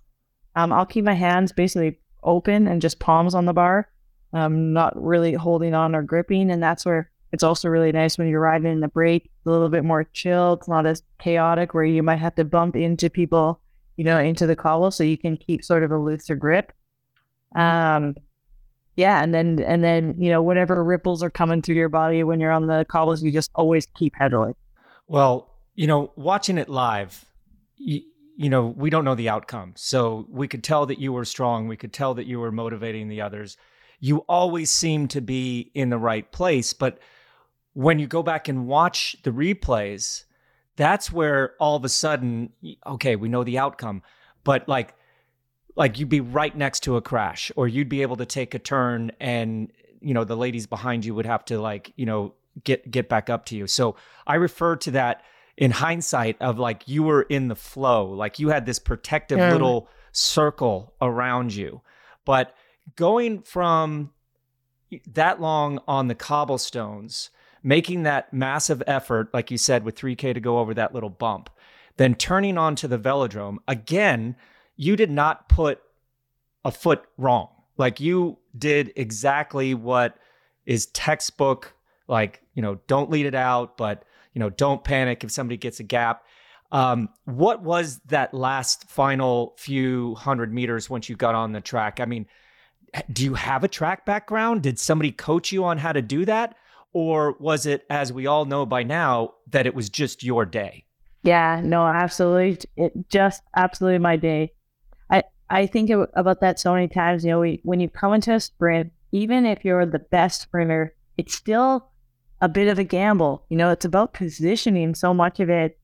Um, 0.55 0.71
I'll 0.71 0.86
keep 0.86 1.05
my 1.05 1.13
hands 1.13 1.51
basically 1.51 1.99
open 2.23 2.67
and 2.67 2.81
just 2.81 2.99
palms 2.99 3.36
on 3.36 3.45
the 3.45 3.53
bar, 3.53 3.89
um, 4.34 4.73
not 4.73 4.93
really 5.01 5.34
holding 5.34 5.73
on 5.73 5.93
or 5.95 6.01
gripping. 6.01 6.49
And 6.49 6.63
that's 6.63 6.86
where 6.86 7.12
it's 7.31 7.43
also 7.43 7.67
really 7.69 7.91
nice 7.91 8.17
when 8.17 8.27
you're 8.27 8.39
riding 8.39 8.71
in 8.71 8.79
the 8.79 8.88
break, 8.88 9.29
a 9.45 9.49
little 9.49 9.69
bit 9.69 9.84
more 9.84 10.05
chilled. 10.05 10.60
It's 10.60 10.67
not 10.67 10.86
as 10.86 11.03
chaotic 11.19 11.73
where 11.73 11.84
you 11.84 12.01
might 12.01 12.19
have 12.19 12.36
to 12.36 12.45
bump 12.45 12.75
into 12.75 13.10
people, 13.10 13.60
you 13.97 14.03
know, 14.03 14.17
into 14.17 14.47
the 14.47 14.55
cobble, 14.55 14.91
so 14.91 15.03
you 15.03 15.17
can 15.17 15.38
keep 15.38 15.63
sort 15.63 15.84
of 15.84 15.91
a 15.91 15.97
looser 15.97 16.36
grip. 16.36 16.71
Um, 17.55 18.15
yeah, 18.95 19.21
and 19.23 19.33
then 19.33 19.59
and 19.59 19.83
then 19.83 20.15
you 20.17 20.29
know 20.29 20.41
whatever 20.41 20.83
ripples 20.83 21.23
are 21.23 21.29
coming 21.29 21.61
through 21.61 21.75
your 21.75 21.89
body 21.89 22.23
when 22.23 22.39
you're 22.39 22.51
on 22.51 22.67
the 22.67 22.85
cobbles, 22.87 23.23
you 23.23 23.31
just 23.31 23.51
always 23.55 23.85
keep 23.87 24.13
pedaling. 24.13 24.55
Well, 25.07 25.51
you 25.75 25.87
know, 25.87 26.11
watching 26.15 26.57
it 26.57 26.69
live, 26.69 27.25
you, 27.77 28.01
you 28.37 28.49
know, 28.49 28.67
we 28.67 28.89
don't 28.89 29.05
know 29.05 29.15
the 29.15 29.29
outcome, 29.29 29.73
so 29.75 30.25
we 30.29 30.47
could 30.47 30.63
tell 30.63 30.85
that 30.85 30.99
you 30.99 31.11
were 31.11 31.25
strong. 31.25 31.67
We 31.67 31.77
could 31.77 31.93
tell 31.93 32.13
that 32.15 32.25
you 32.25 32.39
were 32.39 32.51
motivating 32.51 33.09
the 33.09 33.21
others. 33.21 33.57
You 33.99 34.19
always 34.29 34.69
seem 34.69 35.07
to 35.09 35.21
be 35.21 35.71
in 35.73 35.89
the 35.89 35.97
right 35.97 36.29
place, 36.31 36.73
but 36.73 36.99
when 37.73 37.99
you 37.99 38.07
go 38.07 38.23
back 38.23 38.47
and 38.47 38.67
watch 38.67 39.17
the 39.23 39.31
replays, 39.31 40.23
that's 40.77 41.11
where 41.11 41.53
all 41.59 41.75
of 41.75 41.83
a 41.83 41.89
sudden, 41.89 42.51
okay, 42.85 43.15
we 43.15 43.27
know 43.27 43.43
the 43.43 43.57
outcome, 43.57 44.01
but 44.43 44.67
like 44.69 44.95
like 45.75 45.99
you'd 45.99 46.09
be 46.09 46.21
right 46.21 46.55
next 46.55 46.81
to 46.81 46.95
a 46.95 47.01
crash 47.01 47.51
or 47.55 47.67
you'd 47.67 47.89
be 47.89 48.01
able 48.01 48.15
to 48.15 48.25
take 48.25 48.53
a 48.53 48.59
turn 48.59 49.11
and 49.19 49.71
you 50.01 50.13
know 50.13 50.23
the 50.23 50.38
ladies 50.38 50.67
behind 50.67 51.05
you 51.05 51.13
would 51.13 51.25
have 51.25 51.43
to 51.45 51.59
like 51.59 51.93
you 51.95 52.05
know 52.05 52.33
get 52.63 52.89
get 52.89 53.09
back 53.09 53.29
up 53.29 53.45
to 53.45 53.55
you 53.55 53.67
so 53.67 53.95
i 54.27 54.35
refer 54.35 54.75
to 54.75 54.91
that 54.91 55.23
in 55.57 55.71
hindsight 55.71 56.38
of 56.41 56.59
like 56.59 56.88
you 56.88 57.03
were 57.03 57.23
in 57.23 57.47
the 57.47 57.55
flow 57.55 58.05
like 58.05 58.39
you 58.39 58.49
had 58.49 58.65
this 58.65 58.79
protective 58.79 59.38
yeah. 59.38 59.51
little 59.51 59.89
circle 60.11 60.93
around 61.01 61.53
you 61.53 61.81
but 62.25 62.55
going 62.95 63.41
from 63.41 64.11
that 65.07 65.41
long 65.41 65.79
on 65.88 66.07
the 66.07 66.15
cobblestones 66.15 67.29
making 67.63 68.03
that 68.03 68.31
massive 68.31 68.81
effort 68.88 69.33
like 69.33 69.51
you 69.51 69.57
said 69.57 69.83
with 69.83 69.97
3k 69.97 70.33
to 70.33 70.39
go 70.39 70.59
over 70.59 70.73
that 70.73 70.93
little 70.93 71.09
bump 71.09 71.49
then 71.97 72.13
turning 72.15 72.57
onto 72.57 72.88
the 72.88 72.99
velodrome 72.99 73.57
again 73.67 74.35
you 74.75 74.95
did 74.95 75.11
not 75.11 75.49
put 75.49 75.81
a 76.63 76.71
foot 76.71 77.03
wrong. 77.17 77.49
Like 77.77 77.99
you 77.99 78.38
did 78.57 78.93
exactly 78.95 79.73
what 79.73 80.17
is 80.65 80.88
textbook, 80.88 81.73
like, 82.07 82.41
you 82.53 82.61
know, 82.61 82.79
don't 82.88 83.09
lead 83.09 83.25
it 83.25 83.35
out, 83.35 83.77
but, 83.77 84.03
you 84.33 84.39
know, 84.39 84.49
don't 84.49 84.83
panic 84.83 85.23
if 85.23 85.31
somebody 85.31 85.57
gets 85.57 85.79
a 85.79 85.83
gap. 85.83 86.23
Um, 86.71 87.09
what 87.25 87.61
was 87.61 87.99
that 88.07 88.33
last 88.33 88.89
final 88.89 89.55
few 89.57 90.15
hundred 90.15 90.53
meters 90.53 90.89
once 90.89 91.07
you 91.09 91.15
got 91.15 91.35
on 91.35 91.51
the 91.51 91.61
track? 91.61 91.99
I 91.99 92.05
mean, 92.05 92.25
do 93.11 93.23
you 93.23 93.33
have 93.33 93.63
a 93.63 93.67
track 93.67 94.05
background? 94.05 94.63
Did 94.63 94.79
somebody 94.79 95.11
coach 95.11 95.51
you 95.51 95.65
on 95.65 95.77
how 95.77 95.91
to 95.91 96.01
do 96.01 96.25
that? 96.25 96.55
Or 96.93 97.35
was 97.39 97.65
it, 97.65 97.85
as 97.89 98.13
we 98.13 98.25
all 98.25 98.45
know 98.45 98.65
by 98.65 98.83
now, 98.83 99.33
that 99.51 99.65
it 99.65 99.75
was 99.75 99.89
just 99.89 100.23
your 100.23 100.45
day? 100.45 100.85
Yeah, 101.23 101.61
no, 101.63 101.85
absolutely. 101.85 102.57
It 102.77 103.09
just 103.09 103.41
absolutely 103.55 103.99
my 103.99 104.15
day. 104.15 104.53
I 105.49 105.67
think 105.67 105.91
about 106.13 106.41
that 106.41 106.60
so 106.60 106.73
many 106.73 106.88
times. 106.88 107.23
You 107.23 107.31
know, 107.31 107.39
we, 107.39 107.60
when 107.63 107.79
you 107.79 107.89
come 107.89 108.13
into 108.13 108.34
a 108.34 108.39
sprint, 108.39 108.91
even 109.12 109.45
if 109.45 109.63
you're 109.63 109.86
the 109.86 109.99
best 109.99 110.41
sprinter, 110.41 110.95
it's 111.17 111.36
still 111.36 111.89
a 112.41 112.49
bit 112.49 112.67
of 112.67 112.79
a 112.79 112.84
gamble. 112.84 113.45
You 113.49 113.58
know, 113.58 113.71
it's 113.71 113.86
about 113.86 114.13
positioning 114.13 114.95
so 114.95 115.13
much 115.13 115.39
of 115.39 115.49
it, 115.49 115.79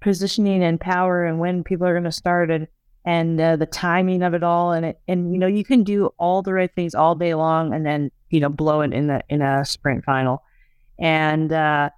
positioning 0.00 0.62
and 0.62 0.80
power, 0.80 1.24
and 1.24 1.38
when 1.38 1.62
people 1.62 1.86
are 1.86 1.92
going 1.92 2.04
to 2.04 2.12
start 2.12 2.50
and 2.50 2.66
and 3.04 3.40
uh, 3.40 3.56
the 3.56 3.66
timing 3.66 4.22
of 4.22 4.32
it 4.32 4.44
all. 4.44 4.72
And 4.72 4.86
it, 4.86 5.00
and 5.08 5.32
you 5.32 5.38
know, 5.38 5.46
you 5.46 5.64
can 5.64 5.82
do 5.84 6.06
all 6.18 6.42
the 6.42 6.52
right 6.52 6.72
things 6.74 6.94
all 6.94 7.14
day 7.14 7.34
long, 7.34 7.74
and 7.74 7.84
then 7.84 8.10
you 8.30 8.40
know, 8.40 8.48
blow 8.48 8.80
it 8.80 8.92
in 8.92 9.08
the 9.08 9.22
in 9.28 9.42
a 9.42 9.64
sprint 9.64 10.04
final. 10.04 10.42
And 10.98 11.52
uh, 11.52 11.90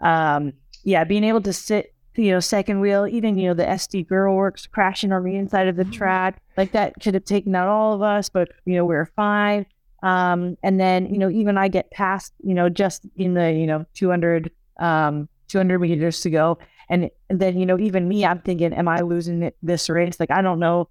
um, 0.00 0.52
yeah, 0.84 1.04
being 1.04 1.24
able 1.24 1.40
to 1.42 1.52
sit 1.52 1.94
you 2.16 2.32
know, 2.32 2.40
second 2.40 2.80
wheel, 2.80 3.06
even, 3.06 3.38
you 3.38 3.48
know, 3.48 3.54
the 3.54 3.64
SD 3.64 4.06
girl 4.06 4.34
works 4.34 4.66
crashing 4.66 5.12
on 5.12 5.24
the 5.24 5.36
inside 5.36 5.68
of 5.68 5.76
the 5.76 5.82
mm-hmm. 5.82 5.92
track. 5.92 6.42
Like 6.56 6.72
that 6.72 6.94
could 7.00 7.14
have 7.14 7.24
taken 7.24 7.54
out 7.54 7.68
all 7.68 7.92
of 7.92 8.02
us, 8.02 8.28
but, 8.28 8.48
you 8.64 8.74
know, 8.74 8.84
we 8.84 8.94
are 8.94 9.10
fine. 9.16 9.66
Um, 10.02 10.56
and 10.62 10.78
then, 10.78 11.06
you 11.06 11.18
know, 11.18 11.30
even 11.30 11.58
I 11.58 11.68
get 11.68 11.90
past, 11.90 12.32
you 12.42 12.54
know, 12.54 12.68
just 12.68 13.06
in 13.16 13.34
the, 13.34 13.52
you 13.52 13.66
know, 13.66 13.84
200, 13.94 14.50
um, 14.78 15.28
200 15.48 15.78
meters 15.78 16.20
to 16.22 16.30
go. 16.30 16.58
And, 16.88 17.10
then, 17.28 17.58
you 17.58 17.66
know, 17.66 17.78
even 17.78 18.08
me, 18.08 18.24
I'm 18.24 18.40
thinking, 18.40 18.72
am 18.72 18.88
I 18.88 19.00
losing 19.00 19.42
it, 19.42 19.56
this 19.62 19.88
race? 19.88 20.20
Like, 20.20 20.30
I 20.30 20.42
don't 20.42 20.60
know. 20.60 20.88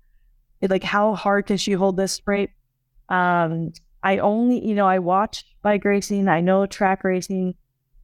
Like, 0.62 0.84
how 0.84 1.16
hard 1.16 1.46
can 1.46 1.58
she 1.58 1.74
hold 1.74 1.96
this 1.98 2.12
straight? 2.12 2.50
Um, 3.10 3.72
I 4.04 4.18
only, 4.18 4.66
you 4.66 4.76
know, 4.76 4.88
I 4.88 5.00
watch 5.00 5.46
bike 5.62 5.86
racing. 5.86 6.28
I 6.28 6.42
know 6.42 6.66
track 6.66 7.04
racing. 7.04 7.56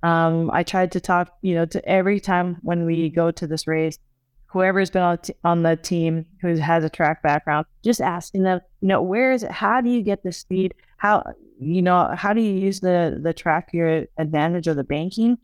Um, 0.04 0.50
I 0.52 0.64
tried 0.64 0.92
to 0.94 1.00
talk, 1.00 1.38
you 1.42 1.56
know, 1.56 1.66
to 1.66 1.86
every 1.88 2.20
time 2.20 2.58
when 2.62 2.86
we 2.86 3.10
go 3.10 3.32
to 3.32 3.48
this 3.48 3.68
race, 3.68 4.00
whoever's 4.48 4.90
been 4.90 5.04
on, 5.04 5.18
t- 5.20 5.34
on 5.44 5.64
the 5.64 5.76
team 5.76 6.26
who 6.42 6.56
has 6.58 6.84
a 6.84 6.90
track 6.90 7.22
background, 7.24 7.66
just 7.84 8.02
asking 8.02 8.44
them, 8.44 8.60
you 8.82 8.88
know, 8.88 9.02
where 9.02 9.32
is 9.32 9.44
it? 9.44 9.52
How 9.52 9.80
do 9.82 9.90
you 9.90 10.02
get 10.02 10.24
the 10.24 10.32
speed? 10.32 10.74
How, 10.98 11.24
you 11.60 11.82
know, 11.82 12.14
how 12.16 12.34
do 12.34 12.42
you 12.42 12.54
use 12.54 12.80
the 12.80 13.20
the 13.22 13.34
track 13.34 13.70
your 13.74 14.06
advantage 14.18 14.68
of 14.68 14.76
the 14.76 14.84
banking? 14.84 15.38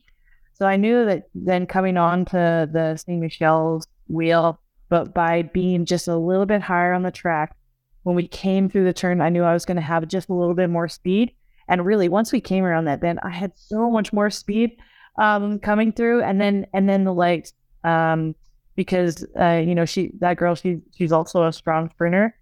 So 0.54 0.66
I 0.66 0.76
knew 0.76 1.06
that 1.06 1.30
then 1.36 1.68
coming 1.68 1.98
on 1.98 2.26
to 2.26 2.68
the 2.72 2.98
St. 2.98 3.22
Michel's 3.22 3.88
wheel, 4.08 4.60
but 4.90 5.14
by 5.14 5.44
being 5.44 5.86
just 5.86 6.08
a 6.08 6.18
little 6.18 6.48
bit 6.48 6.62
higher 6.62 6.94
on 6.94 7.04
the 7.04 7.12
track, 7.12 7.56
when 8.04 8.16
we 8.16 8.28
came 8.28 8.68
through 8.70 8.86
the 8.86 8.94
turn, 8.94 9.22
I 9.22 9.30
knew 9.30 9.44
I 9.44 9.54
was 9.54 9.66
going 9.66 9.76
to 9.76 9.82
have 9.82 10.08
just 10.08 10.30
a 10.30 10.34
little 10.34 10.56
bit 10.56 10.70
more 10.70 10.88
speed. 10.88 11.34
And 11.68 11.86
really, 11.86 12.10
once 12.10 12.32
we 12.32 12.42
came 12.42 12.64
around 12.64 12.86
that 12.86 13.02
bend, 13.02 13.20
I 13.24 13.30
had 13.30 13.52
so 13.56 13.90
much 13.90 14.14
more 14.14 14.30
speed 14.30 14.78
um, 15.18 15.60
coming 15.60 15.92
through, 15.92 16.24
and 16.24 16.40
then 16.40 16.68
and 16.74 16.88
then 16.88 17.04
the 17.04 17.14
legs, 17.14 17.54
um, 17.84 18.36
because 18.76 19.26
uh, 19.40 19.62
you 19.66 19.76
know 19.76 19.86
she 19.86 20.12
that 20.20 20.38
girl 20.38 20.56
she 20.56 20.80
she's 20.96 21.12
also 21.12 21.46
a 21.46 21.54
strong 21.54 21.90
sprinter. 21.90 22.38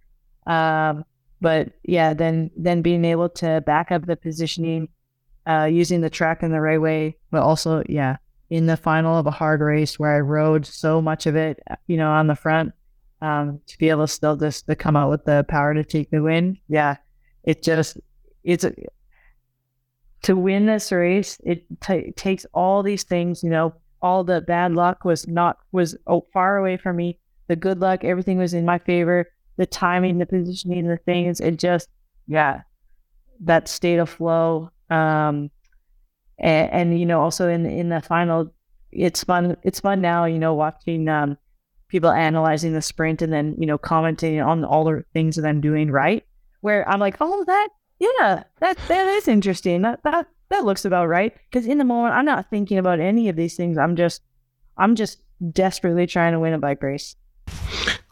Um, 0.46 1.04
but 1.40 1.72
yeah, 1.82 2.14
then 2.14 2.50
then 2.56 2.82
being 2.82 3.04
able 3.04 3.28
to 3.30 3.62
back 3.66 3.90
up 3.90 4.06
the 4.06 4.16
positioning, 4.16 4.88
uh, 5.46 5.64
using 5.64 6.00
the 6.00 6.10
track 6.10 6.42
in 6.42 6.52
the 6.52 6.60
right 6.60 6.80
way, 6.80 7.16
but 7.30 7.42
also 7.42 7.82
yeah, 7.88 8.16
in 8.50 8.66
the 8.66 8.76
final 8.76 9.18
of 9.18 9.26
a 9.26 9.30
hard 9.30 9.60
race 9.60 9.98
where 9.98 10.14
I 10.14 10.20
rode 10.20 10.66
so 10.66 11.02
much 11.02 11.26
of 11.26 11.36
it, 11.36 11.60
you 11.86 11.96
know, 11.96 12.10
on 12.10 12.26
the 12.26 12.36
front, 12.36 12.72
um, 13.20 13.60
to 13.66 13.78
be 13.78 13.90
able 13.90 14.06
to 14.06 14.12
still 14.12 14.36
just 14.36 14.66
to 14.66 14.76
come 14.76 14.96
out 14.96 15.10
with 15.10 15.24
the 15.24 15.44
power 15.48 15.74
to 15.74 15.84
take 15.84 16.10
the 16.10 16.22
win. 16.22 16.58
Yeah, 16.68 16.96
it 17.44 17.62
just 17.62 17.98
it's 18.44 18.64
to 20.26 20.34
win 20.34 20.66
this 20.66 20.90
race, 20.90 21.38
it 21.44 21.64
t- 21.80 22.10
takes 22.16 22.44
all 22.52 22.82
these 22.82 23.04
things. 23.04 23.44
You 23.44 23.50
know, 23.50 23.74
all 24.02 24.24
the 24.24 24.40
bad 24.40 24.72
luck 24.72 25.04
was 25.04 25.28
not 25.28 25.58
was 25.70 25.96
oh, 26.08 26.26
far 26.32 26.56
away 26.56 26.76
from 26.78 26.96
me. 26.96 27.20
The 27.46 27.54
good 27.54 27.78
luck, 27.78 28.02
everything 28.02 28.36
was 28.36 28.52
in 28.52 28.64
my 28.64 28.78
favor. 28.80 29.30
The 29.56 29.66
timing, 29.66 30.18
the 30.18 30.26
positioning, 30.26 30.88
the 30.88 30.96
things, 30.96 31.40
it 31.40 31.60
just 31.60 31.88
yeah, 32.26 32.62
that 33.38 33.68
state 33.68 33.98
of 33.98 34.10
flow. 34.10 34.70
Um, 34.90 35.52
and, 36.40 36.72
and 36.72 36.98
you 36.98 37.06
know, 37.06 37.20
also 37.20 37.48
in 37.48 37.64
in 37.64 37.88
the 37.88 38.00
final, 38.00 38.52
it's 38.90 39.22
fun. 39.22 39.56
It's 39.62 39.78
fun 39.78 40.00
now. 40.00 40.24
You 40.24 40.40
know, 40.40 40.54
watching 40.54 41.08
um, 41.08 41.38
people 41.86 42.10
analyzing 42.10 42.72
the 42.72 42.82
sprint 42.82 43.22
and 43.22 43.32
then 43.32 43.54
you 43.60 43.66
know 43.66 43.78
commenting 43.78 44.40
on 44.40 44.64
all 44.64 44.84
the 44.84 45.04
things 45.12 45.36
that 45.36 45.46
I'm 45.46 45.60
doing 45.60 45.92
right. 45.92 46.24
Where 46.62 46.88
I'm 46.88 46.98
like, 46.98 47.16
oh, 47.20 47.44
that 47.44 47.68
Yeah, 47.98 48.44
that 48.60 48.78
that 48.88 49.06
is 49.08 49.28
interesting. 49.28 49.82
That 49.82 50.02
that 50.02 50.26
that 50.48 50.64
looks 50.64 50.84
about 50.84 51.08
right. 51.08 51.34
Because 51.50 51.66
in 51.66 51.78
the 51.78 51.84
moment, 51.84 52.14
I'm 52.14 52.24
not 52.24 52.50
thinking 52.50 52.78
about 52.78 53.00
any 53.00 53.28
of 53.28 53.36
these 53.36 53.56
things. 53.56 53.78
I'm 53.78 53.96
just, 53.96 54.22
I'm 54.76 54.94
just 54.94 55.22
desperately 55.52 56.06
trying 56.06 56.32
to 56.32 56.40
win 56.40 56.52
a 56.52 56.58
bike 56.58 56.82
race. 56.82 57.16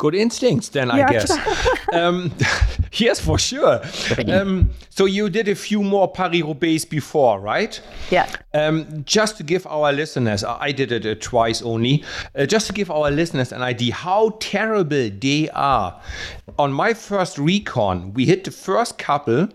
Good 0.04 0.16
instincts, 0.16 0.68
then 0.68 0.90
I 0.90 1.10
guess. 1.10 1.30
um, 1.94 2.30
yes, 2.92 3.18
for 3.18 3.38
sure. 3.38 3.80
Um, 4.28 4.68
so 4.90 5.06
you 5.06 5.30
did 5.30 5.48
a 5.48 5.54
few 5.54 5.82
more 5.82 6.12
Paris 6.12 6.42
Roubaix 6.42 6.84
before, 6.84 7.40
right? 7.40 7.80
Yeah. 8.10 8.28
Um, 8.52 9.02
just 9.06 9.38
to 9.38 9.42
give 9.42 9.66
our 9.66 9.94
listeners, 9.94 10.44
I 10.44 10.72
did 10.72 10.92
it 10.92 11.06
uh, 11.06 11.14
twice 11.22 11.62
only. 11.62 12.04
Uh, 12.36 12.44
just 12.44 12.66
to 12.66 12.74
give 12.74 12.90
our 12.90 13.10
listeners 13.10 13.50
an 13.50 13.62
idea 13.62 13.94
how 13.94 14.36
terrible 14.40 15.08
they 15.08 15.48
are. 15.54 15.98
On 16.58 16.70
my 16.70 16.92
first 16.92 17.38
recon, 17.38 18.12
we 18.12 18.26
hit 18.26 18.44
the 18.44 18.50
first 18.50 18.98
couple, 18.98 19.48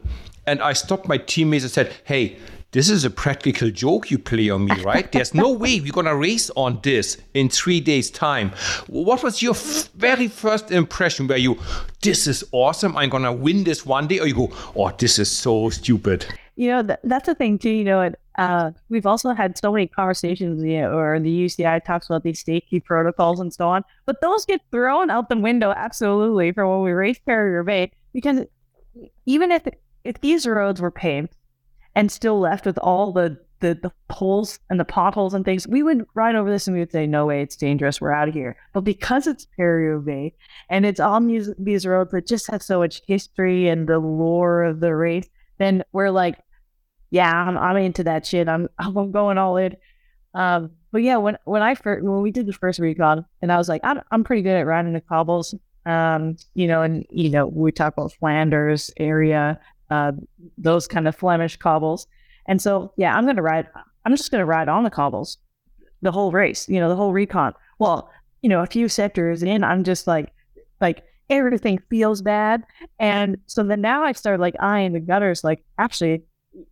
and 0.47 0.64
I 0.64 0.74
stopped 0.74 1.08
my 1.08 1.20
teammates 1.20 1.64
and 1.64 1.72
said, 1.72 1.93
"Hey." 2.06 2.38
This 2.72 2.90
is 2.90 3.04
a 3.04 3.10
practical 3.10 3.72
joke 3.72 4.12
you 4.12 4.20
play 4.20 4.50
on 4.50 4.66
me, 4.66 4.84
right? 4.84 5.12
There's 5.12 5.34
no 5.34 5.52
way 5.52 5.80
we're 5.80 5.92
gonna 5.92 6.16
race 6.16 6.52
on 6.56 6.80
this 6.84 7.18
in 7.34 7.50
three 7.50 7.80
days' 7.80 8.12
time. 8.12 8.52
What 8.88 9.24
was 9.24 9.42
your 9.42 9.56
very 9.96 10.28
first 10.28 10.72
impression 10.72 11.28
where 11.28 11.40
you, 11.40 11.60
this 12.02 12.28
is 12.28 12.44
awesome, 12.52 12.96
I'm 12.96 13.10
gonna 13.10 13.34
win 13.34 13.64
this 13.64 13.86
one 13.86 14.08
day, 14.08 14.20
or 14.20 14.28
you 14.28 14.36
go, 14.36 14.50
oh, 14.76 14.92
this 14.92 15.18
is 15.18 15.32
so 15.32 15.70
stupid? 15.70 16.26
You 16.56 16.70
know, 16.70 16.84
th- 16.84 17.00
that's 17.04 17.26
the 17.26 17.36
thing 17.36 17.58
too, 17.58 17.70
you 17.70 17.86
know, 17.86 18.12
uh, 18.38 18.72
we've 18.90 19.06
also 19.06 19.34
had 19.34 19.58
so 19.58 19.72
many 19.72 19.88
conversations, 19.88 20.64
you 20.64 20.82
know, 20.82 20.92
or 20.92 21.20
the 21.20 21.46
UCI 21.46 21.84
talks 21.84 22.06
about 22.06 22.24
these 22.24 22.44
safety 22.44 22.80
protocols 22.80 23.40
and 23.40 23.52
so 23.52 23.68
on, 23.68 23.84
but 24.06 24.22
those 24.22 24.46
get 24.46 24.62
thrown 24.72 25.10
out 25.10 25.30
the 25.30 25.38
window 25.38 25.72
absolutely 25.76 26.52
for 26.52 26.68
when 26.68 26.84
we 26.84 26.92
race 26.92 27.20
Paris-Roubaix, 27.26 27.96
because 28.14 28.46
even 29.26 29.52
if, 29.52 29.68
if 30.04 30.22
these 30.22 30.46
roads 30.46 30.80
were 30.80 30.92
paved, 30.92 31.36
and 31.96 32.12
still 32.12 32.40
left 32.40 32.66
with 32.66 32.78
all 32.80 33.12
the, 33.12 33.38
the, 33.60 33.78
the 33.82 33.92
holes 34.14 34.60
and 34.70 34.80
the 34.80 34.86
potholes 34.86 35.34
and 35.34 35.44
things, 35.44 35.68
we 35.68 35.84
would 35.84 36.06
ride 36.14 36.36
over 36.36 36.50
this 36.50 36.68
and 36.68 36.76
we 36.76 36.82
would 36.82 36.92
say, 36.92 37.06
no 37.08 37.26
way, 37.26 37.42
it's 37.42 37.56
dangerous. 37.56 38.00
We're 38.00 38.14
out 38.14 38.30
of 38.30 38.34
here. 38.34 38.56
But 38.74 38.82
because 38.82 39.28
it's 39.28 39.48
Paris 39.58 40.32
and 40.70 40.86
it's 40.86 41.00
on 41.00 41.28
these, 41.28 41.50
these 41.58 41.86
roads 41.86 42.12
that 42.12 42.28
just 42.28 42.50
have 42.52 42.64
so 42.64 42.80
much 42.80 43.02
history 43.08 43.68
and 43.68 43.88
the 43.88 44.00
lore 44.00 44.64
of 44.64 44.80
the 44.80 44.96
race, 44.96 45.28
then 45.58 45.84
we're 45.92 46.12
like, 46.12 46.38
yeah, 47.12 47.32
I'm, 47.32 47.58
I'm 47.58 47.78
into 47.78 48.04
that 48.06 48.26
shit. 48.26 48.48
I'm, 48.48 48.70
I'm 48.80 49.12
going 49.12 49.38
all 49.38 49.58
in. 49.58 49.76
Um, 50.34 50.72
but 50.92 51.04
yeah, 51.04 51.18
when, 51.18 51.38
when 51.46 51.62
I 51.62 51.76
first, 51.76 52.04
when 52.04 52.22
we 52.22 52.32
did 52.32 52.46
the 52.46 52.54
first 52.54 52.80
recon 52.80 53.26
and 53.42 53.52
I 53.52 53.58
was 53.58 53.70
like, 53.70 53.82
I'm, 53.84 54.02
I'm 54.12 54.24
pretty 54.24 54.42
good 54.42 54.56
at 54.56 54.66
riding 54.66 54.94
the 54.94 55.02
cobbles. 55.02 55.54
Um, 55.86 56.38
you 56.54 56.68
know, 56.68 56.82
and, 56.82 57.06
you 57.10 57.30
know, 57.30 57.48
we 57.48 57.72
talk 57.72 57.94
about 57.94 58.14
Flanders 58.14 58.92
area, 58.98 59.60
uh, 59.90 60.12
those 60.58 60.88
kind 60.88 61.08
of 61.08 61.16
Flemish 61.16 61.58
cobbles. 61.58 62.08
And 62.48 62.62
so, 62.62 62.94
yeah, 62.98 63.16
I'm 63.16 63.26
going 63.26 63.36
to 63.36 63.42
ride. 63.42 63.68
I'm 64.06 64.16
just 64.16 64.32
going 64.32 64.42
to 64.42 64.46
ride 64.46 64.70
on 64.70 64.84
the 64.84 64.90
cobbles 64.90 65.38
the 66.02 66.12
whole 66.12 66.32
race. 66.32 66.68
You 66.70 66.80
know, 66.80 66.90
the 66.90 66.96
whole 66.96 67.14
recon. 67.14 67.54
Well, 67.78 68.10
you 68.42 68.50
know, 68.50 68.62
a 68.62 68.68
few 68.68 68.88
sectors 68.88 69.44
in, 69.44 69.64
I'm 69.64 69.84
just 69.84 70.08
like, 70.08 70.32
like 70.82 71.04
everything 71.30 71.80
feels 71.90 72.22
bad. 72.22 72.64
And 73.00 73.38
so 73.46 73.64
then 73.64 73.82
now 73.82 74.04
I 74.04 74.14
start 74.14 74.40
like 74.40 74.56
eyeing 74.60 74.94
the 74.94 75.00
gutters. 75.00 75.44
Like, 75.44 75.64
actually, 75.78 76.24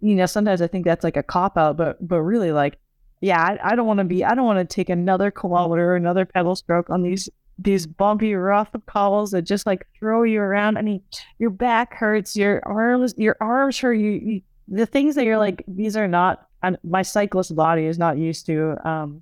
you 0.01 0.15
know, 0.15 0.26
sometimes 0.26 0.61
I 0.61 0.68
think 0.68 0.86
that's 0.86 1.03
like 1.03 1.18
a 1.18 1.24
cop 1.24 1.57
out, 1.57 1.78
but 1.78 2.05
but 2.05 2.22
really, 2.22 2.51
like, 2.51 2.78
yeah, 3.22 3.41
I, 3.41 3.72
I 3.72 3.76
don't 3.76 3.88
want 3.88 3.99
to 3.99 4.03
be. 4.03 4.24
I 4.24 4.36
don't 4.36 4.45
want 4.45 4.68
to 4.68 4.76
take 4.76 4.89
another 4.89 5.32
kilometer, 5.32 5.95
another 5.95 6.26
pedal 6.26 6.55
stroke 6.55 6.89
on 6.89 7.03
these 7.03 7.30
these 7.60 7.88
bumpy, 7.88 8.34
rough 8.36 8.70
calls 8.86 9.32
that 9.32 9.43
just 9.43 9.66
like 9.66 9.88
throw 9.97 10.24
you 10.24 10.41
around. 10.41 10.78
I 10.78 10.82
mean, 10.82 11.01
your 11.39 11.49
back 11.49 11.93
hurts, 11.93 12.36
your 12.36 12.62
arms, 12.66 13.14
your 13.18 13.36
arms 13.41 13.80
hurt. 13.80 13.93
You, 13.93 14.12
you 14.12 14.41
the 14.68 14.86
things 14.86 15.16
that 15.16 15.26
you're 15.26 15.38
like, 15.38 15.64
these 15.68 15.95
are 15.95 16.08
not. 16.08 16.47
my 16.84 17.01
cyclist 17.01 17.55
body 17.55 17.86
is 17.86 17.97
not 17.97 18.18
used 18.18 18.45
to 18.47 18.76
um, 18.88 19.22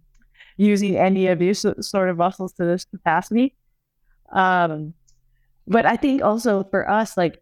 using 0.58 0.98
any 0.98 1.28
of 1.28 1.40
these 1.40 1.66
sort 1.82 2.10
of 2.10 2.18
muscles 2.18 2.54
to 2.54 2.66
this 2.66 2.86
capacity. 2.86 3.56
Um, 4.32 4.94
but 5.68 5.86
I 5.86 5.96
think 5.96 6.22
also 6.24 6.64
for 6.66 6.90
us, 6.90 7.18
like 7.18 7.42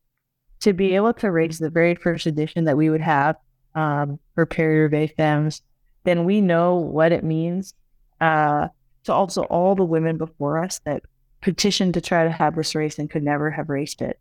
to 0.62 0.74
be 0.74 0.96
able 0.96 1.14
to 1.14 1.32
race 1.32 1.60
the 1.60 1.70
very 1.70 1.96
first 1.96 2.26
edition 2.26 2.66
that 2.66 2.78
we 2.78 2.90
would 2.90 3.02
have 3.02 3.36
um, 3.76 4.20
for 4.36 4.46
Paris 4.46 5.12
Femmes, 5.18 5.62
then 6.04 6.26
we 6.26 6.42
know 6.42 6.76
what 6.76 7.12
it 7.12 7.24
means. 7.24 7.74
Uh, 8.22 8.68
to 9.04 9.14
also 9.14 9.44
all 9.44 9.76
the 9.76 9.84
women 9.84 10.18
before 10.18 10.64
us 10.64 10.80
that 10.86 11.04
petitioned 11.42 11.94
to 11.94 12.02
try 12.02 12.24
to 12.24 12.32
have 12.32 12.56
this 12.56 12.74
race 12.74 12.98
and 12.98 13.10
could 13.10 13.24
never 13.24 13.52
have 13.52 13.70
raced 13.70 14.02
it. 14.02 14.20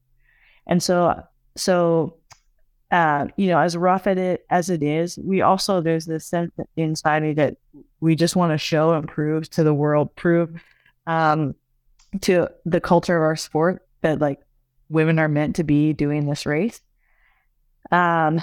And 0.67 0.83
so, 0.83 1.23
so, 1.57 2.17
uh, 2.91 3.27
you 3.37 3.47
know, 3.49 3.59
as 3.59 3.77
rough 3.77 4.07
at 4.07 4.19
it 4.19 4.45
as 4.51 4.71
it 4.71 4.83
is, 4.83 5.19
we 5.19 5.41
also, 5.41 5.81
there's 5.81 6.07
this 6.07 6.27
sense 6.27 6.53
inside 6.77 7.23
me 7.23 7.33
that 7.35 7.57
we 8.01 8.17
just 8.17 8.37
want 8.37 8.53
to 8.53 8.59
show 8.59 8.93
and 8.93 9.09
prove 9.09 9.49
to 9.51 9.65
the 9.65 9.75
world, 9.75 10.15
prove 10.17 10.61
um, 11.07 11.55
to 12.23 12.49
the 12.65 12.81
culture 12.81 13.17
of 13.17 13.23
our 13.23 13.37
sport 13.37 13.87
that 14.03 14.21
like 14.21 14.41
women 14.89 15.19
are 15.19 15.29
meant 15.29 15.57
to 15.57 15.65
be 15.65 15.93
doing 15.93 16.27
this 16.27 16.45
race. 16.45 16.81
Um, 17.91 18.41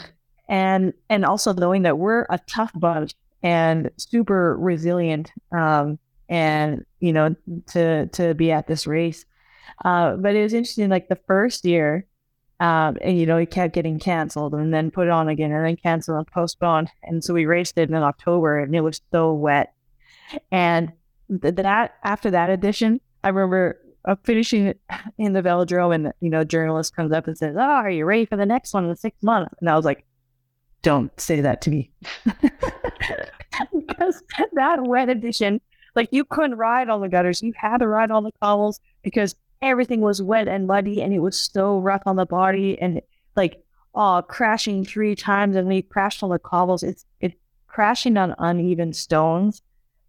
and, 0.48 0.94
and 1.10 1.26
also 1.26 1.54
knowing 1.54 1.84
that 1.84 1.98
we're 1.98 2.26
a 2.30 2.40
tough 2.48 2.72
bunch 2.74 3.14
and 3.44 3.92
super 3.98 4.58
resilient. 4.58 5.32
Um, 5.52 6.00
and 6.30 6.86
you 7.00 7.12
know 7.12 7.36
to 7.72 8.08
to 8.08 8.34
be 8.36 8.52
at 8.52 8.68
this 8.68 8.88
race. 8.88 9.26
Uh, 9.84 10.16
but 10.16 10.36
it 10.36 10.44
was 10.44 10.54
interesting. 10.54 10.90
Like 10.90 11.10
the 11.10 11.20
first 11.28 11.66
year, 11.66 12.06
um, 12.60 12.98
and 13.02 13.18
you 13.18 13.26
know 13.26 13.38
it 13.38 13.52
kept 13.52 13.74
getting 13.74 14.00
canceled 14.00 14.54
and 14.54 14.74
then 14.74 14.92
put 14.92 15.10
on 15.10 15.28
again 15.28 15.52
and 15.52 15.66
then 15.66 15.76
canceled 15.76 16.18
and 16.18 16.28
postponed. 16.28 16.90
And 17.04 17.24
so 17.24 17.34
we 17.34 17.46
raced 17.46 17.78
it 17.78 17.90
in 17.90 17.96
October, 17.96 18.60
and 18.60 18.76
it 18.76 18.82
was 18.82 19.02
so 19.12 19.34
wet. 19.34 19.74
And 20.52 20.94
th- 21.42 21.56
that 21.56 21.96
after 22.04 22.32
that 22.32 22.50
edition, 22.50 23.02
I 23.24 23.30
remember 23.30 23.80
uh, 24.06 24.16
finishing 24.24 24.74
in 25.18 25.34
the 25.34 25.42
velodrome, 25.42 25.96
and 25.96 26.14
you 26.22 26.30
know, 26.30 26.44
journalist 26.44 26.96
comes 26.96 27.12
up 27.12 27.28
and 27.28 27.38
says, 27.38 27.56
"Oh, 27.58 27.62
are 27.62 27.90
you 27.90 28.06
ready 28.06 28.26
for 28.26 28.38
the 28.38 28.46
next 28.46 28.74
one 28.74 28.88
in 28.88 28.96
six 28.96 29.22
months?" 29.24 29.56
And 29.60 29.70
I 29.70 29.76
was 29.76 29.86
like, 29.86 30.06
"Don't 30.84 31.18
say 31.20 31.42
that 31.42 31.62
to 31.62 31.72
me," 31.72 31.92
because 33.74 34.22
that 34.54 34.84
wet 34.84 35.10
edition 35.10 35.62
like 35.96 36.10
you 36.12 36.26
couldn't 36.26 36.58
ride 36.58 36.90
on 36.90 37.02
the 37.02 37.10
gutters. 37.10 37.42
You 37.42 37.54
had 37.56 37.78
to 37.80 37.88
ride 37.88 38.12
on 38.12 38.24
the 38.24 38.32
cobbles 38.42 38.80
because 39.04 39.36
everything 39.62 40.02
was 40.02 40.22
wet 40.22 40.48
and 40.48 40.68
muddy 40.68 41.02
and 41.02 41.14
it 41.14 41.20
was 41.20 41.40
so 41.40 41.80
rough 41.80 42.04
on 42.06 42.16
the 42.16 42.26
body 42.26 42.80
and 42.80 43.02
like 43.36 43.62
oh 43.96 44.24
crashing 44.28 44.86
three 44.86 45.16
times 45.16 45.56
and 45.56 45.68
we 45.68 45.82
crashed 45.82 46.24
on 46.24 46.30
the 46.30 46.40
cobbles. 46.40 46.84
It's 46.84 47.06
it 47.20 47.34
crashing 47.68 48.18
on 48.18 48.36
uneven 48.40 48.94
stones 48.94 49.62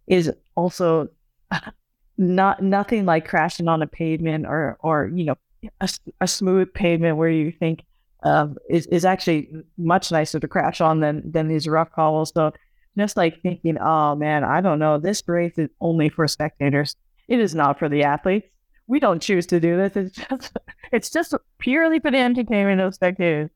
is 0.07 0.31
also 0.55 1.09
not 2.17 2.61
nothing 2.61 3.05
like 3.05 3.27
crashing 3.27 3.67
on 3.67 3.81
a 3.81 3.87
pavement 3.87 4.45
or 4.45 4.77
or 4.81 5.11
you 5.13 5.25
know 5.25 5.35
a, 5.79 5.89
a 6.21 6.27
smooth 6.27 6.73
pavement 6.73 7.17
where 7.17 7.29
you 7.29 7.51
think 7.51 7.83
um, 8.23 8.57
is 8.69 8.85
is 8.87 9.05
actually 9.05 9.49
much 9.77 10.11
nicer 10.11 10.39
to 10.39 10.47
crash 10.47 10.81
on 10.81 10.99
than 10.99 11.29
than 11.31 11.47
these 11.47 11.67
rough 11.67 11.91
cobbles. 11.91 12.31
So 12.33 12.51
just 12.97 13.17
like 13.17 13.41
thinking, 13.41 13.77
oh 13.79 14.15
man, 14.15 14.43
I 14.43 14.61
don't 14.61 14.79
know, 14.79 14.97
this 14.97 15.23
race 15.27 15.57
is 15.57 15.69
only 15.79 16.09
for 16.09 16.27
spectators. 16.27 16.95
It 17.27 17.39
is 17.39 17.55
not 17.55 17.79
for 17.79 17.89
the 17.89 18.03
athletes. 18.03 18.47
We 18.87 18.99
don't 18.99 19.21
choose 19.21 19.45
to 19.47 19.59
do 19.59 19.77
this. 19.77 19.95
It's 19.95 20.15
just 20.15 20.57
it's 20.91 21.09
just 21.09 21.35
purely 21.59 21.99
for 21.99 22.11
the 22.11 22.17
entertainment 22.17 22.81
of 22.81 22.95
spectators. 22.95 23.49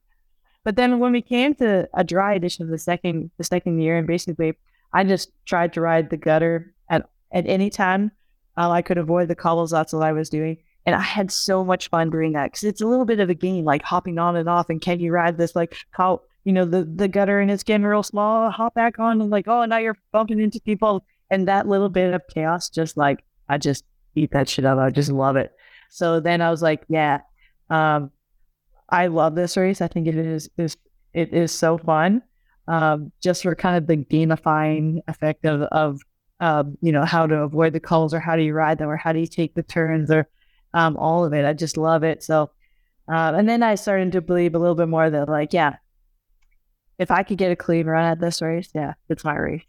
But 0.63 0.77
then 0.77 0.99
when 0.99 1.11
we 1.11 1.21
came 1.21 1.53
to 1.55 1.88
a 1.93 2.03
dry 2.03 2.33
edition 2.33 2.63
of 2.63 2.71
the 2.71 2.77
second 2.77 3.31
the 3.38 3.43
second 3.43 3.81
year, 3.81 3.97
and 3.97 4.07
basically 4.07 4.53
I 4.93 5.03
just 5.03 5.31
tried 5.45 5.73
to 5.73 5.81
ride 5.81 6.09
the 6.09 6.17
gutter 6.17 6.73
at 6.89 7.09
at 7.31 7.45
any 7.47 7.69
time 7.69 8.11
um, 8.57 8.71
I 8.71 8.81
could 8.81 8.97
avoid 8.97 9.27
the 9.27 9.36
cobbles. 9.36 9.71
That's 9.71 9.93
what 9.93 10.03
I 10.03 10.11
was 10.11 10.29
doing. 10.29 10.57
And 10.86 10.95
I 10.95 11.01
had 11.01 11.31
so 11.31 11.65
much 11.65 11.89
fun 11.89 12.09
doing 12.09 12.33
that 12.33 12.51
because 12.51 12.63
it's 12.63 12.81
a 12.81 12.86
little 12.86 13.05
bit 13.05 13.19
of 13.19 13.29
a 13.29 13.33
game, 13.33 13.65
like 13.65 13.81
hopping 13.81 14.19
on 14.19 14.36
and 14.36 14.47
off. 14.47 14.69
And 14.69 14.79
can 14.79 14.99
you 14.99 15.11
ride 15.11 15.38
this 15.38 15.55
like 15.55 15.75
how 15.91 16.21
you 16.45 16.53
know, 16.53 16.63
the, 16.63 16.85
the 16.85 17.07
gutter 17.07 17.39
and 17.39 17.51
it's 17.51 17.63
getting 17.63 17.85
real 17.85 18.03
small, 18.03 18.51
hop 18.51 18.75
back 18.75 18.99
on 18.99 19.19
and 19.19 19.31
like, 19.31 19.47
oh, 19.47 19.65
now 19.65 19.79
you're 19.79 19.97
bumping 20.11 20.39
into 20.39 20.61
people. 20.61 21.03
And 21.31 21.47
that 21.47 21.67
little 21.67 21.89
bit 21.89 22.13
of 22.13 22.21
chaos, 22.31 22.69
just 22.69 22.95
like, 22.95 23.25
I 23.49 23.57
just 23.57 23.83
eat 24.13 24.31
that 24.31 24.47
shit 24.47 24.63
up. 24.63 24.77
I 24.77 24.91
just 24.91 25.11
love 25.11 25.35
it. 25.35 25.51
So 25.89 26.19
then 26.19 26.41
I 26.41 26.51
was 26.51 26.61
like, 26.61 26.83
yeah, 26.87 27.21
um, 27.71 28.11
I 28.87 29.07
love 29.07 29.33
this 29.33 29.57
race. 29.57 29.81
I 29.81 29.87
think 29.87 30.07
it 30.07 30.15
is, 30.15 30.47
is 30.57 30.77
it 31.13 31.33
is 31.33 31.51
so 31.51 31.79
fun. 31.79 32.21
Um, 32.67 33.11
just 33.21 33.43
for 33.43 33.55
kind 33.55 33.77
of 33.77 33.87
the 33.87 33.97
gamifying 33.97 34.99
effect 35.07 35.45
of, 35.45 35.61
of 35.63 35.99
um, 36.39 36.77
you 36.81 36.91
know, 36.91 37.05
how 37.05 37.25
to 37.25 37.37
avoid 37.37 37.73
the 37.73 37.79
calls 37.79 38.13
or 38.13 38.19
how 38.19 38.35
do 38.35 38.43
you 38.43 38.53
ride 38.53 38.77
them 38.77 38.89
or 38.89 38.97
how 38.97 39.13
do 39.13 39.19
you 39.19 39.27
take 39.27 39.55
the 39.55 39.63
turns 39.63 40.11
or 40.11 40.27
um, 40.75 40.95
all 40.97 41.25
of 41.25 41.33
it. 41.33 41.45
I 41.45 41.53
just 41.53 41.75
love 41.77 42.03
it. 42.03 42.23
So, 42.23 42.51
uh, 43.07 43.33
and 43.35 43.49
then 43.49 43.63
I 43.63 43.75
started 43.75 44.11
to 44.11 44.21
believe 44.21 44.53
a 44.53 44.59
little 44.59 44.75
bit 44.75 44.89
more 44.89 45.09
that 45.09 45.29
like, 45.29 45.53
yeah, 45.53 45.77
if 46.97 47.11
I 47.11 47.23
could 47.23 47.37
get 47.37 47.51
a 47.51 47.55
clean 47.55 47.87
run 47.87 48.05
at 48.05 48.19
this 48.19 48.41
race, 48.41 48.69
yeah, 48.73 48.93
it's 49.09 49.23
my 49.23 49.35
race. 49.35 49.63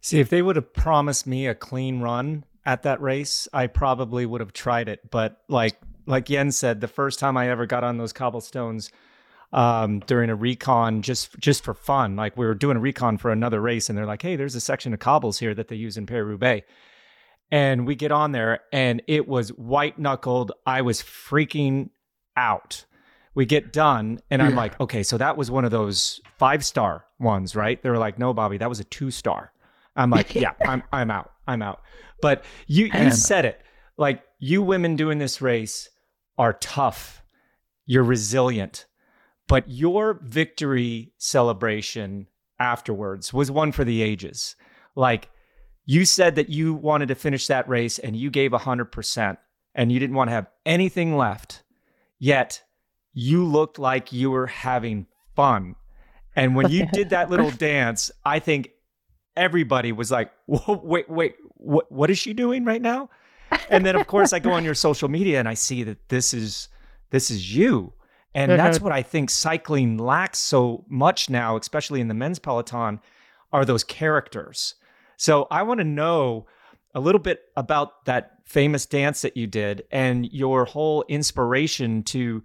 See, 0.00 0.20
if 0.20 0.30
they 0.30 0.42
would 0.42 0.56
have 0.56 0.72
promised 0.72 1.26
me 1.26 1.46
a 1.46 1.54
clean 1.54 2.00
run 2.00 2.44
at 2.66 2.82
that 2.82 3.00
race, 3.00 3.46
I 3.52 3.68
probably 3.68 4.26
would 4.26 4.40
have 4.40 4.52
tried 4.52 4.88
it. 4.88 5.10
But 5.10 5.40
like 5.48 5.76
like 6.06 6.26
Jens 6.26 6.56
said, 6.56 6.80
the 6.80 6.88
first 6.88 7.18
time 7.18 7.36
I 7.36 7.48
ever 7.48 7.66
got 7.66 7.84
on 7.84 7.96
those 7.96 8.12
cobblestones, 8.12 8.90
um, 9.52 10.00
during 10.00 10.30
a 10.30 10.34
recon 10.34 11.02
just 11.02 11.38
just 11.38 11.64
for 11.64 11.74
fun. 11.74 12.16
Like 12.16 12.36
we 12.36 12.46
were 12.46 12.54
doing 12.54 12.76
a 12.76 12.80
recon 12.80 13.18
for 13.18 13.30
another 13.30 13.60
race, 13.60 13.88
and 13.88 13.96
they're 13.96 14.06
like, 14.06 14.22
"Hey, 14.22 14.36
there's 14.36 14.54
a 14.54 14.60
section 14.60 14.92
of 14.92 15.00
cobbles 15.00 15.38
here 15.38 15.54
that 15.54 15.68
they 15.68 15.76
use 15.76 15.96
in 15.96 16.06
Paris 16.06 16.26
Roubaix." 16.26 16.66
And 17.50 17.86
we 17.86 17.94
get 17.94 18.12
on 18.12 18.32
there, 18.32 18.60
and 18.72 19.02
it 19.06 19.28
was 19.28 19.50
white 19.50 19.98
knuckled. 19.98 20.52
I 20.64 20.82
was 20.82 21.02
freaking 21.02 21.90
out. 22.34 22.86
We 23.34 23.46
get 23.46 23.72
done, 23.72 24.20
and 24.30 24.42
I'm 24.42 24.54
like, 24.54 24.78
okay, 24.78 25.02
so 25.02 25.16
that 25.16 25.38
was 25.38 25.50
one 25.50 25.64
of 25.64 25.70
those 25.70 26.20
five 26.38 26.64
star 26.64 27.06
ones, 27.18 27.56
right? 27.56 27.82
They 27.82 27.88
were 27.88 27.98
like, 27.98 28.18
no, 28.18 28.34
Bobby, 28.34 28.58
that 28.58 28.68
was 28.68 28.80
a 28.80 28.84
two 28.84 29.10
star. 29.10 29.52
I'm 29.96 30.10
like, 30.10 30.34
yeah, 30.34 30.52
I'm 30.66 30.82
I'm 30.92 31.10
out. 31.10 31.32
I'm 31.46 31.62
out. 31.62 31.80
But 32.20 32.44
you 32.66 32.90
you 32.94 33.10
said 33.10 33.44
it. 33.44 33.60
Like 33.96 34.22
you 34.38 34.62
women 34.62 34.96
doing 34.96 35.18
this 35.18 35.40
race 35.40 35.88
are 36.38 36.54
tough. 36.54 37.22
You're 37.86 38.04
resilient. 38.04 38.86
But 39.48 39.68
your 39.68 40.20
victory 40.22 41.12
celebration 41.18 42.28
afterwards 42.58 43.32
was 43.32 43.50
one 43.50 43.72
for 43.72 43.84
the 43.84 44.02
ages. 44.02 44.56
Like 44.94 45.30
you 45.84 46.04
said 46.04 46.36
that 46.36 46.48
you 46.48 46.74
wanted 46.74 47.08
to 47.08 47.14
finish 47.14 47.48
that 47.48 47.68
race 47.68 47.98
and 47.98 48.16
you 48.16 48.30
gave 48.30 48.52
100% 48.52 49.36
and 49.74 49.92
you 49.92 49.98
didn't 49.98 50.16
want 50.16 50.28
to 50.28 50.34
have 50.34 50.46
anything 50.64 51.16
left. 51.16 51.64
Yet 52.18 52.62
you 53.12 53.44
looked 53.44 53.78
like 53.78 54.12
you 54.12 54.30
were 54.30 54.46
having 54.46 55.06
fun. 55.34 55.76
And 56.34 56.56
when 56.56 56.70
you 56.70 56.86
did 56.92 57.10
that 57.10 57.30
little 57.30 57.50
dance, 57.58 58.10
I 58.24 58.38
think 58.38 58.70
everybody 59.36 59.92
was 59.92 60.10
like, 60.10 60.32
wait, 60.46 61.08
wait, 61.08 61.34
what, 61.56 61.90
what 61.90 62.10
is 62.10 62.18
she 62.18 62.32
doing 62.32 62.64
right 62.64 62.82
now? 62.82 63.10
And 63.68 63.84
then 63.84 63.96
of 63.96 64.06
course 64.06 64.32
I 64.32 64.38
go 64.38 64.52
on 64.52 64.64
your 64.64 64.74
social 64.86 65.08
media 65.08 65.38
and 65.38 65.48
I 65.48 65.54
see 65.54 65.82
that 65.82 66.08
this 66.08 66.32
is 66.32 66.68
this 67.10 67.30
is 67.30 67.54
you. 67.54 67.92
And 68.34 68.50
mm-hmm. 68.50 68.56
that's 68.56 68.80
what 68.80 68.92
I 68.92 69.02
think 69.02 69.28
cycling 69.28 69.98
lacks 69.98 70.38
so 70.38 70.84
much 70.88 71.28
now, 71.28 71.56
especially 71.56 72.00
in 72.00 72.08
the 72.08 72.14
men's 72.14 72.38
peloton, 72.38 73.00
are 73.52 73.66
those 73.66 73.84
characters. 73.84 74.74
So 75.18 75.46
I 75.50 75.62
want 75.62 75.78
to 75.78 75.84
know 75.84 76.46
a 76.94 77.00
little 77.00 77.18
bit 77.18 77.42
about 77.56 78.06
that 78.06 78.38
famous 78.46 78.86
dance 78.86 79.22
that 79.22 79.36
you 79.36 79.46
did 79.46 79.84
and 79.90 80.30
your 80.32 80.64
whole 80.64 81.04
inspiration 81.08 82.02
to 82.04 82.42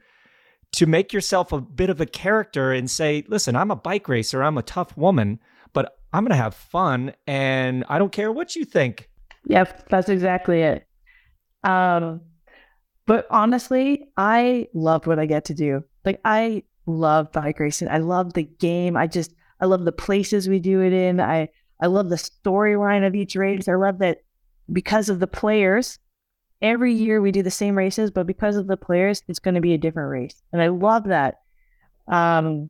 to 0.78 0.86
make 0.86 1.12
yourself 1.12 1.52
a 1.52 1.60
bit 1.60 1.90
of 1.90 2.00
a 2.00 2.06
character 2.06 2.72
and 2.72 2.88
say, 2.88 3.24
listen, 3.28 3.56
I'm 3.56 3.72
a 3.72 3.76
bike 3.76 4.08
racer, 4.08 4.44
I'm 4.44 4.60
a 4.60 4.62
tough 4.62 4.96
woman, 4.96 5.40
but 5.74 5.98
I'm 6.14 6.24
going 6.24 6.38
to 6.38 6.44
have 6.44 6.54
fun 6.54 7.14
and 7.26 7.84
I 7.90 7.98
don't 7.98 8.12
care 8.12 8.32
what 8.32 8.56
you 8.56 8.64
think. 8.64 9.10
Yep, 9.48 9.90
that's 9.90 10.08
exactly 10.08 10.62
it. 10.62 10.88
Um 11.64 12.22
but 13.08 13.26
honestly, 13.32 14.04
I 14.18 14.68
love 14.76 15.08
what 15.08 15.18
I 15.18 15.26
get 15.26 15.46
to 15.46 15.56
do. 15.56 15.84
Like 16.06 16.22
I 16.24 16.62
love 16.86 17.32
bike 17.32 17.60
racing. 17.60 17.88
I 17.88 17.98
love 17.98 18.34
the 18.34 18.44
game. 18.44 18.96
I 18.96 19.08
just 19.08 19.34
I 19.60 19.66
love 19.66 19.84
the 19.84 19.92
places 19.92 20.48
we 20.48 20.60
do 20.60 20.82
it 20.82 20.94
in. 20.94 21.20
I 21.20 21.50
I 21.82 21.88
love 21.88 22.10
the 22.10 22.18
storyline 22.18 23.08
of 23.08 23.16
each 23.16 23.36
race. 23.36 23.68
I 23.68 23.74
love 23.74 23.98
that 24.00 24.20
because 24.72 25.10
of 25.10 25.20
the 25.20 25.26
players. 25.26 25.98
Every 26.62 26.94
year 26.94 27.22
we 27.22 27.32
do 27.32 27.44
the 27.44 27.52
same 27.52 27.78
races, 27.78 28.12
but 28.12 28.28
because 28.28 28.56
of 28.56 28.68
the 28.68 28.78
players, 28.78 29.24
it's 29.28 29.40
going 29.40 29.56
to 29.56 29.62
be 29.62 29.74
a 29.74 29.78
different 29.78 30.10
race, 30.10 30.42
and 30.52 30.62
I 30.62 30.68
love 30.68 31.06
that. 31.06 31.42
Um, 32.08 32.70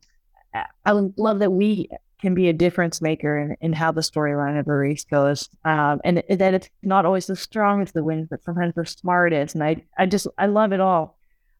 I 0.54 0.92
love 0.92 1.38
that 1.40 1.52
we 1.52 1.88
can 2.20 2.34
be 2.34 2.48
a 2.48 2.52
difference 2.52 3.00
maker 3.00 3.38
in, 3.38 3.56
in 3.60 3.72
how 3.72 3.92
the 3.92 4.00
storyline 4.00 4.58
of 4.58 4.66
a 4.66 4.74
race 4.74 5.04
goes. 5.04 5.48
Um, 5.64 6.00
and 6.04 6.22
that 6.28 6.54
it's 6.54 6.68
not 6.82 7.06
always 7.06 7.26
the 7.26 7.36
strongest 7.36 7.94
that 7.94 8.04
wins, 8.04 8.26
but 8.28 8.42
sometimes 8.42 8.74
the 8.74 8.86
smartest. 8.86 9.54
And 9.54 9.62
I, 9.62 9.84
I 9.96 10.06
just, 10.06 10.26
I 10.36 10.46
love 10.46 10.72
it 10.72 10.80
all. 10.80 11.16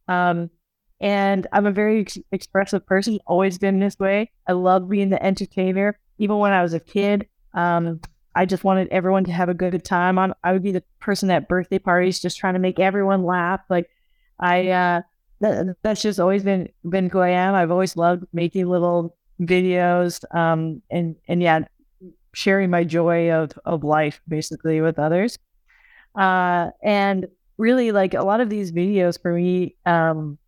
Um, 0.09 0.51
and 1.01 1.47
I'm 1.53 1.67
a 1.67 1.71
very 1.71 2.01
ex- 2.01 2.19
expressive 2.33 2.85
person, 2.87 3.21
always 3.27 3.59
been 3.59 3.79
this 3.79 3.99
way. 3.99 4.33
I 4.49 4.53
love 4.53 4.89
being 4.89 5.11
the 5.11 5.23
entertainer. 5.23 5.99
Even 6.19 6.39
when 6.39 6.53
I 6.53 6.63
was 6.63 6.75
a 6.75 6.81
kid, 6.81 7.29
um, 7.55 8.01
I 8.39 8.47
just 8.47 8.63
wanted 8.63 8.87
everyone 8.93 9.25
to 9.25 9.33
have 9.33 9.49
a 9.49 9.55
good 9.55 9.85
time. 9.85 10.17
On 10.19 10.33
I 10.45 10.53
would 10.53 10.63
be 10.63 10.71
the 10.71 10.85
person 11.01 11.29
at 11.31 11.49
birthday 11.49 11.81
parties, 11.81 12.21
just 12.21 12.39
trying 12.39 12.55
to 12.55 12.61
make 12.61 12.79
everyone 12.79 13.25
laugh. 13.25 13.61
Like 13.69 13.91
I, 14.39 14.69
uh, 14.69 15.03
that, 15.41 15.77
that's 15.83 16.03
just 16.03 16.21
always 16.21 16.45
been 16.45 16.69
been 16.89 17.11
who 17.11 17.19
I 17.19 17.31
am. 17.31 17.55
I've 17.55 17.73
always 17.73 17.97
loved 17.97 18.27
making 18.33 18.67
little 18.67 19.17
videos 19.41 20.23
um, 20.35 20.83
and 20.89 21.17
and 21.27 21.43
yeah 21.43 21.65
sharing 22.33 22.71
my 22.71 22.85
joy 22.85 23.33
of 23.33 23.53
of 23.65 23.83
life 23.83 24.21
basically 24.29 24.81
with 24.81 24.99
others 24.99 25.39
uh, 26.15 26.71
and 26.83 27.27
really 27.57 27.91
like 27.91 28.15
a 28.15 28.23
lot 28.23 28.41
of 28.41 28.51
these 28.51 28.71
videos 28.71 29.21
for 29.21 29.33
me 29.33 29.75
um, 29.87 30.39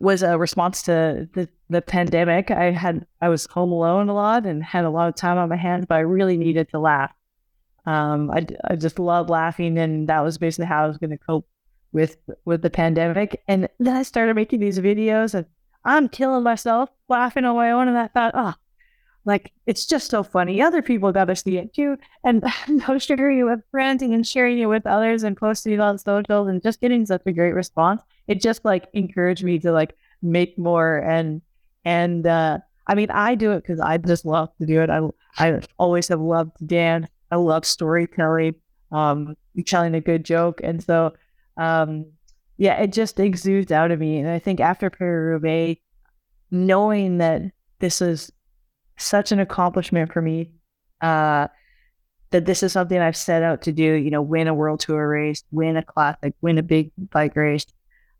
was 0.00 0.22
a 0.22 0.36
response 0.36 0.82
to 0.82 1.28
the, 1.34 1.48
the 1.72 1.82
pandemic 1.82 2.50
i 2.50 2.70
had 2.70 3.06
i 3.20 3.28
was 3.28 3.46
home 3.46 3.72
alone 3.72 4.08
a 4.08 4.14
lot 4.14 4.46
and 4.46 4.62
had 4.62 4.84
a 4.84 4.90
lot 4.90 5.08
of 5.08 5.14
time 5.14 5.38
on 5.38 5.48
my 5.48 5.56
hands 5.56 5.86
but 5.88 5.96
i 5.96 6.00
really 6.00 6.36
needed 6.36 6.68
to 6.68 6.78
laugh 6.78 7.12
um, 7.84 8.30
I, 8.30 8.46
I 8.68 8.76
just 8.76 9.00
love 9.00 9.28
laughing 9.28 9.76
and 9.76 10.08
that 10.08 10.20
was 10.20 10.38
basically 10.38 10.66
how 10.66 10.84
i 10.84 10.86
was 10.86 10.98
going 10.98 11.10
to 11.10 11.18
cope 11.18 11.48
with 11.90 12.16
with 12.44 12.62
the 12.62 12.70
pandemic 12.70 13.42
and 13.48 13.68
then 13.80 13.96
i 13.96 14.02
started 14.02 14.34
making 14.34 14.60
these 14.60 14.78
videos 14.78 15.34
and 15.34 15.46
I'm 15.84 16.08
killing 16.08 16.42
myself 16.42 16.90
laughing 17.08 17.44
on 17.44 17.56
my 17.56 17.70
own. 17.70 17.88
And 17.88 17.98
I 17.98 18.08
thought, 18.08 18.32
oh, 18.34 18.54
like 19.24 19.52
it's 19.66 19.86
just 19.86 20.10
so 20.10 20.22
funny. 20.22 20.60
Other 20.60 20.82
people 20.82 21.12
got 21.12 21.26
to 21.26 21.36
see 21.36 21.58
it 21.58 21.74
too. 21.74 21.96
And 22.24 22.44
no 22.68 22.98
sharing 22.98 23.38
it 23.38 23.44
with 23.44 23.60
friends 23.70 24.02
and 24.02 24.26
sharing 24.26 24.58
it 24.58 24.66
with 24.66 24.86
others 24.86 25.22
and 25.22 25.36
posting 25.36 25.74
it 25.74 25.80
on 25.80 25.98
social 25.98 26.48
and 26.48 26.62
just 26.62 26.80
getting 26.80 27.06
such 27.06 27.22
a 27.26 27.32
great 27.32 27.54
response. 27.54 28.02
It 28.26 28.40
just 28.40 28.64
like 28.64 28.88
encouraged 28.92 29.44
me 29.44 29.58
to 29.60 29.72
like 29.72 29.96
make 30.22 30.58
more 30.58 30.98
and 30.98 31.42
and 31.84 32.26
uh 32.26 32.58
I 32.86 32.94
mean 32.94 33.10
I 33.10 33.34
do 33.34 33.52
it 33.52 33.62
because 33.62 33.80
I 33.80 33.98
just 33.98 34.24
love 34.24 34.50
to 34.60 34.66
do 34.66 34.82
it. 34.82 34.90
I 34.90 35.00
I 35.38 35.60
always 35.78 36.08
have 36.08 36.20
loved 36.20 36.58
to 36.58 36.64
dance. 36.64 37.06
I 37.30 37.36
love 37.36 37.64
storytelling, 37.64 38.56
um, 38.90 39.36
telling 39.66 39.94
a 39.94 40.00
good 40.00 40.24
joke. 40.24 40.60
And 40.62 40.82
so 40.82 41.12
um 41.56 42.06
yeah, 42.58 42.80
it 42.80 42.92
just 42.92 43.18
exudes 43.18 43.72
out 43.72 43.90
of 43.90 43.98
me. 43.98 44.18
And 44.18 44.28
I 44.28 44.38
think 44.38 44.60
after 44.60 44.90
Paris 44.90 45.78
knowing 46.50 47.18
that 47.18 47.42
this 47.80 48.00
is 48.00 48.30
such 48.98 49.32
an 49.32 49.40
accomplishment 49.40 50.12
for 50.12 50.22
me, 50.22 50.52
uh, 51.00 51.48
that 52.30 52.46
this 52.46 52.62
is 52.62 52.72
something 52.72 52.98
I've 52.98 53.16
set 53.16 53.42
out 53.42 53.62
to 53.62 53.72
do, 53.72 53.82
you 53.82 54.10
know, 54.10 54.22
win 54.22 54.48
a 54.48 54.54
world 54.54 54.80
tour 54.80 55.08
race, 55.08 55.42
win 55.50 55.76
a 55.76 55.82
classic, 55.82 56.34
win 56.40 56.58
a 56.58 56.62
big 56.62 56.92
bike 57.10 57.36
race. 57.36 57.66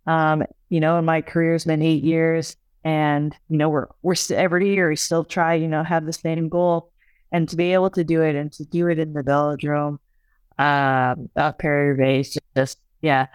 Um, 0.07 0.45
you 0.69 0.81
know, 0.81 0.97
and 0.97 1.07
my 1.07 1.21
career's 1.21 1.65
been 1.65 1.83
eight 1.83 2.03
years 2.03 2.57
and, 2.85 3.35
you 3.49 3.59
know, 3.59 3.69
we're, 3.69 3.87
we're 4.03 4.15
st- 4.15 4.39
every 4.39 4.75
year 4.75 4.89
we 4.89 4.97
still 4.97 5.25
try, 5.25 5.55
you 5.55 5.69
know, 5.69 5.83
have 5.85 6.05
the 6.07 6.13
same 6.13 6.49
goal 6.49 6.91
and 7.31 7.49
to 7.49 7.57
be 7.57 7.73
able 7.73 7.91
to 7.91 8.05
do 8.05 8.23
it 8.23 8.35
and 8.37 8.53
to 8.53 8.65
do 8.65 8.89
it 8.89 8.99
in 8.99 9.13
the 9.13 9.23
velodrome, 9.23 9.99
uh, 10.59 11.15
Paris 11.53 12.37
just, 12.57 12.79
yeah, 13.01 13.27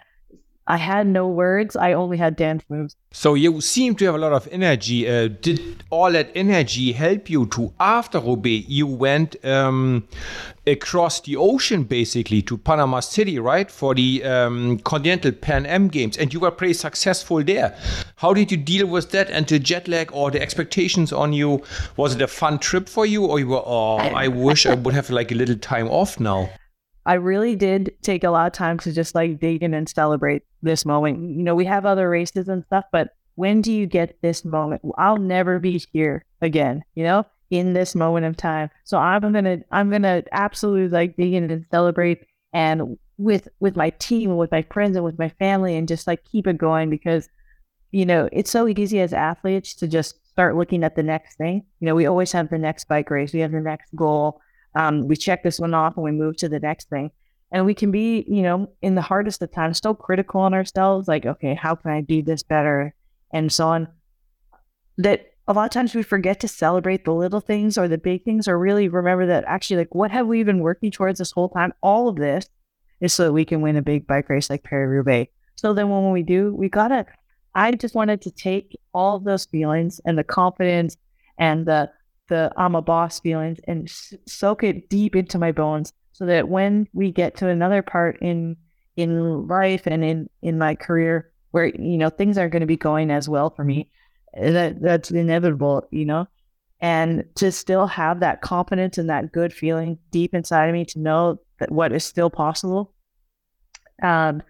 I 0.69 0.77
had 0.77 1.07
no 1.07 1.27
words. 1.27 1.75
I 1.77 1.93
only 1.93 2.17
had 2.17 2.35
dance 2.35 2.63
moves. 2.67 2.95
So 3.11 3.35
you 3.35 3.61
seem 3.61 3.95
to 3.95 4.05
have 4.05 4.15
a 4.15 4.17
lot 4.17 4.33
of 4.33 4.47
energy. 4.51 5.09
Uh, 5.09 5.29
did 5.29 5.83
all 5.89 6.11
that 6.11 6.29
energy 6.35 6.91
help 6.91 7.29
you 7.29 7.45
to, 7.47 7.73
after 7.79 8.19
Roubaix, 8.19 8.67
you 8.67 8.85
went 8.85 9.43
um, 9.45 10.07
across 10.67 11.21
the 11.21 11.37
ocean 11.37 11.83
basically 11.83 12.41
to 12.41 12.57
Panama 12.57 12.99
City, 12.99 13.39
right, 13.39 13.71
for 13.71 13.95
the 13.95 14.23
um, 14.25 14.79
Continental 14.79 15.31
Pan 15.31 15.65
Am 15.65 15.87
Games, 15.87 16.17
and 16.17 16.33
you 16.33 16.41
were 16.41 16.51
pretty 16.51 16.73
successful 16.73 17.41
there. 17.41 17.77
How 18.17 18.33
did 18.33 18.51
you 18.51 18.57
deal 18.57 18.87
with 18.87 19.11
that 19.11 19.29
and 19.29 19.47
the 19.47 19.59
jet 19.59 19.87
lag 19.87 20.11
or 20.11 20.31
the 20.31 20.41
expectations 20.41 21.13
on 21.13 21.31
you? 21.31 21.63
Was 21.95 22.13
it 22.13 22.21
a 22.21 22.27
fun 22.27 22.59
trip 22.59 22.89
for 22.89 23.05
you, 23.05 23.25
or 23.25 23.39
you 23.39 23.47
were, 23.47 23.63
oh, 23.65 23.97
I 23.97 24.27
wish 24.27 24.65
I 24.65 24.75
would 24.75 24.93
have 24.93 25.09
like 25.09 25.31
a 25.31 25.35
little 25.35 25.55
time 25.55 25.87
off 25.87 26.19
now? 26.19 26.49
I 27.07 27.13
really 27.13 27.55
did 27.55 27.95
take 28.01 28.25
a 28.25 28.29
lot 28.29 28.47
of 28.47 28.53
time 28.53 28.77
to 28.79 28.91
just 28.91 29.15
like 29.15 29.39
dig 29.39 29.63
in 29.63 29.73
and 29.73 29.87
celebrate 29.87 30.43
this 30.61 30.85
moment. 30.85 31.19
You 31.19 31.41
know, 31.41 31.55
we 31.55 31.63
have 31.63 31.85
other 31.85 32.09
races 32.09 32.49
and 32.49 32.65
stuff, 32.65 32.83
but 32.91 33.11
when 33.35 33.61
do 33.61 33.71
you 33.71 33.85
get 33.85 34.21
this 34.21 34.43
moment? 34.43 34.81
I'll 34.97 35.15
never 35.15 35.57
be 35.57 35.81
here 35.93 36.25
again, 36.41 36.83
you 36.95 37.05
know, 37.05 37.25
in 37.49 37.71
this 37.71 37.95
moment 37.95 38.25
of 38.25 38.35
time. 38.35 38.69
So 38.83 38.97
I'm 38.97 39.21
gonna 39.31 39.59
I'm 39.71 39.89
gonna 39.89 40.23
absolutely 40.33 40.89
like 40.89 41.15
dig 41.15 41.33
in 41.33 41.49
and 41.49 41.65
celebrate 41.71 42.25
and 42.51 42.97
with 43.17 43.47
with 43.61 43.77
my 43.77 43.91
team 43.91 44.31
and 44.31 44.39
with 44.39 44.51
my 44.51 44.63
friends 44.63 44.97
and 44.97 45.05
with 45.05 45.17
my 45.17 45.29
family 45.29 45.77
and 45.77 45.87
just 45.87 46.07
like 46.07 46.25
keep 46.25 46.45
it 46.45 46.57
going 46.57 46.89
because 46.89 47.29
you 47.91 48.05
know 48.05 48.27
it's 48.33 48.51
so 48.51 48.67
easy 48.67 48.99
as 48.99 49.13
athletes 49.13 49.73
to 49.75 49.87
just 49.87 50.15
start 50.27 50.57
looking 50.57 50.83
at 50.83 50.97
the 50.97 51.03
next 51.03 51.37
thing. 51.37 51.63
You 51.79 51.85
know, 51.85 51.95
we 51.95 52.05
always 52.05 52.33
have 52.33 52.49
the 52.49 52.57
next 52.57 52.89
bike 52.89 53.09
race, 53.09 53.31
we 53.31 53.39
have 53.39 53.53
the 53.53 53.61
next 53.61 53.95
goal 53.95 54.41
um, 54.75 55.07
we 55.07 55.15
check 55.15 55.43
this 55.43 55.59
one 55.59 55.73
off 55.73 55.95
and 55.95 56.03
we 56.03 56.11
move 56.11 56.37
to 56.37 56.49
the 56.49 56.59
next 56.59 56.89
thing. 56.89 57.11
And 57.51 57.65
we 57.65 57.73
can 57.73 57.91
be, 57.91 58.25
you 58.27 58.41
know, 58.41 58.69
in 58.81 58.95
the 58.95 59.01
hardest 59.01 59.41
of 59.41 59.51
times, 59.51 59.77
still 59.77 59.95
critical 59.95 60.41
on 60.41 60.53
ourselves, 60.53 61.07
like, 61.07 61.25
okay, 61.25 61.55
how 61.55 61.75
can 61.75 61.91
I 61.91 62.01
do 62.01 62.21
this 62.21 62.43
better? 62.43 62.93
And 63.31 63.51
so 63.51 63.67
on. 63.67 63.87
That 64.97 65.27
a 65.47 65.53
lot 65.53 65.65
of 65.65 65.71
times 65.71 65.95
we 65.95 66.03
forget 66.03 66.41
to 66.41 66.47
celebrate 66.47 67.05
the 67.05 67.13
little 67.13 67.39
things 67.39 67.77
or 67.77 67.87
the 67.87 67.97
big 67.97 68.25
things, 68.25 68.47
or 68.47 68.59
really 68.59 68.89
remember 68.89 69.25
that 69.27 69.45
actually, 69.47 69.77
like, 69.77 69.95
what 69.95 70.11
have 70.11 70.27
we 70.27 70.43
been 70.43 70.59
working 70.59 70.91
towards 70.91 71.19
this 71.19 71.31
whole 71.31 71.49
time? 71.49 71.73
All 71.81 72.09
of 72.09 72.17
this 72.17 72.49
is 72.99 73.13
so 73.13 73.25
that 73.25 73.33
we 73.33 73.45
can 73.45 73.61
win 73.61 73.77
a 73.77 73.81
big 73.81 74.07
bike 74.07 74.27
race 74.27 74.49
like 74.49 74.63
Paris 74.63 74.89
Roubaix. 74.89 75.31
So 75.55 75.73
then 75.73 75.89
when 75.89 76.11
we 76.11 76.23
do, 76.23 76.53
we 76.53 76.69
gotta 76.69 77.05
I 77.55 77.71
just 77.71 77.95
wanted 77.95 78.21
to 78.21 78.31
take 78.31 78.77
all 78.93 79.19
those 79.19 79.45
feelings 79.45 79.99
and 80.05 80.15
the 80.15 80.23
confidence 80.23 80.95
and 81.39 81.65
the 81.65 81.89
the 82.27 82.51
I'm 82.57 82.75
a 82.75 82.81
boss 82.81 83.19
feelings 83.19 83.59
and 83.67 83.89
soak 84.25 84.63
it 84.63 84.89
deep 84.89 85.15
into 85.15 85.37
my 85.37 85.51
bones 85.51 85.93
so 86.13 86.25
that 86.25 86.49
when 86.49 86.87
we 86.93 87.11
get 87.11 87.35
to 87.37 87.47
another 87.47 87.81
part 87.81 88.17
in 88.21 88.57
in 88.95 89.47
life 89.47 89.83
and 89.85 90.03
in 90.03 90.29
in 90.41 90.57
my 90.57 90.75
career 90.75 91.31
where 91.51 91.65
you 91.67 91.97
know 91.97 92.09
things 92.09 92.37
aren't 92.37 92.51
going 92.51 92.61
to 92.61 92.67
be 92.67 92.77
going 92.77 93.11
as 93.11 93.29
well 93.29 93.49
for 93.49 93.63
me 93.63 93.89
eh, 94.35 94.51
that 94.51 94.81
that's 94.81 95.11
inevitable 95.11 95.87
you 95.91 96.05
know? 96.05 96.27
And 96.79 97.25
to 97.35 97.51
still 97.51 97.87
have 97.87 98.19
that 98.19 98.41
confidence 98.41 98.99
and 98.99 99.09
that 99.09 99.31
good 99.31 99.51
feeling 99.51 99.97
deep 100.11 100.35
inside 100.35 100.67
of 100.67 100.73
me 100.73 100.85
to 100.85 100.99
know 100.99 101.39
that 101.59 101.71
what 101.71 101.91
is 101.91 102.03
still 102.03 102.29
possible 102.29 102.93
um 104.03 104.41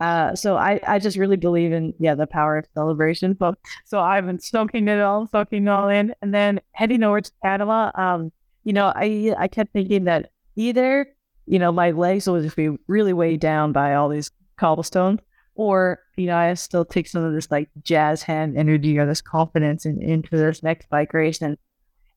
uh, 0.00 0.34
so 0.34 0.56
I, 0.56 0.80
I 0.86 0.98
just 0.98 1.18
really 1.18 1.36
believe 1.36 1.72
in 1.72 1.92
yeah 1.98 2.14
the 2.14 2.26
power 2.26 2.56
of 2.58 2.66
celebration. 2.74 3.36
So 3.38 3.54
so 3.84 4.00
I've 4.00 4.26
been 4.26 4.40
soaking 4.40 4.88
it 4.88 5.00
all, 5.00 5.26
soaking 5.26 5.66
it 5.66 5.70
all 5.70 5.88
in, 5.88 6.14
and 6.22 6.34
then 6.34 6.60
heading 6.72 7.02
over 7.02 7.20
to 7.20 7.32
Panama. 7.42 7.90
Um, 7.94 8.32
you 8.64 8.72
know, 8.72 8.92
I 8.96 9.34
I 9.38 9.46
kept 9.46 9.72
thinking 9.72 10.04
that 10.04 10.30
either 10.56 11.06
you 11.46 11.58
know 11.58 11.70
my 11.70 11.90
legs 11.90 12.28
would 12.28 12.42
just 12.42 12.56
be 12.56 12.70
really 12.86 13.12
weighed 13.12 13.40
down 13.40 13.72
by 13.72 13.94
all 13.94 14.08
these 14.08 14.30
cobblestones, 14.56 15.20
or 15.54 16.00
you 16.16 16.26
know 16.26 16.36
I 16.36 16.54
still 16.54 16.86
take 16.86 17.06
some 17.06 17.22
of 17.22 17.34
this 17.34 17.50
like 17.50 17.68
jazz 17.82 18.22
hand 18.22 18.56
energy 18.56 18.98
or 18.98 19.04
this 19.04 19.20
confidence 19.20 19.84
in, 19.84 20.02
into 20.02 20.34
this 20.34 20.62
next 20.62 20.88
bike 20.88 21.12
race. 21.12 21.42
And 21.42 21.58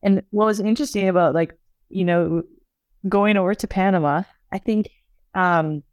and 0.01 0.23
what 0.29 0.45
was 0.45 0.61
interesting 0.61 1.09
about 1.09 1.35
like 1.35 1.57
you 1.89 2.05
know 2.05 2.43
going 3.09 3.35
over 3.35 3.53
to 3.55 3.67
Panama, 3.67 4.23
I 4.53 4.59
think 4.59 4.89
um 5.35 5.83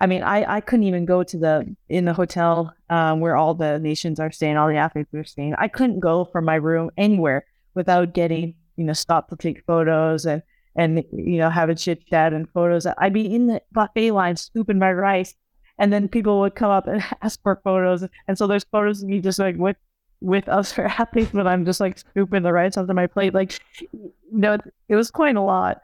I 0.00 0.06
mean, 0.06 0.22
I, 0.22 0.56
I 0.56 0.60
couldn't 0.60 0.86
even 0.86 1.04
go 1.04 1.22
to 1.22 1.38
the 1.38 1.76
in 1.88 2.06
the 2.06 2.14
hotel 2.14 2.72
um, 2.88 3.20
where 3.20 3.36
all 3.36 3.54
the 3.54 3.78
nations 3.78 4.18
are 4.18 4.32
staying, 4.32 4.56
all 4.56 4.68
the 4.68 4.76
athletes 4.76 5.12
are 5.14 5.24
staying. 5.24 5.54
I 5.58 5.68
couldn't 5.68 6.00
go 6.00 6.24
from 6.24 6.46
my 6.46 6.54
room 6.54 6.90
anywhere 6.96 7.44
without 7.74 8.14
getting 8.14 8.54
you 8.76 8.84
know 8.84 8.94
stopped 8.94 9.30
to 9.30 9.36
take 9.36 9.64
photos 9.66 10.24
and 10.24 10.42
and 10.74 11.04
you 11.12 11.38
know 11.38 11.50
have 11.50 11.68
a 11.68 11.74
chit 11.74 12.06
chat 12.06 12.32
and 12.32 12.48
photos. 12.50 12.86
I'd 12.86 13.12
be 13.12 13.32
in 13.34 13.46
the 13.48 13.62
buffet 13.72 14.12
line 14.12 14.36
scooping 14.36 14.78
my 14.78 14.92
rice, 14.92 15.34
and 15.78 15.92
then 15.92 16.08
people 16.08 16.40
would 16.40 16.54
come 16.54 16.70
up 16.70 16.86
and 16.86 17.04
ask 17.22 17.42
for 17.42 17.60
photos. 17.62 18.04
And 18.26 18.38
so 18.38 18.46
there's 18.46 18.64
photos 18.64 19.02
of 19.02 19.08
me 19.08 19.20
just 19.20 19.38
like 19.38 19.56
with 19.56 19.76
with 20.22 20.48
other 20.48 20.86
athletes, 20.98 21.30
but 21.32 21.46
I'm 21.46 21.66
just 21.66 21.80
like 21.80 21.98
scooping 21.98 22.42
the 22.42 22.52
rice 22.52 22.78
onto 22.78 22.94
my 22.94 23.06
plate. 23.06 23.34
Like, 23.34 23.58
you 23.92 24.12
know, 24.30 24.58
it 24.88 24.96
was 24.96 25.10
quite 25.10 25.36
a 25.36 25.42
lot. 25.42 25.82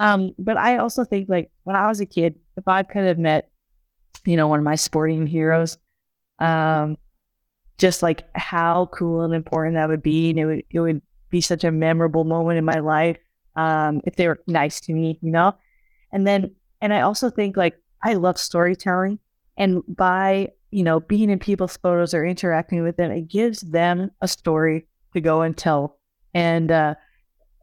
Um, 0.00 0.34
but 0.38 0.56
I 0.56 0.78
also 0.78 1.04
think 1.04 1.28
like 1.28 1.50
when 1.62 1.76
I 1.76 1.86
was 1.86 2.00
a 2.00 2.06
kid, 2.06 2.34
if 2.56 2.66
I 2.66 2.82
could 2.82 3.04
have 3.04 3.18
met 3.18 3.50
you 4.24 4.36
know, 4.36 4.48
one 4.48 4.58
of 4.58 4.64
my 4.64 4.74
sporting 4.74 5.26
heroes. 5.26 5.78
Um, 6.38 6.96
just 7.78 8.02
like 8.02 8.24
how 8.34 8.86
cool 8.92 9.22
and 9.22 9.34
important 9.34 9.74
that 9.74 9.88
would 9.88 10.02
be. 10.02 10.30
And 10.30 10.38
it 10.38 10.46
would, 10.46 10.62
it 10.70 10.80
would 10.80 11.02
be 11.30 11.40
such 11.40 11.64
a 11.64 11.72
memorable 11.72 12.24
moment 12.24 12.58
in 12.58 12.64
my 12.64 12.78
life. 12.78 13.18
Um, 13.56 14.00
if 14.04 14.16
they 14.16 14.28
were 14.28 14.40
nice 14.46 14.80
to 14.82 14.92
me, 14.92 15.18
you 15.22 15.30
know? 15.30 15.54
And 16.12 16.26
then, 16.26 16.54
and 16.80 16.92
I 16.92 17.00
also 17.00 17.30
think 17.30 17.56
like 17.56 17.76
I 18.02 18.14
love 18.14 18.38
storytelling 18.38 19.18
and 19.56 19.82
by, 19.88 20.50
you 20.70 20.82
know, 20.82 21.00
being 21.00 21.30
in 21.30 21.38
people's 21.38 21.76
photos 21.76 22.14
or 22.14 22.24
interacting 22.24 22.82
with 22.82 22.96
them, 22.96 23.10
it 23.10 23.28
gives 23.28 23.60
them 23.60 24.10
a 24.20 24.28
story 24.28 24.86
to 25.12 25.20
go 25.20 25.42
and 25.42 25.56
tell. 25.56 25.98
And, 26.32 26.70
uh, 26.70 26.94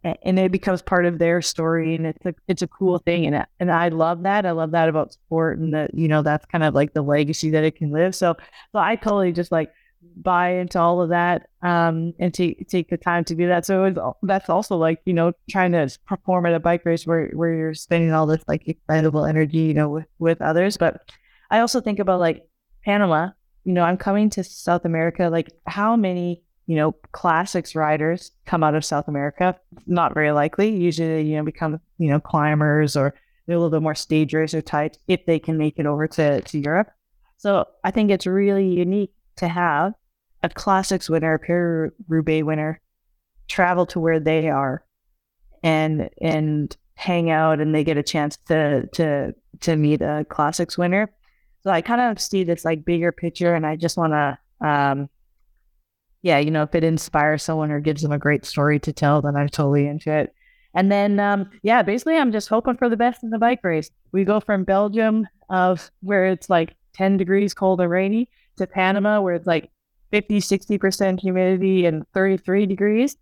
and 0.04 0.40
it 0.40 0.52
becomes 0.52 0.82
part 0.82 1.06
of 1.06 1.20
their 1.20 1.42
story 1.42 1.96
and 1.96 2.08
it's 2.08 2.26
a 2.26 2.34
it's 2.48 2.62
a 2.62 2.68
cool 2.68 2.98
thing 3.00 3.26
and 3.26 3.46
and 3.60 3.72
I 3.72 3.90
love 3.90 4.24
that. 4.24 4.46
I 4.46 4.52
love 4.52 4.72
that 4.72 4.90
about 4.90 5.14
sport 5.14 5.60
and 5.60 5.74
that 5.74 5.94
you 5.94 6.08
know 6.08 6.22
that's 6.24 6.46
kind 6.46 6.64
of 6.64 6.74
like 6.74 6.94
the 6.94 7.02
legacy 7.02 7.52
that 7.52 7.64
it 7.64 7.76
can 7.76 7.92
live. 7.92 8.16
So 8.16 8.36
so 8.72 8.80
I 8.80 8.96
totally 8.96 9.32
just 9.32 9.52
like 9.52 9.72
buy 10.18 10.54
into 10.54 10.80
all 10.80 11.00
of 11.00 11.10
that 11.10 11.48
um 11.62 12.12
and 12.18 12.34
take 12.34 12.68
take 12.68 12.90
the 12.90 12.98
time 12.98 13.24
to 13.26 13.36
do 13.36 13.48
that. 13.48 13.66
So 13.66 13.86
it 13.86 13.96
was, 13.96 14.16
that's 14.24 14.50
also 14.50 14.76
like 14.76 15.02
you 15.06 15.14
know 15.14 15.34
trying 15.50 15.74
to 15.74 15.90
perform 16.08 16.48
at 16.48 16.56
a 16.56 16.60
bike 16.60 16.84
race 16.86 17.06
where 17.06 17.30
where 17.30 17.54
you're 17.54 17.74
spending 17.76 18.12
all 18.12 18.26
this 18.26 18.44
like 18.48 18.68
excitable 18.68 19.26
energy 19.26 19.60
you 19.60 19.74
know 19.76 19.90
with 19.90 20.08
with 20.18 20.42
others. 20.42 20.78
But 20.78 21.12
I 21.52 21.60
also 21.60 21.80
think 21.80 22.00
about 22.00 22.20
like 22.20 22.48
Panama. 22.84 23.30
You 23.66 23.74
know 23.74 23.84
I'm 23.84 23.98
coming 23.98 24.32
to 24.32 24.44
South 24.44 24.86
America. 24.86 25.30
Like 25.30 25.52
how 25.68 25.96
many 25.96 26.42
you 26.72 26.78
know, 26.78 26.94
classics 27.12 27.76
riders 27.76 28.32
come 28.46 28.64
out 28.64 28.76
of 28.76 28.86
South 28.86 29.10
America. 29.10 29.60
Not 29.88 30.14
very 30.14 30.32
likely. 30.32 30.74
Usually, 30.74 31.22
you 31.22 31.36
know, 31.36 31.44
become, 31.44 31.82
you 31.98 32.10
know, 32.10 32.22
climbers 32.22 32.96
or 32.96 33.14
they're 33.46 33.58
a 33.58 33.60
little 33.60 33.78
bit 33.78 33.84
more 33.84 33.94
stage 33.94 34.34
racer 34.34 34.62
types 34.62 34.98
if 35.10 35.26
they 35.26 35.38
can 35.38 35.58
make 35.58 35.78
it 35.80 35.86
over 35.86 36.08
to, 36.08 36.40
to 36.40 36.58
Europe. 36.58 36.90
So 37.36 37.66
I 37.84 37.92
think 37.92 38.10
it's 38.10 38.26
really 38.26 38.70
unique 38.70 39.12
to 39.36 39.50
have 39.50 39.96
a 40.44 40.48
classics 40.48 41.10
winner, 41.10 41.34
a 41.34 41.40
Paris 41.40 41.92
Roubaix 42.08 42.46
winner, 42.46 42.80
travel 43.50 43.86
to 43.88 44.00
where 44.00 44.22
they 44.22 44.48
are 44.48 44.86
and 45.64 46.10
and 46.22 46.78
hang 46.96 47.30
out 47.30 47.60
and 47.60 47.76
they 47.76 47.84
get 47.84 47.98
a 47.98 48.04
chance 48.04 48.38
to 48.48 48.88
to 48.94 49.36
to 49.60 49.76
meet 49.76 50.02
a 50.02 50.26
classics 50.30 50.78
winner. 50.78 51.12
So 51.64 51.70
I 51.70 51.82
kind 51.82 52.00
of 52.00 52.22
see 52.22 52.46
this 52.46 52.64
like 52.64 52.86
bigger 52.86 53.12
picture 53.12 53.56
and 53.56 53.68
I 53.68 53.76
just 53.76 53.98
want 53.98 54.14
to 54.14 54.38
um, 54.66 55.10
yeah, 56.22 56.38
you 56.38 56.52
know, 56.52 56.64
if 56.64 56.76
it 56.76 56.84
inspires 56.84 57.44
someone 57.44 57.72
or 57.72 57.80
gives 57.80 58.02
them 58.02 58.12
a 58.12 58.20
great 58.20 58.46
story 58.46 58.80
to 58.80 58.94
tell, 58.94 59.22
then 59.22 59.36
I'm 59.36 59.50
totally 59.50 59.88
into 59.88 60.12
it. 60.12 60.34
And 60.74 60.92
then, 60.92 61.20
um, 61.20 61.50
yeah, 61.64 61.82
basically, 61.82 62.18
I'm 62.18 62.32
just 62.32 62.48
hoping 62.48 62.78
for 62.78 62.90
the 62.90 62.98
best 62.98 63.24
in 63.24 63.30
the 63.30 63.40
bike 63.40 63.64
race. 63.64 63.90
We 64.12 64.24
go 64.24 64.40
from 64.40 64.64
Belgium, 64.64 65.28
of 65.50 65.92
where 66.02 66.28
it's 66.28 66.50
like 66.50 66.76
10 66.94 67.18
degrees 67.18 67.54
cold 67.54 67.82
and 67.82 67.90
rainy, 67.90 68.30
to 68.58 68.68
Panama, 68.68 69.20
where 69.20 69.36
it's 69.36 69.48
like 69.48 69.70
50, 70.12 70.40
60% 70.40 71.20
humidity 71.20 71.86
and 71.86 72.06
33 72.14 72.66
degrees. 72.68 73.18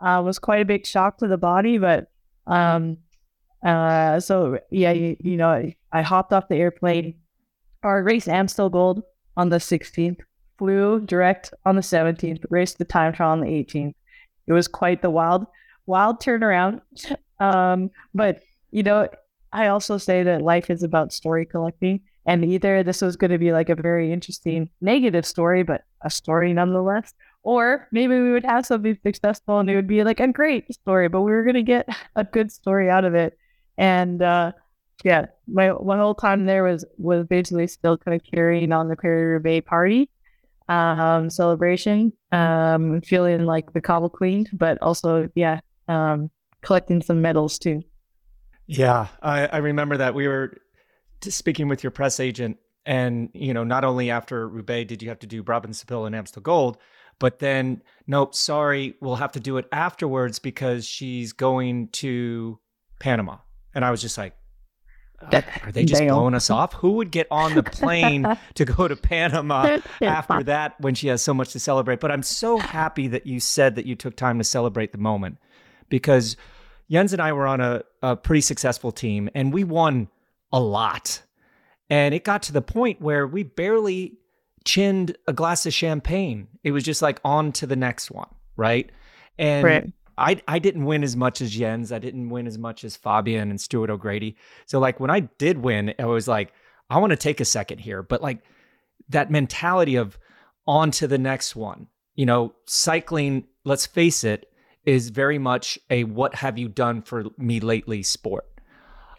Uh, 0.00 0.22
was 0.24 0.38
quite 0.38 0.62
a 0.62 0.64
big 0.64 0.86
shock 0.86 1.18
to 1.18 1.28
the 1.28 1.36
body, 1.36 1.78
but 1.78 2.08
um, 2.46 2.96
uh, 3.62 4.18
so 4.20 4.58
yeah, 4.70 4.92
you, 4.92 5.16
you 5.20 5.36
know, 5.36 5.70
I 5.92 6.02
hopped 6.02 6.32
off 6.32 6.48
the 6.48 6.56
airplane. 6.56 7.14
Our 7.82 8.02
race 8.02 8.28
Amstel 8.28 8.70
Gold 8.70 9.02
on 9.36 9.48
the 9.48 9.56
16th 9.56 10.20
flew 10.60 11.00
direct 11.00 11.54
on 11.64 11.74
the 11.74 11.80
17th, 11.80 12.44
raced 12.50 12.76
the 12.76 12.84
time 12.84 13.14
trial 13.14 13.30
on 13.30 13.40
the 13.40 13.46
18th. 13.46 13.94
It 14.46 14.52
was 14.52 14.68
quite 14.68 15.00
the 15.00 15.08
wild, 15.10 15.46
wild 15.86 16.20
turnaround. 16.20 16.82
Um, 17.42 17.90
but 18.12 18.42
you 18.70 18.82
know, 18.82 19.08
I 19.50 19.68
also 19.68 19.96
say 19.96 20.22
that 20.24 20.42
life 20.42 20.68
is 20.68 20.82
about 20.82 21.10
story 21.10 21.46
collecting, 21.46 22.02
and 22.26 22.44
either 22.44 22.82
this 22.82 23.00
was 23.00 23.16
going 23.16 23.30
to 23.30 23.38
be 23.38 23.50
like 23.50 23.70
a 23.70 23.74
very 23.74 24.12
interesting 24.12 24.68
negative 24.82 25.24
story, 25.24 25.62
but 25.62 25.84
a 26.02 26.10
story 26.10 26.52
nonetheless, 26.52 27.14
or 27.42 27.88
maybe 27.92 28.20
we 28.20 28.30
would 28.30 28.44
have 28.44 28.66
something 28.66 28.98
successful 29.02 29.58
and 29.58 29.70
it 29.70 29.74
would 29.74 29.86
be 29.86 30.04
like 30.04 30.20
a 30.20 30.28
great 30.28 30.70
story, 30.74 31.08
but 31.08 31.22
we 31.22 31.30
were 31.30 31.44
going 31.44 31.54
to 31.54 31.62
get 31.62 31.88
a 32.14 32.24
good 32.24 32.52
story 32.52 32.90
out 32.90 33.06
of 33.06 33.14
it. 33.14 33.38
And 33.78 34.20
uh, 34.20 34.52
yeah, 35.02 35.28
my 35.48 35.72
my 35.82 35.96
whole 35.96 36.14
time 36.14 36.44
there 36.44 36.64
was 36.64 36.84
was 36.98 37.26
basically 37.26 37.68
still 37.68 37.96
kind 37.96 38.14
of 38.14 38.26
carrying 38.30 38.70
on 38.70 38.88
the 38.90 38.96
Paris-Roubaix 38.96 39.66
party 39.66 40.10
um, 40.70 41.28
celebration, 41.28 42.12
um, 42.32 43.00
feeling 43.02 43.44
like 43.44 43.72
the 43.72 43.80
cobble 43.80 44.08
queen, 44.08 44.46
but 44.52 44.78
also, 44.80 45.28
yeah, 45.34 45.60
um, 45.88 46.30
collecting 46.62 47.02
some 47.02 47.20
medals 47.20 47.58
too. 47.58 47.82
Yeah, 48.66 49.08
I, 49.20 49.46
I 49.46 49.56
remember 49.58 49.96
that 49.96 50.14
we 50.14 50.28
were 50.28 50.56
speaking 51.22 51.66
with 51.66 51.82
your 51.82 51.90
press 51.90 52.20
agent, 52.20 52.58
and 52.86 53.30
you 53.34 53.52
know, 53.52 53.64
not 53.64 53.84
only 53.84 54.10
after 54.10 54.48
Roubaix 54.48 54.88
did 54.88 55.02
you 55.02 55.08
have 55.08 55.18
to 55.18 55.26
do 55.26 55.42
Brabantse 55.42 55.84
Pijl 55.84 56.06
and 56.06 56.14
Amstel 56.14 56.40
Gold, 56.40 56.78
but 57.18 57.40
then 57.40 57.82
nope, 58.06 58.34
sorry, 58.34 58.94
we'll 59.00 59.16
have 59.16 59.32
to 59.32 59.40
do 59.40 59.56
it 59.56 59.66
afterwards 59.72 60.38
because 60.38 60.86
she's 60.86 61.32
going 61.32 61.88
to 61.88 62.60
Panama, 63.00 63.38
and 63.74 63.84
I 63.84 63.90
was 63.90 64.00
just 64.00 64.16
like, 64.16 64.34
that, 65.30 65.46
Are 65.64 65.72
they 65.72 65.84
just 65.84 66.02
blowing 66.02 66.34
us 66.34 66.48
off? 66.50 66.72
Who 66.74 66.92
would 66.92 67.10
get 67.10 67.26
on 67.30 67.54
the 67.54 67.62
plane 67.62 68.26
to 68.54 68.64
go 68.64 68.88
to 68.88 68.96
Panama 69.10 69.78
after 70.00 70.42
that 70.44 70.80
when 70.80 70.94
she 70.94 71.08
has 71.08 71.22
so 71.22 71.34
much 71.34 71.52
to 71.52 71.60
celebrate? 71.60 72.00
But 72.00 72.10
I'm 72.10 72.22
so 72.22 72.58
happy 72.58 73.06
that 73.08 73.26
you 73.26 73.38
said 73.40 73.74
that 73.76 73.86
you 73.86 73.94
took 73.94 74.16
time 74.16 74.38
to 74.38 74.44
celebrate 74.44 74.92
the 74.92 74.98
moment 74.98 75.38
because 75.88 76.36
Jens 76.90 77.12
and 77.12 77.20
I 77.20 77.32
were 77.32 77.46
on 77.46 77.60
a, 77.60 77.82
a 78.02 78.16
pretty 78.16 78.40
successful 78.40 78.92
team 78.92 79.28
and 79.34 79.52
we 79.52 79.62
won 79.62 80.08
a 80.52 80.60
lot. 80.60 81.22
And 81.90 82.14
it 82.14 82.24
got 82.24 82.42
to 82.44 82.52
the 82.52 82.62
point 82.62 83.00
where 83.00 83.26
we 83.26 83.42
barely 83.42 84.18
chinned 84.64 85.16
a 85.26 85.32
glass 85.32 85.66
of 85.66 85.74
champagne. 85.74 86.48
It 86.64 86.72
was 86.72 86.84
just 86.84 87.02
like 87.02 87.20
on 87.24 87.52
to 87.52 87.66
the 87.66 87.76
next 87.76 88.10
one, 88.10 88.28
right? 88.56 88.90
And 89.38 89.64
right. 89.64 89.92
I 90.20 90.40
I 90.46 90.58
didn't 90.58 90.84
win 90.84 91.02
as 91.02 91.16
much 91.16 91.40
as 91.40 91.50
Jens. 91.50 91.90
I 91.90 91.98
didn't 91.98 92.28
win 92.28 92.46
as 92.46 92.58
much 92.58 92.84
as 92.84 92.96
Fabian 92.96 93.50
and 93.50 93.60
Stuart 93.60 93.90
O'Grady. 93.90 94.36
So 94.66 94.78
like 94.78 95.00
when 95.00 95.10
I 95.10 95.20
did 95.20 95.58
win, 95.58 95.94
I 95.98 96.04
was 96.04 96.28
like, 96.28 96.52
I 96.90 96.98
want 96.98 97.10
to 97.10 97.16
take 97.16 97.40
a 97.40 97.44
second 97.44 97.78
here. 97.78 98.02
But 98.02 98.22
like 98.22 98.44
that 99.08 99.30
mentality 99.30 99.96
of 99.96 100.18
on 100.66 100.90
to 100.92 101.08
the 101.08 101.18
next 101.18 101.56
one, 101.56 101.88
you 102.14 102.26
know, 102.26 102.54
cycling, 102.66 103.46
let's 103.64 103.86
face 103.86 104.22
it, 104.22 104.46
is 104.84 105.08
very 105.08 105.38
much 105.38 105.78
a 105.88 106.04
what 106.04 106.34
have 106.34 106.58
you 106.58 106.68
done 106.68 107.02
for 107.02 107.24
me 107.38 107.60
lately 107.60 108.02
sport. 108.02 108.46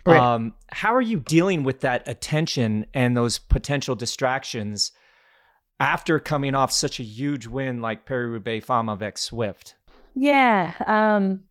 Right. 0.05 0.19
Um, 0.19 0.53
how 0.71 0.95
are 0.95 1.01
you 1.01 1.19
dealing 1.19 1.63
with 1.63 1.81
that 1.81 2.07
attention 2.07 2.85
and 2.93 3.15
those 3.15 3.37
potential 3.37 3.95
distractions 3.95 4.91
after 5.79 6.19
coming 6.19 6.55
off 6.55 6.71
such 6.71 6.99
a 6.99 7.03
huge 7.03 7.47
win 7.47 7.81
like 7.81 8.05
Paris-Roubaix 8.05 8.65
Femme 8.65 8.89
avec 8.89 9.17
Zwift? 9.17 9.75
Yeah. 10.15 10.73
Um, 10.85 11.41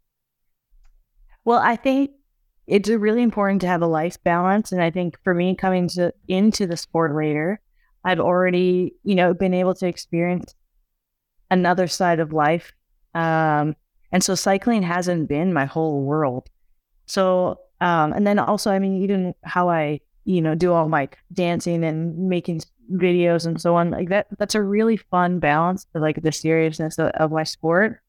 well, 1.45 1.59
I 1.59 1.77
think 1.77 2.13
it's 2.67 2.89
really 2.89 3.23
important 3.23 3.61
to 3.63 3.67
have 3.67 3.83
a 3.83 3.87
life 3.87 4.23
balance. 4.23 4.73
And 4.73 4.83
I 4.83 4.91
think 4.91 5.19
for 5.25 5.35
me 5.35 5.57
coming 5.57 5.89
to 5.91 6.13
into 6.29 6.67
the 6.67 6.77
sport 6.77 7.15
later, 7.15 7.61
I've 8.05 8.21
already, 8.21 8.95
you 9.03 9.15
know, 9.15 9.35
been 9.35 9.55
able 9.55 9.75
to 9.75 9.87
experience 9.87 10.55
another 11.51 11.89
side 11.89 12.21
of 12.21 12.33
life. 12.33 12.73
Um, 13.15 13.75
and 14.13 14.23
so 14.23 14.35
cycling 14.35 14.83
hasn't 14.83 15.29
been 15.29 15.53
my 15.53 15.65
whole 15.65 16.03
world. 16.03 16.49
So, 17.07 17.61
um, 17.81 18.13
and 18.13 18.27
then 18.27 18.39
also, 18.39 18.71
I 18.71 18.79
mean, 18.79 19.03
even 19.03 19.35
how 19.43 19.69
I, 19.69 20.01
you 20.25 20.41
know, 20.41 20.55
do 20.55 20.73
all 20.73 20.89
my 20.89 21.09
dancing 21.33 21.83
and 21.83 22.29
making 22.29 22.63
videos 22.93 23.47
and 23.47 23.61
so 23.61 23.75
on, 23.75 23.91
like 23.91 24.11
that, 24.11 24.27
that's 24.39 24.55
a 24.55 24.63
really 24.63 24.97
fun 24.97 25.39
balance 25.41 25.87
like 25.95 26.23
the 26.23 26.33
seriousness 26.33 26.99
of, 26.99 27.09
of 27.11 27.33
my 27.33 27.43
sport. 27.43 28.01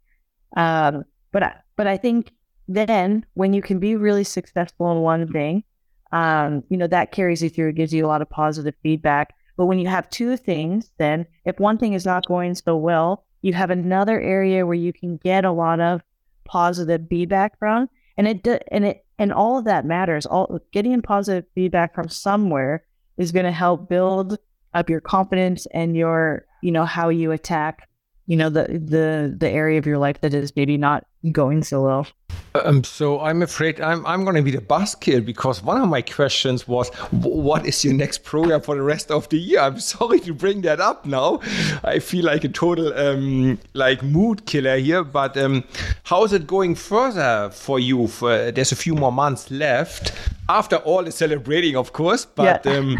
Um, 0.55 1.05
but 1.31 1.43
I, 1.43 1.55
but 1.75 1.87
I 1.87 1.97
think 1.97 2.31
then 2.67 3.25
when 3.33 3.53
you 3.53 3.61
can 3.61 3.79
be 3.79 3.95
really 3.95 4.23
successful 4.23 4.91
in 4.91 4.99
one 4.99 5.31
thing, 5.31 5.63
um, 6.11 6.63
you 6.69 6.77
know, 6.77 6.87
that 6.87 7.11
carries 7.11 7.41
you 7.41 7.49
through, 7.49 7.73
gives 7.73 7.93
you 7.93 8.05
a 8.05 8.07
lot 8.07 8.21
of 8.21 8.29
positive 8.29 8.75
feedback. 8.83 9.33
But 9.57 9.65
when 9.65 9.79
you 9.79 9.87
have 9.87 10.09
two 10.09 10.37
things, 10.37 10.91
then 10.97 11.25
if 11.45 11.59
one 11.59 11.77
thing 11.77 11.93
is 11.93 12.05
not 12.05 12.27
going 12.27 12.55
so 12.55 12.75
well, 12.75 13.25
you 13.41 13.53
have 13.53 13.69
another 13.69 14.19
area 14.19 14.65
where 14.65 14.75
you 14.75 14.93
can 14.93 15.17
get 15.17 15.45
a 15.45 15.51
lot 15.51 15.79
of 15.79 16.01
positive 16.45 17.07
feedback 17.09 17.57
from. 17.59 17.89
And 18.17 18.27
it 18.27 18.65
and 18.71 18.85
it 18.85 19.05
and 19.17 19.31
all 19.31 19.57
of 19.57 19.65
that 19.65 19.85
matters. 19.85 20.25
All 20.25 20.59
getting 20.71 21.01
positive 21.01 21.45
feedback 21.55 21.95
from 21.95 22.09
somewhere 22.09 22.85
is 23.17 23.31
going 23.31 23.45
to 23.45 23.51
help 23.51 23.87
build 23.87 24.37
up 24.73 24.89
your 24.89 25.01
confidence 25.01 25.65
and 25.73 25.95
your, 25.95 26.45
you 26.61 26.71
know, 26.71 26.85
how 26.85 27.09
you 27.09 27.31
attack, 27.31 27.87
you 28.27 28.37
know, 28.37 28.49
the 28.49 28.63
the 28.63 29.33
the 29.37 29.49
area 29.49 29.77
of 29.77 29.85
your 29.85 29.97
life 29.97 30.21
that 30.21 30.33
is 30.33 30.55
maybe 30.55 30.77
not 30.77 31.05
going 31.31 31.63
so 31.63 31.83
well. 31.83 32.07
Um, 32.53 32.83
so 32.83 33.21
I'm 33.21 33.41
afraid 33.41 33.79
I'm 33.79 34.05
I'm 34.05 34.23
going 34.23 34.35
to 34.35 34.41
be 34.41 34.51
the 34.51 34.61
buzzkill 34.61 35.25
because 35.25 35.63
one 35.63 35.81
of 35.81 35.87
my 35.87 36.01
questions 36.01 36.67
was, 36.67 36.89
what 37.11 37.65
is 37.65 37.83
your 37.85 37.93
next 37.93 38.23
program 38.23 38.61
for 38.61 38.75
the 38.75 38.81
rest 38.81 39.09
of 39.09 39.29
the 39.29 39.37
year? 39.37 39.59
I'm 39.59 39.79
sorry 39.93 40.19
to 40.21 40.33
bring 40.33 40.61
that 40.61 40.79
up 40.79 41.05
now. 41.05 41.39
I 41.83 41.99
feel 41.99 42.25
like 42.25 42.43
a 42.43 42.49
total 42.49 42.93
um, 42.93 43.59
like 43.73 44.03
mood 44.03 44.45
killer 44.45 44.77
here. 44.77 45.03
But 45.03 45.37
um, 45.37 45.63
how 46.03 46.23
is 46.23 46.33
it 46.33 46.45
going 46.45 46.75
further 46.75 47.49
for 47.53 47.79
you? 47.79 48.07
For, 48.07 48.51
there's 48.51 48.71
a 48.71 48.75
few 48.75 48.95
more 48.95 49.11
months 49.11 49.49
left 49.49 50.13
after 50.49 50.77
all 50.77 51.03
the 51.03 51.11
celebrating, 51.11 51.75
of 51.77 51.93
course. 51.93 52.25
But 52.25 52.65
yeah. 52.65 52.95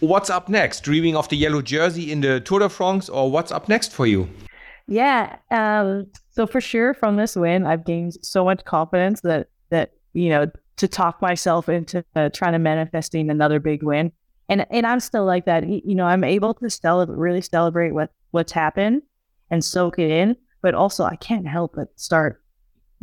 What's 0.00 0.28
up 0.28 0.48
next? 0.48 0.80
Dreaming 0.80 1.16
of 1.16 1.28
the 1.28 1.36
yellow 1.36 1.62
jersey 1.62 2.10
in 2.10 2.20
the 2.20 2.40
Tour 2.40 2.58
de 2.60 2.68
France, 2.68 3.08
or 3.08 3.30
what's 3.30 3.52
up 3.52 3.68
next 3.68 3.92
for 3.92 4.06
you? 4.06 4.28
Yeah. 4.86 5.36
Um, 5.50 6.08
so 6.30 6.46
for 6.46 6.60
sure, 6.60 6.94
from 6.94 7.16
this 7.16 7.36
win, 7.36 7.64
I've 7.64 7.84
gained 7.84 8.16
so 8.22 8.44
much 8.44 8.64
confidence 8.64 9.20
that 9.22 9.48
that 9.70 9.92
you 10.12 10.28
know 10.28 10.50
to 10.76 10.88
talk 10.88 11.22
myself 11.22 11.68
into 11.68 12.04
uh, 12.16 12.28
trying 12.30 12.52
to 12.52 12.58
manifesting 12.58 13.30
another 13.30 13.60
big 13.60 13.82
win. 13.82 14.12
And 14.48 14.66
and 14.70 14.86
I'm 14.86 15.00
still 15.00 15.24
like 15.24 15.46
that. 15.46 15.66
You 15.66 15.94
know, 15.94 16.06
I'm 16.06 16.24
able 16.24 16.54
to 16.54 16.68
celebrate, 16.68 17.16
really 17.16 17.40
celebrate 17.40 17.92
what 17.92 18.10
what's 18.32 18.52
happened 18.52 19.02
and 19.50 19.64
soak 19.64 19.98
it 19.98 20.10
in. 20.10 20.36
But 20.60 20.74
also, 20.74 21.04
I 21.04 21.16
can't 21.16 21.46
help 21.46 21.74
but 21.76 21.88
start 21.98 22.42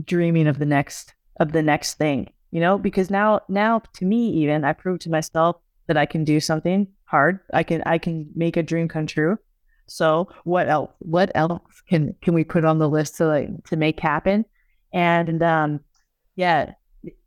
dreaming 0.04 0.48
of 0.48 0.60
the 0.60 0.66
next 0.66 1.14
of 1.40 1.54
the 1.54 1.64
next 1.64 1.96
thing. 1.96 2.32
You 2.52 2.60
know, 2.60 2.78
because 2.78 3.10
now 3.10 3.42
now 3.48 3.82
to 3.94 4.06
me, 4.06 4.30
even 4.32 4.66
I 4.66 4.74
proved 4.74 5.02
to 5.04 5.10
myself 5.10 5.56
that 5.88 5.98
I 5.98 6.06
can 6.06 6.24
do 6.24 6.40
something 6.40 6.88
hard. 7.06 7.40
I 7.54 7.64
can 7.64 7.84
I 7.86 7.98
can 7.98 8.30
make 8.36 8.58
a 8.58 8.64
dream 8.64 8.88
come 8.88 9.08
true. 9.08 9.38
So 9.88 10.30
what 10.46 10.70
else? 10.70 10.92
What 11.00 11.32
else 11.36 11.62
can 11.90 12.16
can 12.22 12.34
we 12.34 12.44
put 12.44 12.66
on 12.66 12.80
the 12.80 12.90
list 12.90 13.18
to 13.18 13.26
like 13.26 13.50
to 13.66 13.76
make 13.76 14.00
happen? 14.00 14.46
And 14.94 15.44
um, 15.44 15.82
yeah, 16.36 16.74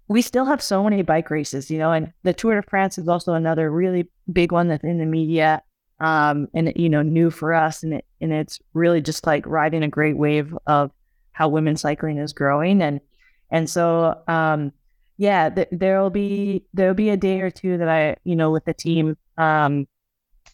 we 0.09 0.23
still 0.23 0.45
have 0.45 0.63
so 0.63 0.83
many 0.83 1.03
bike 1.03 1.31
races, 1.31 1.71
you 1.71 1.79
know, 1.79 1.93
and 1.93 2.13
the 2.23 2.33
Tour 2.33 2.61
de 2.61 2.63
France 2.69 2.99
is 2.99 3.09
also 3.09 3.35
another 3.35 3.71
really 3.71 4.09
big 4.33 4.53
one 4.53 4.69
that's 4.69 4.85
in 4.85 4.99
the 4.99 5.07
media, 5.07 5.63
um, 6.01 6.49
and 6.55 6.73
you 6.77 6.89
know, 6.89 7.03
new 7.03 7.31
for 7.31 7.55
us, 7.55 7.83
and 7.83 7.95
it 7.95 8.05
and 8.21 8.33
it's 8.33 8.61
really 8.75 9.01
just 9.01 9.27
like 9.27 9.47
riding 9.47 9.83
a 9.83 9.89
great 9.89 10.17
wave 10.17 10.57
of 10.67 10.91
how 11.33 11.49
women's 11.49 11.81
cycling 11.81 12.19
is 12.19 12.33
growing, 12.33 12.83
and 12.83 13.01
and 13.51 13.69
so 13.69 14.23
um, 14.29 14.73
yeah, 15.17 15.49
th- 15.51 15.69
there'll 15.71 16.11
be 16.11 16.67
there'll 16.75 16.95
be 16.95 17.11
a 17.11 17.17
day 17.17 17.41
or 17.41 17.51
two 17.51 17.79
that 17.79 17.89
I, 17.89 18.17
you 18.25 18.37
know, 18.37 18.51
with 18.51 18.65
the 18.65 18.75
team, 18.75 19.17
um, 19.39 19.87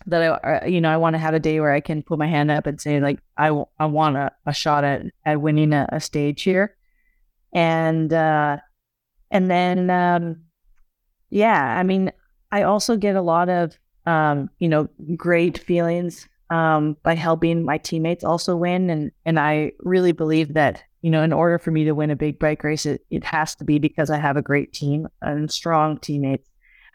that 0.06 0.22
I, 0.22 0.26
uh, 0.28 0.66
you 0.66 0.80
know, 0.80 0.90
I 0.90 0.96
want 0.96 1.14
to 1.14 1.18
have 1.18 1.34
a 1.34 1.40
day 1.40 1.60
where 1.60 1.72
I 1.72 1.80
can 1.80 2.02
put 2.02 2.18
my 2.18 2.26
hand 2.26 2.50
up 2.50 2.66
and 2.66 2.80
say 2.80 3.00
like, 3.00 3.20
I, 3.36 3.48
w- 3.48 3.66
I 3.78 3.86
want 3.86 4.16
a, 4.16 4.32
a 4.46 4.52
shot 4.52 4.84
at, 4.84 5.02
at 5.24 5.40
winning 5.40 5.72
a, 5.72 5.88
a 5.90 6.00
stage 6.00 6.42
here. 6.42 6.76
And, 7.52 8.12
uh, 8.12 8.58
and 9.30 9.50
then, 9.50 9.90
um, 9.90 10.42
yeah, 11.30 11.78
I 11.78 11.82
mean, 11.82 12.12
I 12.50 12.62
also 12.62 12.96
get 12.96 13.16
a 13.16 13.22
lot 13.22 13.48
of, 13.48 13.78
um, 14.06 14.50
you 14.58 14.68
know, 14.68 14.88
great 15.16 15.58
feelings, 15.58 16.28
um, 16.50 16.96
by 17.02 17.14
helping 17.14 17.64
my 17.64 17.78
teammates 17.78 18.24
also 18.24 18.56
win. 18.56 18.90
And, 18.90 19.12
and 19.24 19.38
I 19.38 19.72
really 19.80 20.12
believe 20.12 20.54
that, 20.54 20.82
you 21.00 21.10
know, 21.10 21.22
in 21.22 21.32
order 21.32 21.58
for 21.58 21.70
me 21.70 21.84
to 21.84 21.92
win 21.92 22.10
a 22.10 22.16
big 22.16 22.38
bike 22.38 22.64
race, 22.64 22.84
it, 22.86 23.02
it 23.10 23.24
has 23.24 23.54
to 23.56 23.64
be 23.64 23.78
because 23.78 24.10
I 24.10 24.18
have 24.18 24.36
a 24.36 24.42
great 24.42 24.72
team 24.72 25.08
and 25.22 25.50
strong 25.50 25.98
teammates. 25.98 26.48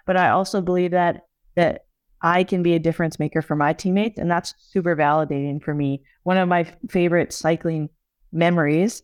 But 0.05 0.17
I 0.17 0.29
also 0.29 0.61
believe 0.61 0.91
that, 0.91 1.21
that 1.55 1.85
I 2.21 2.43
can 2.43 2.63
be 2.63 2.73
a 2.73 2.79
difference 2.79 3.17
maker 3.17 3.41
for 3.41 3.55
my 3.55 3.73
teammates. 3.73 4.19
And 4.19 4.29
that's 4.29 4.53
super 4.59 4.95
validating 4.95 5.63
for 5.63 5.73
me. 5.73 6.03
One 6.23 6.37
of 6.37 6.49
my 6.49 6.71
favorite 6.89 7.31
cycling 7.31 7.89
memories 8.31 9.01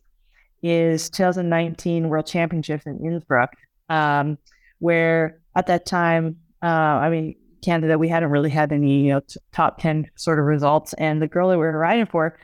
is 0.61 1.09
2019 1.09 2.09
World 2.09 2.27
Championships 2.27 2.85
in 2.85 2.99
Innsbruck, 3.03 3.51
um, 3.89 4.37
where 4.79 5.39
at 5.55 5.67
that 5.67 5.85
time, 5.85 6.37
uh, 6.61 6.67
I 6.67 7.09
mean, 7.09 7.35
Canada, 7.61 7.97
we 7.97 8.07
hadn't 8.07 8.29
really 8.29 8.49
had 8.49 8.71
any 8.71 9.05
you 9.05 9.13
know, 9.13 9.19
t- 9.21 9.39
top 9.51 9.81
10 9.81 10.09
sort 10.15 10.39
of 10.39 10.45
results. 10.45 10.93
And 10.93 11.21
the 11.21 11.27
girl 11.27 11.49
that 11.49 11.57
we 11.57 11.65
were 11.65 11.77
riding 11.77 12.05
for, 12.05 12.37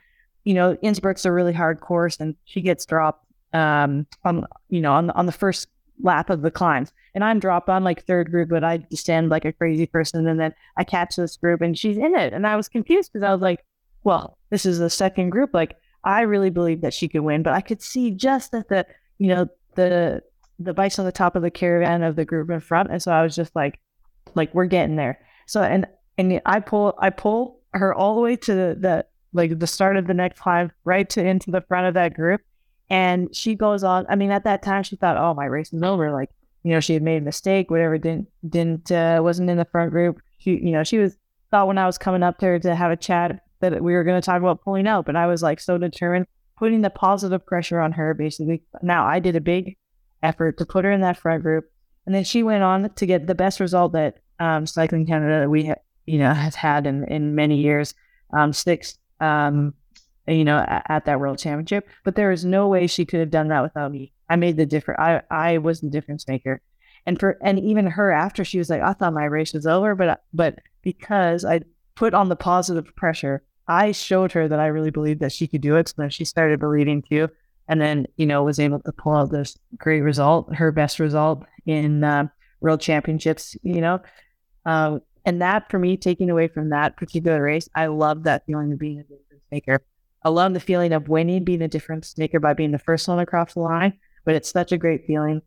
you 0.44 0.54
know, 0.54 0.78
Innsbruck's 0.82 1.26
a 1.26 1.32
really 1.32 1.54
hard 1.54 1.82
course 1.82 2.18
and 2.20 2.36
she 2.46 2.62
gets 2.62 2.86
dropped 2.86 3.26
um, 3.54 4.08
on, 4.24 4.46
you 4.70 4.82
know, 4.82 4.94
on, 4.94 5.10
on 5.12 5.26
the 5.26 5.32
first 5.32 5.68
lap 6.02 6.30
of 6.30 6.42
the 6.42 6.52
climbs. 6.52 6.92
And 7.16 7.24
I'm 7.24 7.40
dropped 7.40 7.70
on 7.70 7.84
like 7.84 8.06
third 8.06 8.32
group, 8.32 8.50
but 8.50 8.64
I 8.64 8.86
stand 8.92 9.30
like 9.30 9.46
a 9.46 9.54
crazy 9.54 9.88
person. 9.88 10.28
And 10.28 10.40
then 10.40 10.54
I 10.78 10.84
catch 10.84 11.16
this 11.16 11.38
group 11.38 11.62
and 11.62 11.78
she's 11.78 11.98
in 11.98 12.16
it. 12.16 12.34
And 12.34 12.46
I 12.46 12.56
was 12.56 12.70
confused 12.70 13.12
because 13.12 13.26
I 13.26 13.34
was 13.34 13.42
like, 13.42 13.66
well, 14.04 14.38
this 14.52 14.66
is 14.66 14.80
the 14.80 14.90
second 14.90 15.32
group. 15.32 15.54
Like 15.54 15.76
I 16.04 16.22
really 16.22 16.50
believed 16.50 16.84
that 16.84 16.94
she 16.94 17.08
could 17.08 17.22
win, 17.22 17.44
but 17.44 17.54
I 17.54 17.62
could 17.62 17.82
see 17.82 18.12
just 18.12 18.52
that 18.52 18.70
the, 18.70 18.86
you 19.18 19.28
know, 19.28 19.48
the 19.76 20.22
the 20.60 20.74
bikes 20.74 20.98
on 20.98 21.06
the 21.06 21.12
top 21.12 21.36
of 21.36 21.42
the 21.42 21.52
caravan 21.52 22.04
of 22.04 22.16
the 22.16 22.26
group 22.26 22.50
in 22.50 22.60
front. 22.60 22.90
And 22.90 23.02
so 23.02 23.12
I 23.12 23.22
was 23.22 23.36
just 23.36 23.56
like, 23.56 23.80
like, 24.36 24.54
we're 24.54 24.66
getting 24.66 24.96
there. 24.96 25.20
So 25.46 25.62
and 25.62 25.88
and 26.18 26.42
I 26.46 26.60
pull 26.60 26.96
I 27.00 27.10
pull 27.10 27.60
her 27.74 27.94
all 27.94 28.16
the 28.16 28.22
way 28.22 28.36
to 28.36 28.54
the, 28.54 28.78
the 28.80 29.06
like 29.34 29.60
the 29.60 29.68
start 29.68 29.98
of 29.98 30.08
the 30.08 30.14
next 30.14 30.40
climb, 30.40 30.72
right 30.84 31.10
to 31.12 31.24
into 31.24 31.52
the 31.52 31.62
front 31.62 31.88
of 31.88 31.94
that 31.94 32.14
group. 32.14 32.42
And 32.90 33.36
she 33.36 33.56
goes 33.56 33.84
on. 33.84 34.06
I 34.10 34.16
mean, 34.16 34.32
at 34.32 34.46
that 34.46 34.64
time, 34.64 34.84
she 34.84 34.96
thought, 34.96 35.18
"Oh, 35.18 35.34
my 35.34 35.46
race 35.46 35.74
is 35.74 35.84
over." 35.84 36.12
Like, 36.12 36.30
you 36.64 36.72
know, 36.72 36.80
she 36.80 36.94
had 36.94 37.04
made 37.04 37.22
a 37.22 37.26
mistake, 37.26 37.70
whatever. 37.70 37.98
Didn't 37.98 38.28
didn't 38.48 38.92
uh, 38.92 39.20
wasn't 39.22 39.50
in 39.50 39.58
the 39.58 39.66
front 39.66 39.92
group. 39.92 40.22
She, 40.40 40.52
you 40.52 40.72
know, 40.72 40.84
she 40.84 40.98
was 40.98 41.18
thought 41.52 41.68
when 41.68 41.78
I 41.78 41.86
was 41.86 41.98
coming 41.98 42.24
up 42.24 42.40
there 42.40 42.60
to 42.60 42.76
have 42.76 42.92
a 42.92 42.98
chat 42.98 43.42
that 43.60 43.82
we 43.82 43.94
were 43.94 44.04
going 44.04 44.20
to 44.20 44.26
talk 44.26 44.40
about 44.40 44.62
pulling 44.62 44.88
out, 44.88 45.06
but 45.06 45.16
I 45.16 45.28
was 45.28 45.42
like 45.42 45.60
so 45.60 45.78
determined, 45.78 46.28
putting 46.58 46.82
the 46.82 46.90
positive 46.90 47.46
pressure 47.46 47.80
on 47.80 47.92
her. 47.94 48.14
Basically, 48.14 48.64
now 48.82 49.06
I 49.06 49.20
did 49.20 49.36
a 49.36 49.42
big 49.42 49.78
effort 50.24 50.58
to 50.58 50.66
put 50.66 50.86
her 50.86 50.92
in 50.92 51.02
that 51.02 51.18
front 51.18 51.44
group, 51.44 51.66
and 52.08 52.16
then 52.16 52.24
she 52.24 52.42
went 52.42 52.64
on 52.64 52.90
to 52.90 53.06
get 53.06 53.28
the 53.28 53.36
best 53.36 53.60
result 53.60 53.92
that 53.92 54.20
um, 54.40 54.66
Cycling 54.66 55.06
Canada 55.06 55.50
we, 55.50 55.68
ha- 55.68 55.76
you 56.06 56.18
know, 56.18 56.34
has 56.34 56.56
had 56.56 56.88
in 56.88 57.04
in 57.04 57.36
many 57.36 57.58
years, 57.58 57.94
um, 58.32 58.54
um, 59.20 59.74
you 60.26 60.46
know, 60.46 60.58
at, 60.58 60.86
at, 60.88 61.06
that 61.06 61.20
world 61.20 61.38
championship. 61.38 61.86
But 62.06 62.16
there 62.16 62.32
is 62.32 62.46
no 62.46 62.70
way 62.70 62.88
she 62.88 63.06
could 63.06 63.20
have 63.20 63.30
done 63.30 63.50
that 63.50 63.62
without 63.62 63.92
me. 63.92 64.14
I 64.30 64.38
made 64.38 64.56
the 64.56 64.66
difference. 64.66 65.00
I, 65.02 65.22
I 65.30 65.58
was 65.58 65.82
the 65.82 65.90
difference 65.90 66.26
maker. 66.30 66.62
And 67.06 67.20
for, 67.20 67.38
and 67.42 67.60
even 67.60 67.88
her 67.88 68.12
after 68.12 68.46
she 68.46 68.58
was 68.58 68.70
like, 68.70 68.82
I 68.82 68.94
thought 68.94 69.14
my 69.14 69.26
race 69.26 69.54
was 69.54 69.68
over, 69.68 69.94
but, 69.94 70.24
but 70.34 70.60
because 70.84 71.44
I 71.44 71.62
put 71.96 72.14
on 72.14 72.30
the 72.30 72.36
positive 72.38 72.96
pressure, 72.96 73.44
I 73.68 73.92
showed 73.92 74.32
her 74.32 74.48
that 74.48 74.60
I 74.60 74.68
really 74.68 74.92
believed 74.92 75.20
that 75.20 75.34
she 75.34 75.48
could 75.48 75.62
do 75.62 75.76
it. 75.76 75.90
So 75.90 75.96
then 75.98 76.10
she 76.10 76.24
started 76.24 76.62
believing 76.62 77.02
too. 77.02 77.28
And 77.68 77.82
then, 77.82 78.08
you 78.16 78.26
know, 78.26 78.44
was 78.44 78.60
able 78.60 78.80
to 78.80 78.92
pull 78.92 79.14
out 79.14 79.32
this 79.32 79.58
great 79.78 80.02
result, 80.02 80.56
her 80.56 80.72
best 80.72 81.00
result 81.00 81.44
in 81.66 82.04
uh, 82.04 82.28
world 82.62 82.82
championships, 82.82 83.56
you 83.62 83.82
know. 83.82 84.00
Um, 84.66 85.02
and 85.26 85.42
that 85.42 85.70
for 85.70 85.78
me, 85.78 85.98
taking 85.98 86.30
away 86.30 86.48
from 86.48 86.70
that 86.70 86.96
particular 86.96 87.42
race, 87.42 87.68
I 87.76 87.88
love 87.88 88.24
that 88.24 88.46
feeling 88.46 88.72
of 88.72 88.80
being 88.80 89.00
a 89.00 89.04
difference 89.04 89.44
maker. 89.52 89.84
I 90.24 90.30
love 90.30 90.54
the 90.54 90.60
feeling 90.60 90.94
of 90.94 91.10
winning, 91.10 91.44
being 91.44 91.62
a 91.62 91.68
difference 91.68 92.18
maker 92.18 92.40
by 92.40 92.54
being 92.54 92.72
the 92.72 92.80
first 92.80 93.08
one 93.08 93.20
across 93.20 93.54
the 93.54 93.60
line. 93.60 94.00
But 94.24 94.36
it's 94.36 94.52
such 94.52 94.72
a 94.72 94.78
great 94.78 95.06
feeling 95.06 95.42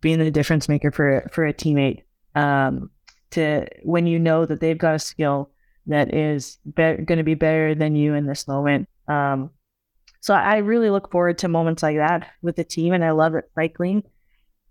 being 0.00 0.18
the 0.18 0.30
difference 0.30 0.68
maker 0.68 0.90
for 0.90 1.28
for 1.32 1.46
a 1.46 1.54
teammate. 1.54 2.02
Um, 2.34 2.90
to 3.30 3.66
when 3.82 4.06
you 4.06 4.18
know 4.18 4.46
that 4.46 4.60
they've 4.60 4.78
got 4.78 4.94
a 4.94 4.98
skill 4.98 5.50
that 5.86 6.14
is 6.14 6.58
be- 6.64 6.96
going 6.96 7.18
to 7.18 7.24
be 7.24 7.34
better 7.34 7.74
than 7.74 7.96
you 7.96 8.14
in 8.14 8.26
this 8.26 8.46
moment. 8.48 8.88
Um, 9.08 9.50
so 10.26 10.34
I 10.34 10.56
really 10.56 10.90
look 10.90 11.12
forward 11.12 11.38
to 11.38 11.48
moments 11.48 11.84
like 11.84 11.98
that 11.98 12.32
with 12.42 12.56
the 12.56 12.64
team, 12.64 12.92
and 12.92 13.04
I 13.04 13.12
love 13.12 13.34
that 13.34 13.44
Cycling, 13.54 14.02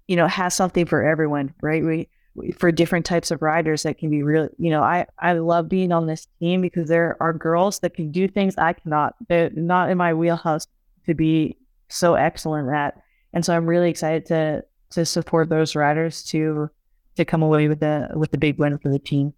you 0.05 0.17
know, 0.17 0.27
has 0.27 0.53
something 0.53 0.85
for 0.85 1.01
everyone, 1.01 1.53
right? 1.61 1.81
We, 1.81 2.09
we 2.33 2.51
for 2.51 2.73
different 2.73 3.05
types 3.05 3.31
of 3.31 3.41
riders 3.41 3.83
that 3.83 3.97
can 3.97 4.09
be 4.09 4.21
really, 4.21 4.49
you 4.57 4.69
know, 4.69 4.83
I 4.83 5.05
I 5.17 5.31
love 5.31 5.69
being 5.69 5.93
on 5.93 6.07
this 6.07 6.27
team 6.41 6.59
because 6.59 6.89
there 6.89 7.15
are 7.21 7.31
girls 7.31 7.79
that 7.79 7.93
can 7.93 8.11
do 8.11 8.27
things 8.27 8.55
I 8.57 8.73
cannot. 8.73 9.15
They're 9.29 9.49
not 9.51 9.89
in 9.89 9.97
my 9.97 10.13
wheelhouse 10.13 10.67
to 11.05 11.13
be 11.13 11.55
so 11.87 12.15
excellent 12.15 12.75
at, 12.75 13.01
and 13.31 13.45
so 13.45 13.55
I'm 13.55 13.65
really 13.65 13.89
excited 13.89 14.25
to 14.25 14.65
to 14.89 15.05
support 15.05 15.47
those 15.47 15.73
riders 15.73 16.21
to 16.23 16.69
to 17.15 17.23
come 17.23 17.43
away 17.43 17.69
with 17.69 17.79
the 17.79 18.09
with 18.13 18.31
the 18.31 18.37
big 18.37 18.59
win 18.59 18.77
for 18.77 18.89
the 18.89 18.99
team. 18.99 19.33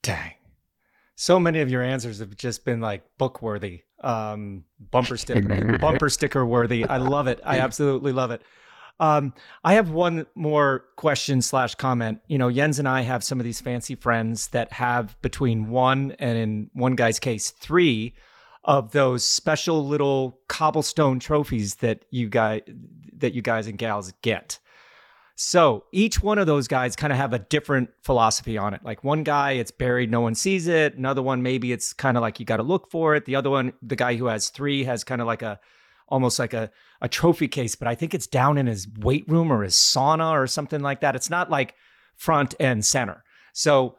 Dang. 0.00 0.32
So 1.14 1.38
many 1.38 1.60
of 1.60 1.70
your 1.70 1.82
answers 1.82 2.18
have 2.20 2.36
just 2.36 2.64
been 2.64 2.80
like 2.80 3.02
book 3.18 3.42
worthy, 3.42 3.82
um, 4.02 4.64
bumper 4.90 5.16
sticker, 5.18 5.78
bumper 5.78 6.08
sticker 6.08 6.44
worthy. 6.44 6.84
I 6.84 6.96
love 6.98 7.26
it. 7.26 7.40
I 7.44 7.58
absolutely 7.60 8.12
love 8.12 8.30
it. 8.30 8.42
Um, 9.00 9.34
I 9.64 9.74
have 9.74 9.90
one 9.90 10.26
more 10.34 10.84
question 10.96 11.42
slash 11.42 11.74
comment. 11.74 12.20
You 12.28 12.38
know, 12.38 12.50
Jens 12.50 12.78
and 12.78 12.88
I 12.88 13.00
have 13.02 13.24
some 13.24 13.40
of 13.40 13.44
these 13.44 13.60
fancy 13.60 13.94
friends 13.94 14.48
that 14.48 14.72
have 14.72 15.20
between 15.22 15.70
one 15.70 16.12
and 16.18 16.38
in 16.38 16.70
one 16.72 16.94
guy's 16.94 17.18
case, 17.18 17.50
three 17.50 18.14
of 18.64 18.92
those 18.92 19.26
special 19.26 19.86
little 19.86 20.38
cobblestone 20.48 21.18
trophies 21.18 21.76
that 21.76 22.04
you 22.10 22.28
guys 22.28 22.60
that 23.16 23.34
you 23.34 23.42
guys 23.42 23.66
and 23.66 23.78
gals 23.78 24.12
get. 24.22 24.58
So 25.44 25.86
each 25.90 26.22
one 26.22 26.38
of 26.38 26.46
those 26.46 26.68
guys 26.68 26.94
kind 26.94 27.12
of 27.12 27.16
have 27.16 27.32
a 27.32 27.40
different 27.40 27.90
philosophy 28.04 28.56
on 28.56 28.74
it. 28.74 28.84
Like 28.84 29.02
one 29.02 29.24
guy, 29.24 29.52
it's 29.52 29.72
buried, 29.72 30.08
no 30.08 30.20
one 30.20 30.36
sees 30.36 30.68
it. 30.68 30.94
Another 30.94 31.20
one, 31.20 31.42
maybe 31.42 31.72
it's 31.72 31.92
kind 31.92 32.16
of 32.16 32.20
like 32.20 32.38
you 32.38 32.46
got 32.46 32.58
to 32.58 32.62
look 32.62 32.92
for 32.92 33.16
it. 33.16 33.24
The 33.24 33.34
other 33.34 33.50
one, 33.50 33.72
the 33.82 33.96
guy 33.96 34.14
who 34.14 34.26
has 34.26 34.50
three, 34.50 34.84
has 34.84 35.02
kind 35.02 35.20
of 35.20 35.26
like 35.26 35.42
a 35.42 35.58
almost 36.06 36.38
like 36.38 36.54
a, 36.54 36.70
a 37.00 37.08
trophy 37.08 37.48
case, 37.48 37.74
but 37.74 37.88
I 37.88 37.96
think 37.96 38.14
it's 38.14 38.28
down 38.28 38.56
in 38.56 38.68
his 38.68 38.86
weight 39.00 39.24
room 39.26 39.52
or 39.52 39.64
his 39.64 39.74
sauna 39.74 40.30
or 40.30 40.46
something 40.46 40.80
like 40.80 41.00
that. 41.00 41.16
It's 41.16 41.30
not 41.30 41.50
like 41.50 41.74
front 42.14 42.54
and 42.60 42.84
center. 42.84 43.24
So, 43.52 43.96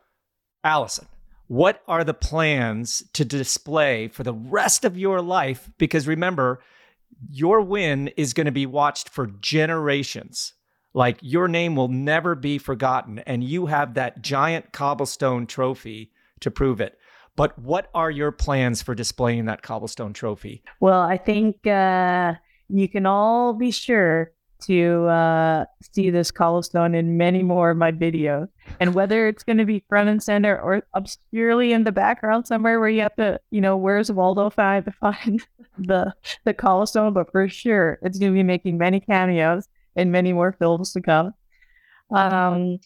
Alison, 0.64 1.08
what 1.48 1.82
are 1.89 2.06
the 2.06 2.14
plans 2.14 3.04
to 3.14 3.26
display 3.26 4.08
for 4.08 4.24
the 4.24 4.34
rest 4.34 4.86
of 4.86 4.98
your 4.98 5.22
life? 5.22 5.70
Because 5.78 6.08
remember, 6.08 6.62
your 7.30 7.60
win 7.60 8.08
is 8.16 8.34
going 8.34 8.46
to 8.46 8.52
be 8.54 8.66
watched 8.66 9.10
for 9.10 9.28
generations. 9.28 10.54
Like 10.94 11.18
your 11.22 11.48
name 11.48 11.76
will 11.76 11.88
never 11.88 12.36
be 12.36 12.58
forgotten, 12.58 13.20
and 13.20 13.44
you 13.44 13.66
have 13.66 13.96
that 13.96 14.22
giant 14.22 14.72
cobblestone 14.72 15.48
trophy 15.48 16.12
to 16.41 16.52
prove 16.52 16.82
it. 16.82 17.00
But 17.36 17.58
what 17.58 17.89
are 17.96 18.12
your 18.12 18.32
plans 18.32 18.82
for 18.82 18.94
displaying 18.94 19.46
that 19.46 19.64
cobblestone 19.64 20.14
trophy? 20.14 20.64
Well, 20.80 21.02
I 21.02 21.18
think 21.18 21.66
uh, 21.66 22.34
you 22.70 22.88
can 22.88 23.08
all 23.08 23.54
be 23.54 23.72
sure 23.72 24.32
to 24.68 25.06
uh, 25.08 25.66
see 25.82 26.10
this 26.10 26.32
cobblestone 26.32 26.96
in 26.96 27.18
many 27.18 27.44
more 27.44 27.72
of 27.72 27.78
my 27.78 27.91
videos. 27.91 28.48
And 28.80 28.94
whether 28.94 29.28
it's 29.28 29.44
going 29.44 29.58
to 29.58 29.66
be 29.66 29.84
front 29.89 30.10
and 30.10 30.24
center 30.24 30.60
or 30.60 30.84
obscurely 30.94 31.74
in 31.74 31.84
the 31.84 31.91
background 31.91 32.48
somewhere 32.48 32.80
where 32.80 32.89
you 32.89 33.02
have 33.02 33.16
to, 33.18 33.39
you 33.52 33.60
know, 33.60 33.76
where's 33.76 34.12
Waldo 34.12 34.50
five 34.50 34.86
to 34.86 34.91
find 35.02 35.46
the 35.78 36.14
the 36.46 36.54
cobblestone, 36.54 37.14
but 37.14 37.32
for 37.32 37.50
sure 37.50 38.00
it's 38.04 38.20
going 38.20 38.32
to 38.32 38.38
be 38.38 38.44
making 38.44 38.78
many 38.78 39.00
cameos 39.00 39.68
and 39.96 40.12
many 40.12 40.34
more 40.34 40.54
films 40.54 40.94
to 40.94 41.02
come. 41.02 41.34
Um, 42.12 42.80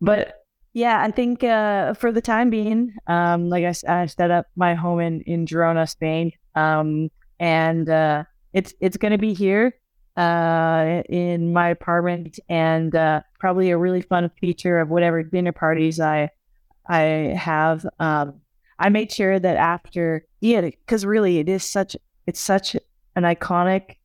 but 0.00 0.34
yeah, 0.72 1.02
I 1.02 1.10
think 1.10 1.42
uh, 1.42 1.94
for 1.94 2.12
the 2.12 2.20
time 2.20 2.50
being, 2.50 2.94
um, 3.06 3.48
like 3.48 3.64
I, 3.64 4.02
I 4.02 4.06
set 4.06 4.30
up 4.30 4.46
my 4.56 4.74
home 4.74 5.00
in 5.00 5.22
in 5.22 5.46
Girona, 5.46 5.88
Spain, 5.88 6.32
um, 6.54 7.10
and 7.40 7.88
uh, 7.88 8.24
it's 8.52 8.74
it's 8.80 8.96
going 8.96 9.12
to 9.12 9.18
be 9.18 9.34
here 9.34 9.74
uh, 10.16 11.02
in 11.08 11.52
my 11.52 11.70
apartment, 11.70 12.38
and 12.48 12.94
uh, 12.94 13.22
probably 13.40 13.70
a 13.70 13.78
really 13.78 14.02
fun 14.02 14.30
feature 14.40 14.78
of 14.78 14.88
whatever 14.88 15.22
dinner 15.22 15.52
parties 15.52 16.00
I 16.00 16.30
I 16.88 17.34
have. 17.36 17.86
Um, 17.98 18.40
I 18.78 18.88
made 18.88 19.10
sure 19.10 19.38
that 19.38 19.56
after 19.56 20.24
yeah, 20.40 20.60
because 20.60 21.04
really 21.04 21.38
it 21.38 21.48
is 21.48 21.64
such 21.64 21.96
it's 22.26 22.40
such 22.40 22.76
an 23.16 23.24
iconic 23.24 23.96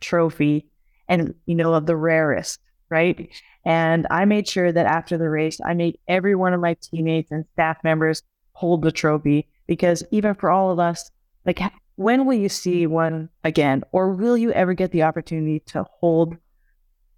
trophy 0.00 0.71
and 1.12 1.34
you 1.46 1.54
know 1.54 1.74
of 1.74 1.86
the 1.86 1.96
rarest 1.96 2.60
right? 2.90 3.30
And 3.64 4.06
i 4.10 4.24
made 4.24 4.46
sure 4.48 4.70
that 4.72 4.86
after 4.86 5.16
the 5.16 5.30
race 5.30 5.60
i 5.64 5.72
made 5.72 5.98
every 6.08 6.34
one 6.34 6.52
of 6.52 6.60
my 6.60 6.74
teammates 6.74 7.30
and 7.30 7.44
staff 7.52 7.78
members 7.84 8.22
hold 8.52 8.82
the 8.82 8.92
trophy 8.92 9.48
because 9.66 10.04
even 10.10 10.34
for 10.34 10.50
all 10.50 10.70
of 10.70 10.78
us 10.78 11.10
like 11.46 11.60
when 11.96 12.26
will 12.26 12.34
you 12.34 12.48
see 12.48 12.86
one 12.86 13.28
again? 13.44 13.82
Or 13.92 14.10
will 14.10 14.36
you 14.36 14.52
ever 14.52 14.74
get 14.74 14.92
the 14.92 15.02
opportunity 15.02 15.60
to 15.66 15.84
hold 16.00 16.36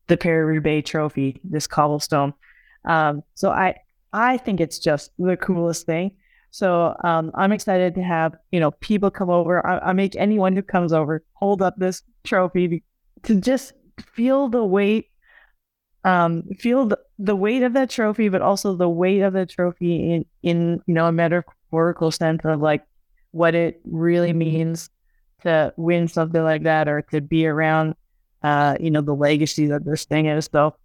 the 0.09 0.17
Paris-Roubaix 0.17 0.89
trophy 0.89 1.41
this 1.45 1.67
cobblestone? 1.67 2.35
Um, 2.85 3.23
so 3.35 3.51
i 3.51 3.77
i 4.13 4.37
think 4.37 4.61
it's 4.61 4.79
just 4.79 5.11
the 5.19 5.37
coolest 5.37 5.87
thing. 5.87 6.13
So 6.51 6.95
um, 7.03 7.31
i'm 7.35 7.53
excited 7.53 7.95
to 7.95 8.03
have 8.03 8.35
you 8.51 8.61
know 8.61 8.73
people 8.73 9.11
come 9.11 9.31
over. 9.31 9.67
I, 9.67 9.91
I 9.91 9.93
make 9.93 10.17
anyone 10.17 10.55
who 10.55 10.63
comes 10.63 10.93
over 10.93 11.25
hold 11.33 11.63
up 11.63 11.75
this 11.79 12.03
trophy 12.25 12.83
to 13.23 13.41
just 13.41 13.73
feel 14.01 14.49
the 14.49 14.65
weight 14.65 15.11
um 16.05 16.43
feel 16.59 16.87
the, 16.87 16.99
the 17.19 17.37
weight 17.37 17.63
of 17.63 17.73
that 17.73 17.91
trophy 17.91 18.29
but 18.29 18.43
also 18.43 18.75
the 18.75 18.89
weight 18.89 19.21
of 19.21 19.33
the 19.33 19.47
trophy 19.47 20.13
in 20.13 20.25
in 20.43 20.83
you 20.87 20.95
know 20.95 21.07
a 21.07 21.13
metaphorical 21.13 22.11
sense 22.11 22.45
of 22.45 22.61
like 22.61 22.85
what 23.31 23.55
it 23.55 23.81
really 23.85 24.33
means 24.33 24.91
to 25.43 25.73
win 25.77 26.07
something 26.09 26.43
like 26.43 26.63
that 26.63 26.89
or 26.89 27.03
to 27.03 27.21
be 27.21 27.47
around 27.47 27.95
uh 28.43 28.77
you 28.81 28.91
know 28.91 29.01
the 29.01 29.15
legacy 29.15 29.67
that 29.67 29.85
this 29.85 30.05
thing 30.05 30.27
is. 30.27 30.49
So 30.53 30.77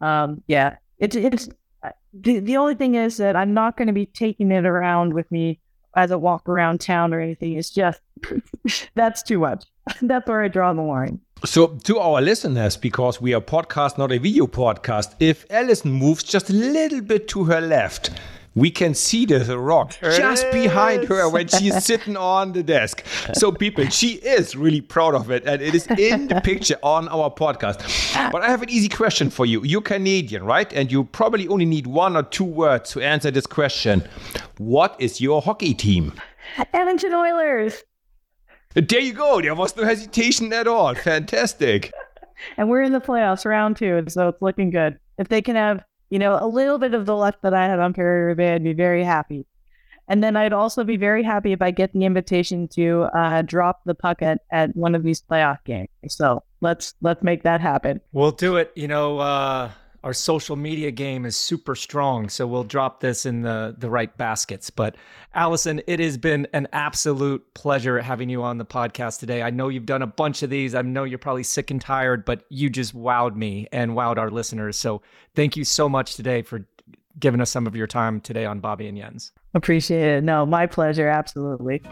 um 0.00 0.42
yeah 0.46 0.76
it's 0.98 1.16
it's 1.16 1.48
uh, 1.82 1.90
the, 2.12 2.38
the 2.40 2.56
only 2.56 2.74
thing 2.74 2.94
is 2.94 3.16
that 3.18 3.36
i'm 3.36 3.54
not 3.54 3.76
going 3.76 3.86
to 3.86 3.92
be 3.92 4.06
taking 4.06 4.50
it 4.50 4.64
around 4.64 5.12
with 5.12 5.30
me 5.30 5.60
as 5.98 6.10
a 6.10 6.18
walk 6.18 6.48
around 6.48 6.80
town 6.80 7.12
or 7.12 7.20
anything. 7.20 7.54
It's 7.54 7.70
just 7.70 8.00
that's 8.94 9.22
too 9.22 9.40
much 9.40 9.64
that's 10.02 10.28
where 10.28 10.42
i 10.42 10.48
draw 10.48 10.72
the 10.72 10.82
line 10.82 11.20
so, 11.44 11.68
to 11.84 12.00
our 12.00 12.20
listeners, 12.20 12.76
because 12.76 13.20
we 13.20 13.32
are 13.32 13.40
podcast, 13.40 13.96
not 13.96 14.10
a 14.10 14.18
video 14.18 14.48
podcast, 14.48 15.14
if 15.20 15.46
Alison 15.50 15.92
moves 15.92 16.24
just 16.24 16.50
a 16.50 16.52
little 16.52 17.00
bit 17.00 17.28
to 17.28 17.44
her 17.44 17.60
left, 17.60 18.10
we 18.56 18.72
can 18.72 18.92
see 18.92 19.24
the 19.24 19.56
rock 19.56 19.96
just 20.02 20.50
behind 20.50 21.04
her 21.04 21.28
when 21.28 21.46
she's 21.46 21.84
sitting 21.84 22.16
on 22.16 22.52
the 22.52 22.64
desk. 22.64 23.04
So, 23.34 23.52
people, 23.52 23.84
she 23.86 24.14
is 24.14 24.56
really 24.56 24.80
proud 24.80 25.14
of 25.14 25.30
it, 25.30 25.44
and 25.46 25.62
it 25.62 25.76
is 25.76 25.86
in 25.86 26.26
the 26.26 26.40
picture 26.40 26.76
on 26.82 27.06
our 27.08 27.30
podcast. 27.30 28.32
But 28.32 28.42
I 28.42 28.48
have 28.48 28.62
an 28.62 28.70
easy 28.70 28.88
question 28.88 29.30
for 29.30 29.46
you. 29.46 29.62
You're 29.62 29.80
Canadian, 29.80 30.42
right? 30.42 30.72
And 30.72 30.90
you 30.90 31.04
probably 31.04 31.46
only 31.46 31.66
need 31.66 31.86
one 31.86 32.16
or 32.16 32.24
two 32.24 32.42
words 32.42 32.90
to 32.92 33.00
answer 33.00 33.30
this 33.30 33.46
question. 33.46 34.02
What 34.56 34.96
is 34.98 35.20
your 35.20 35.40
hockey 35.40 35.72
team? 35.72 36.14
Edmonton 36.72 37.14
Oilers. 37.14 37.84
There 38.74 39.00
you 39.00 39.12
go. 39.12 39.40
There 39.40 39.54
was 39.54 39.76
no 39.76 39.84
hesitation 39.84 40.52
at 40.52 40.68
all. 40.68 40.94
Fantastic. 40.94 41.90
and 42.56 42.68
we're 42.68 42.82
in 42.82 42.92
the 42.92 43.00
playoffs 43.00 43.44
round 43.44 43.76
two, 43.76 44.04
so 44.08 44.28
it's 44.28 44.42
looking 44.42 44.70
good. 44.70 44.98
If 45.18 45.28
they 45.28 45.42
can 45.42 45.56
have, 45.56 45.82
you 46.10 46.18
know, 46.18 46.38
a 46.40 46.46
little 46.46 46.78
bit 46.78 46.94
of 46.94 47.06
the 47.06 47.16
luck 47.16 47.36
that 47.42 47.54
I 47.54 47.66
had 47.66 47.80
on 47.80 47.92
Perry 47.92 48.34
Paris 48.36 48.56
I'd 48.56 48.64
be 48.64 48.72
very 48.72 49.02
happy. 49.04 49.46
And 50.10 50.24
then 50.24 50.36
I'd 50.36 50.54
also 50.54 50.84
be 50.84 50.96
very 50.96 51.22
happy 51.22 51.52
if 51.52 51.60
I 51.60 51.70
get 51.70 51.92
the 51.92 52.04
invitation 52.04 52.66
to 52.68 53.08
uh, 53.14 53.42
drop 53.42 53.80
the 53.84 53.94
puck 53.94 54.22
at, 54.22 54.40
at 54.50 54.74
one 54.74 54.94
of 54.94 55.02
these 55.02 55.20
playoff 55.20 55.58
games. 55.64 55.88
So 56.08 56.42
let's 56.62 56.94
let's 57.02 57.22
make 57.22 57.42
that 57.42 57.60
happen. 57.60 58.00
We'll 58.12 58.30
do 58.30 58.56
it. 58.56 58.72
You 58.74 58.88
know, 58.88 59.18
uh, 59.18 59.70
our 60.04 60.12
social 60.12 60.56
media 60.56 60.90
game 60.90 61.24
is 61.26 61.36
super 61.36 61.74
strong, 61.74 62.28
so 62.28 62.46
we'll 62.46 62.64
drop 62.64 63.00
this 63.00 63.26
in 63.26 63.42
the 63.42 63.74
the 63.76 63.90
right 63.90 64.16
baskets. 64.16 64.70
But 64.70 64.96
Alison, 65.34 65.82
it 65.86 66.00
has 66.00 66.16
been 66.16 66.46
an 66.52 66.68
absolute 66.72 67.54
pleasure 67.54 68.00
having 68.00 68.28
you 68.28 68.42
on 68.42 68.58
the 68.58 68.64
podcast 68.64 69.18
today. 69.18 69.42
I 69.42 69.50
know 69.50 69.68
you've 69.68 69.86
done 69.86 70.02
a 70.02 70.06
bunch 70.06 70.42
of 70.42 70.50
these. 70.50 70.74
I 70.74 70.82
know 70.82 71.04
you're 71.04 71.18
probably 71.18 71.42
sick 71.42 71.70
and 71.70 71.80
tired, 71.80 72.24
but 72.24 72.44
you 72.48 72.70
just 72.70 72.96
wowed 72.96 73.34
me 73.34 73.66
and 73.72 73.92
wowed 73.92 74.18
our 74.18 74.30
listeners. 74.30 74.76
So 74.76 75.02
thank 75.34 75.56
you 75.56 75.64
so 75.64 75.88
much 75.88 76.14
today 76.14 76.42
for 76.42 76.66
giving 77.18 77.40
us 77.40 77.50
some 77.50 77.66
of 77.66 77.74
your 77.74 77.86
time 77.86 78.20
today 78.20 78.44
on 78.44 78.60
Bobby 78.60 78.86
and 78.86 78.96
Jens. 78.96 79.32
Appreciate 79.54 80.18
it. 80.18 80.24
No, 80.24 80.46
my 80.46 80.66
pleasure. 80.66 81.08
Absolutely. 81.08 81.82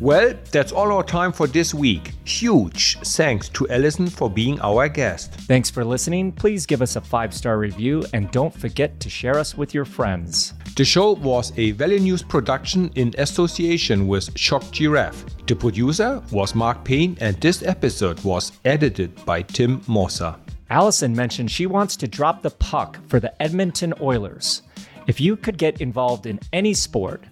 Well, 0.00 0.32
that's 0.50 0.72
all 0.72 0.90
our 0.92 1.02
time 1.02 1.30
for 1.30 1.46
this 1.46 1.74
week. 1.74 2.12
Huge 2.24 2.98
thanks 3.00 3.50
to 3.50 3.68
Alison 3.68 4.08
for 4.08 4.30
being 4.30 4.58
our 4.62 4.88
guest. 4.88 5.30
Thanks 5.42 5.68
for 5.68 5.84
listening. 5.84 6.32
Please 6.32 6.64
give 6.64 6.80
us 6.80 6.96
a 6.96 7.02
five 7.02 7.34
star 7.34 7.58
review 7.58 8.04
and 8.14 8.30
don't 8.30 8.54
forget 8.54 8.98
to 9.00 9.10
share 9.10 9.36
us 9.36 9.58
with 9.58 9.74
your 9.74 9.84
friends. 9.84 10.54
The 10.74 10.86
show 10.86 11.12
was 11.12 11.50
a 11.58 11.74
Velonews 11.74 12.26
production 12.26 12.90
in 12.94 13.14
association 13.18 14.08
with 14.08 14.30
Shocked 14.38 14.72
Giraffe. 14.72 15.22
The 15.46 15.54
producer 15.54 16.22
was 16.32 16.54
Mark 16.54 16.82
Payne, 16.82 17.18
and 17.20 17.38
this 17.38 17.62
episode 17.62 18.24
was 18.24 18.52
edited 18.64 19.22
by 19.26 19.42
Tim 19.42 19.80
Mossa. 19.82 20.38
Alison 20.70 21.14
mentioned 21.14 21.50
she 21.50 21.66
wants 21.66 21.94
to 21.96 22.08
drop 22.08 22.40
the 22.40 22.52
puck 22.52 22.98
for 23.08 23.20
the 23.20 23.34
Edmonton 23.42 23.92
Oilers. 24.00 24.62
If 25.06 25.20
you 25.20 25.36
could 25.36 25.58
get 25.58 25.82
involved 25.82 26.24
in 26.24 26.40
any 26.54 26.72
sport, 26.72 27.24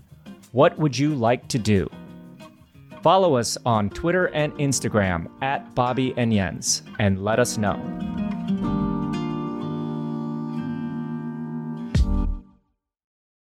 what 0.52 0.78
would 0.78 0.98
you 0.98 1.14
like 1.14 1.48
to 1.48 1.58
do? 1.58 1.88
Follow 3.02 3.36
us 3.36 3.56
on 3.64 3.90
Twitter 3.90 4.26
and 4.26 4.52
Instagram 4.54 5.28
at 5.40 5.74
Bobby 5.74 6.14
and 6.16 6.32
Jens 6.32 6.82
and 6.98 7.22
let 7.24 7.38
us 7.38 7.56
know. 7.56 7.76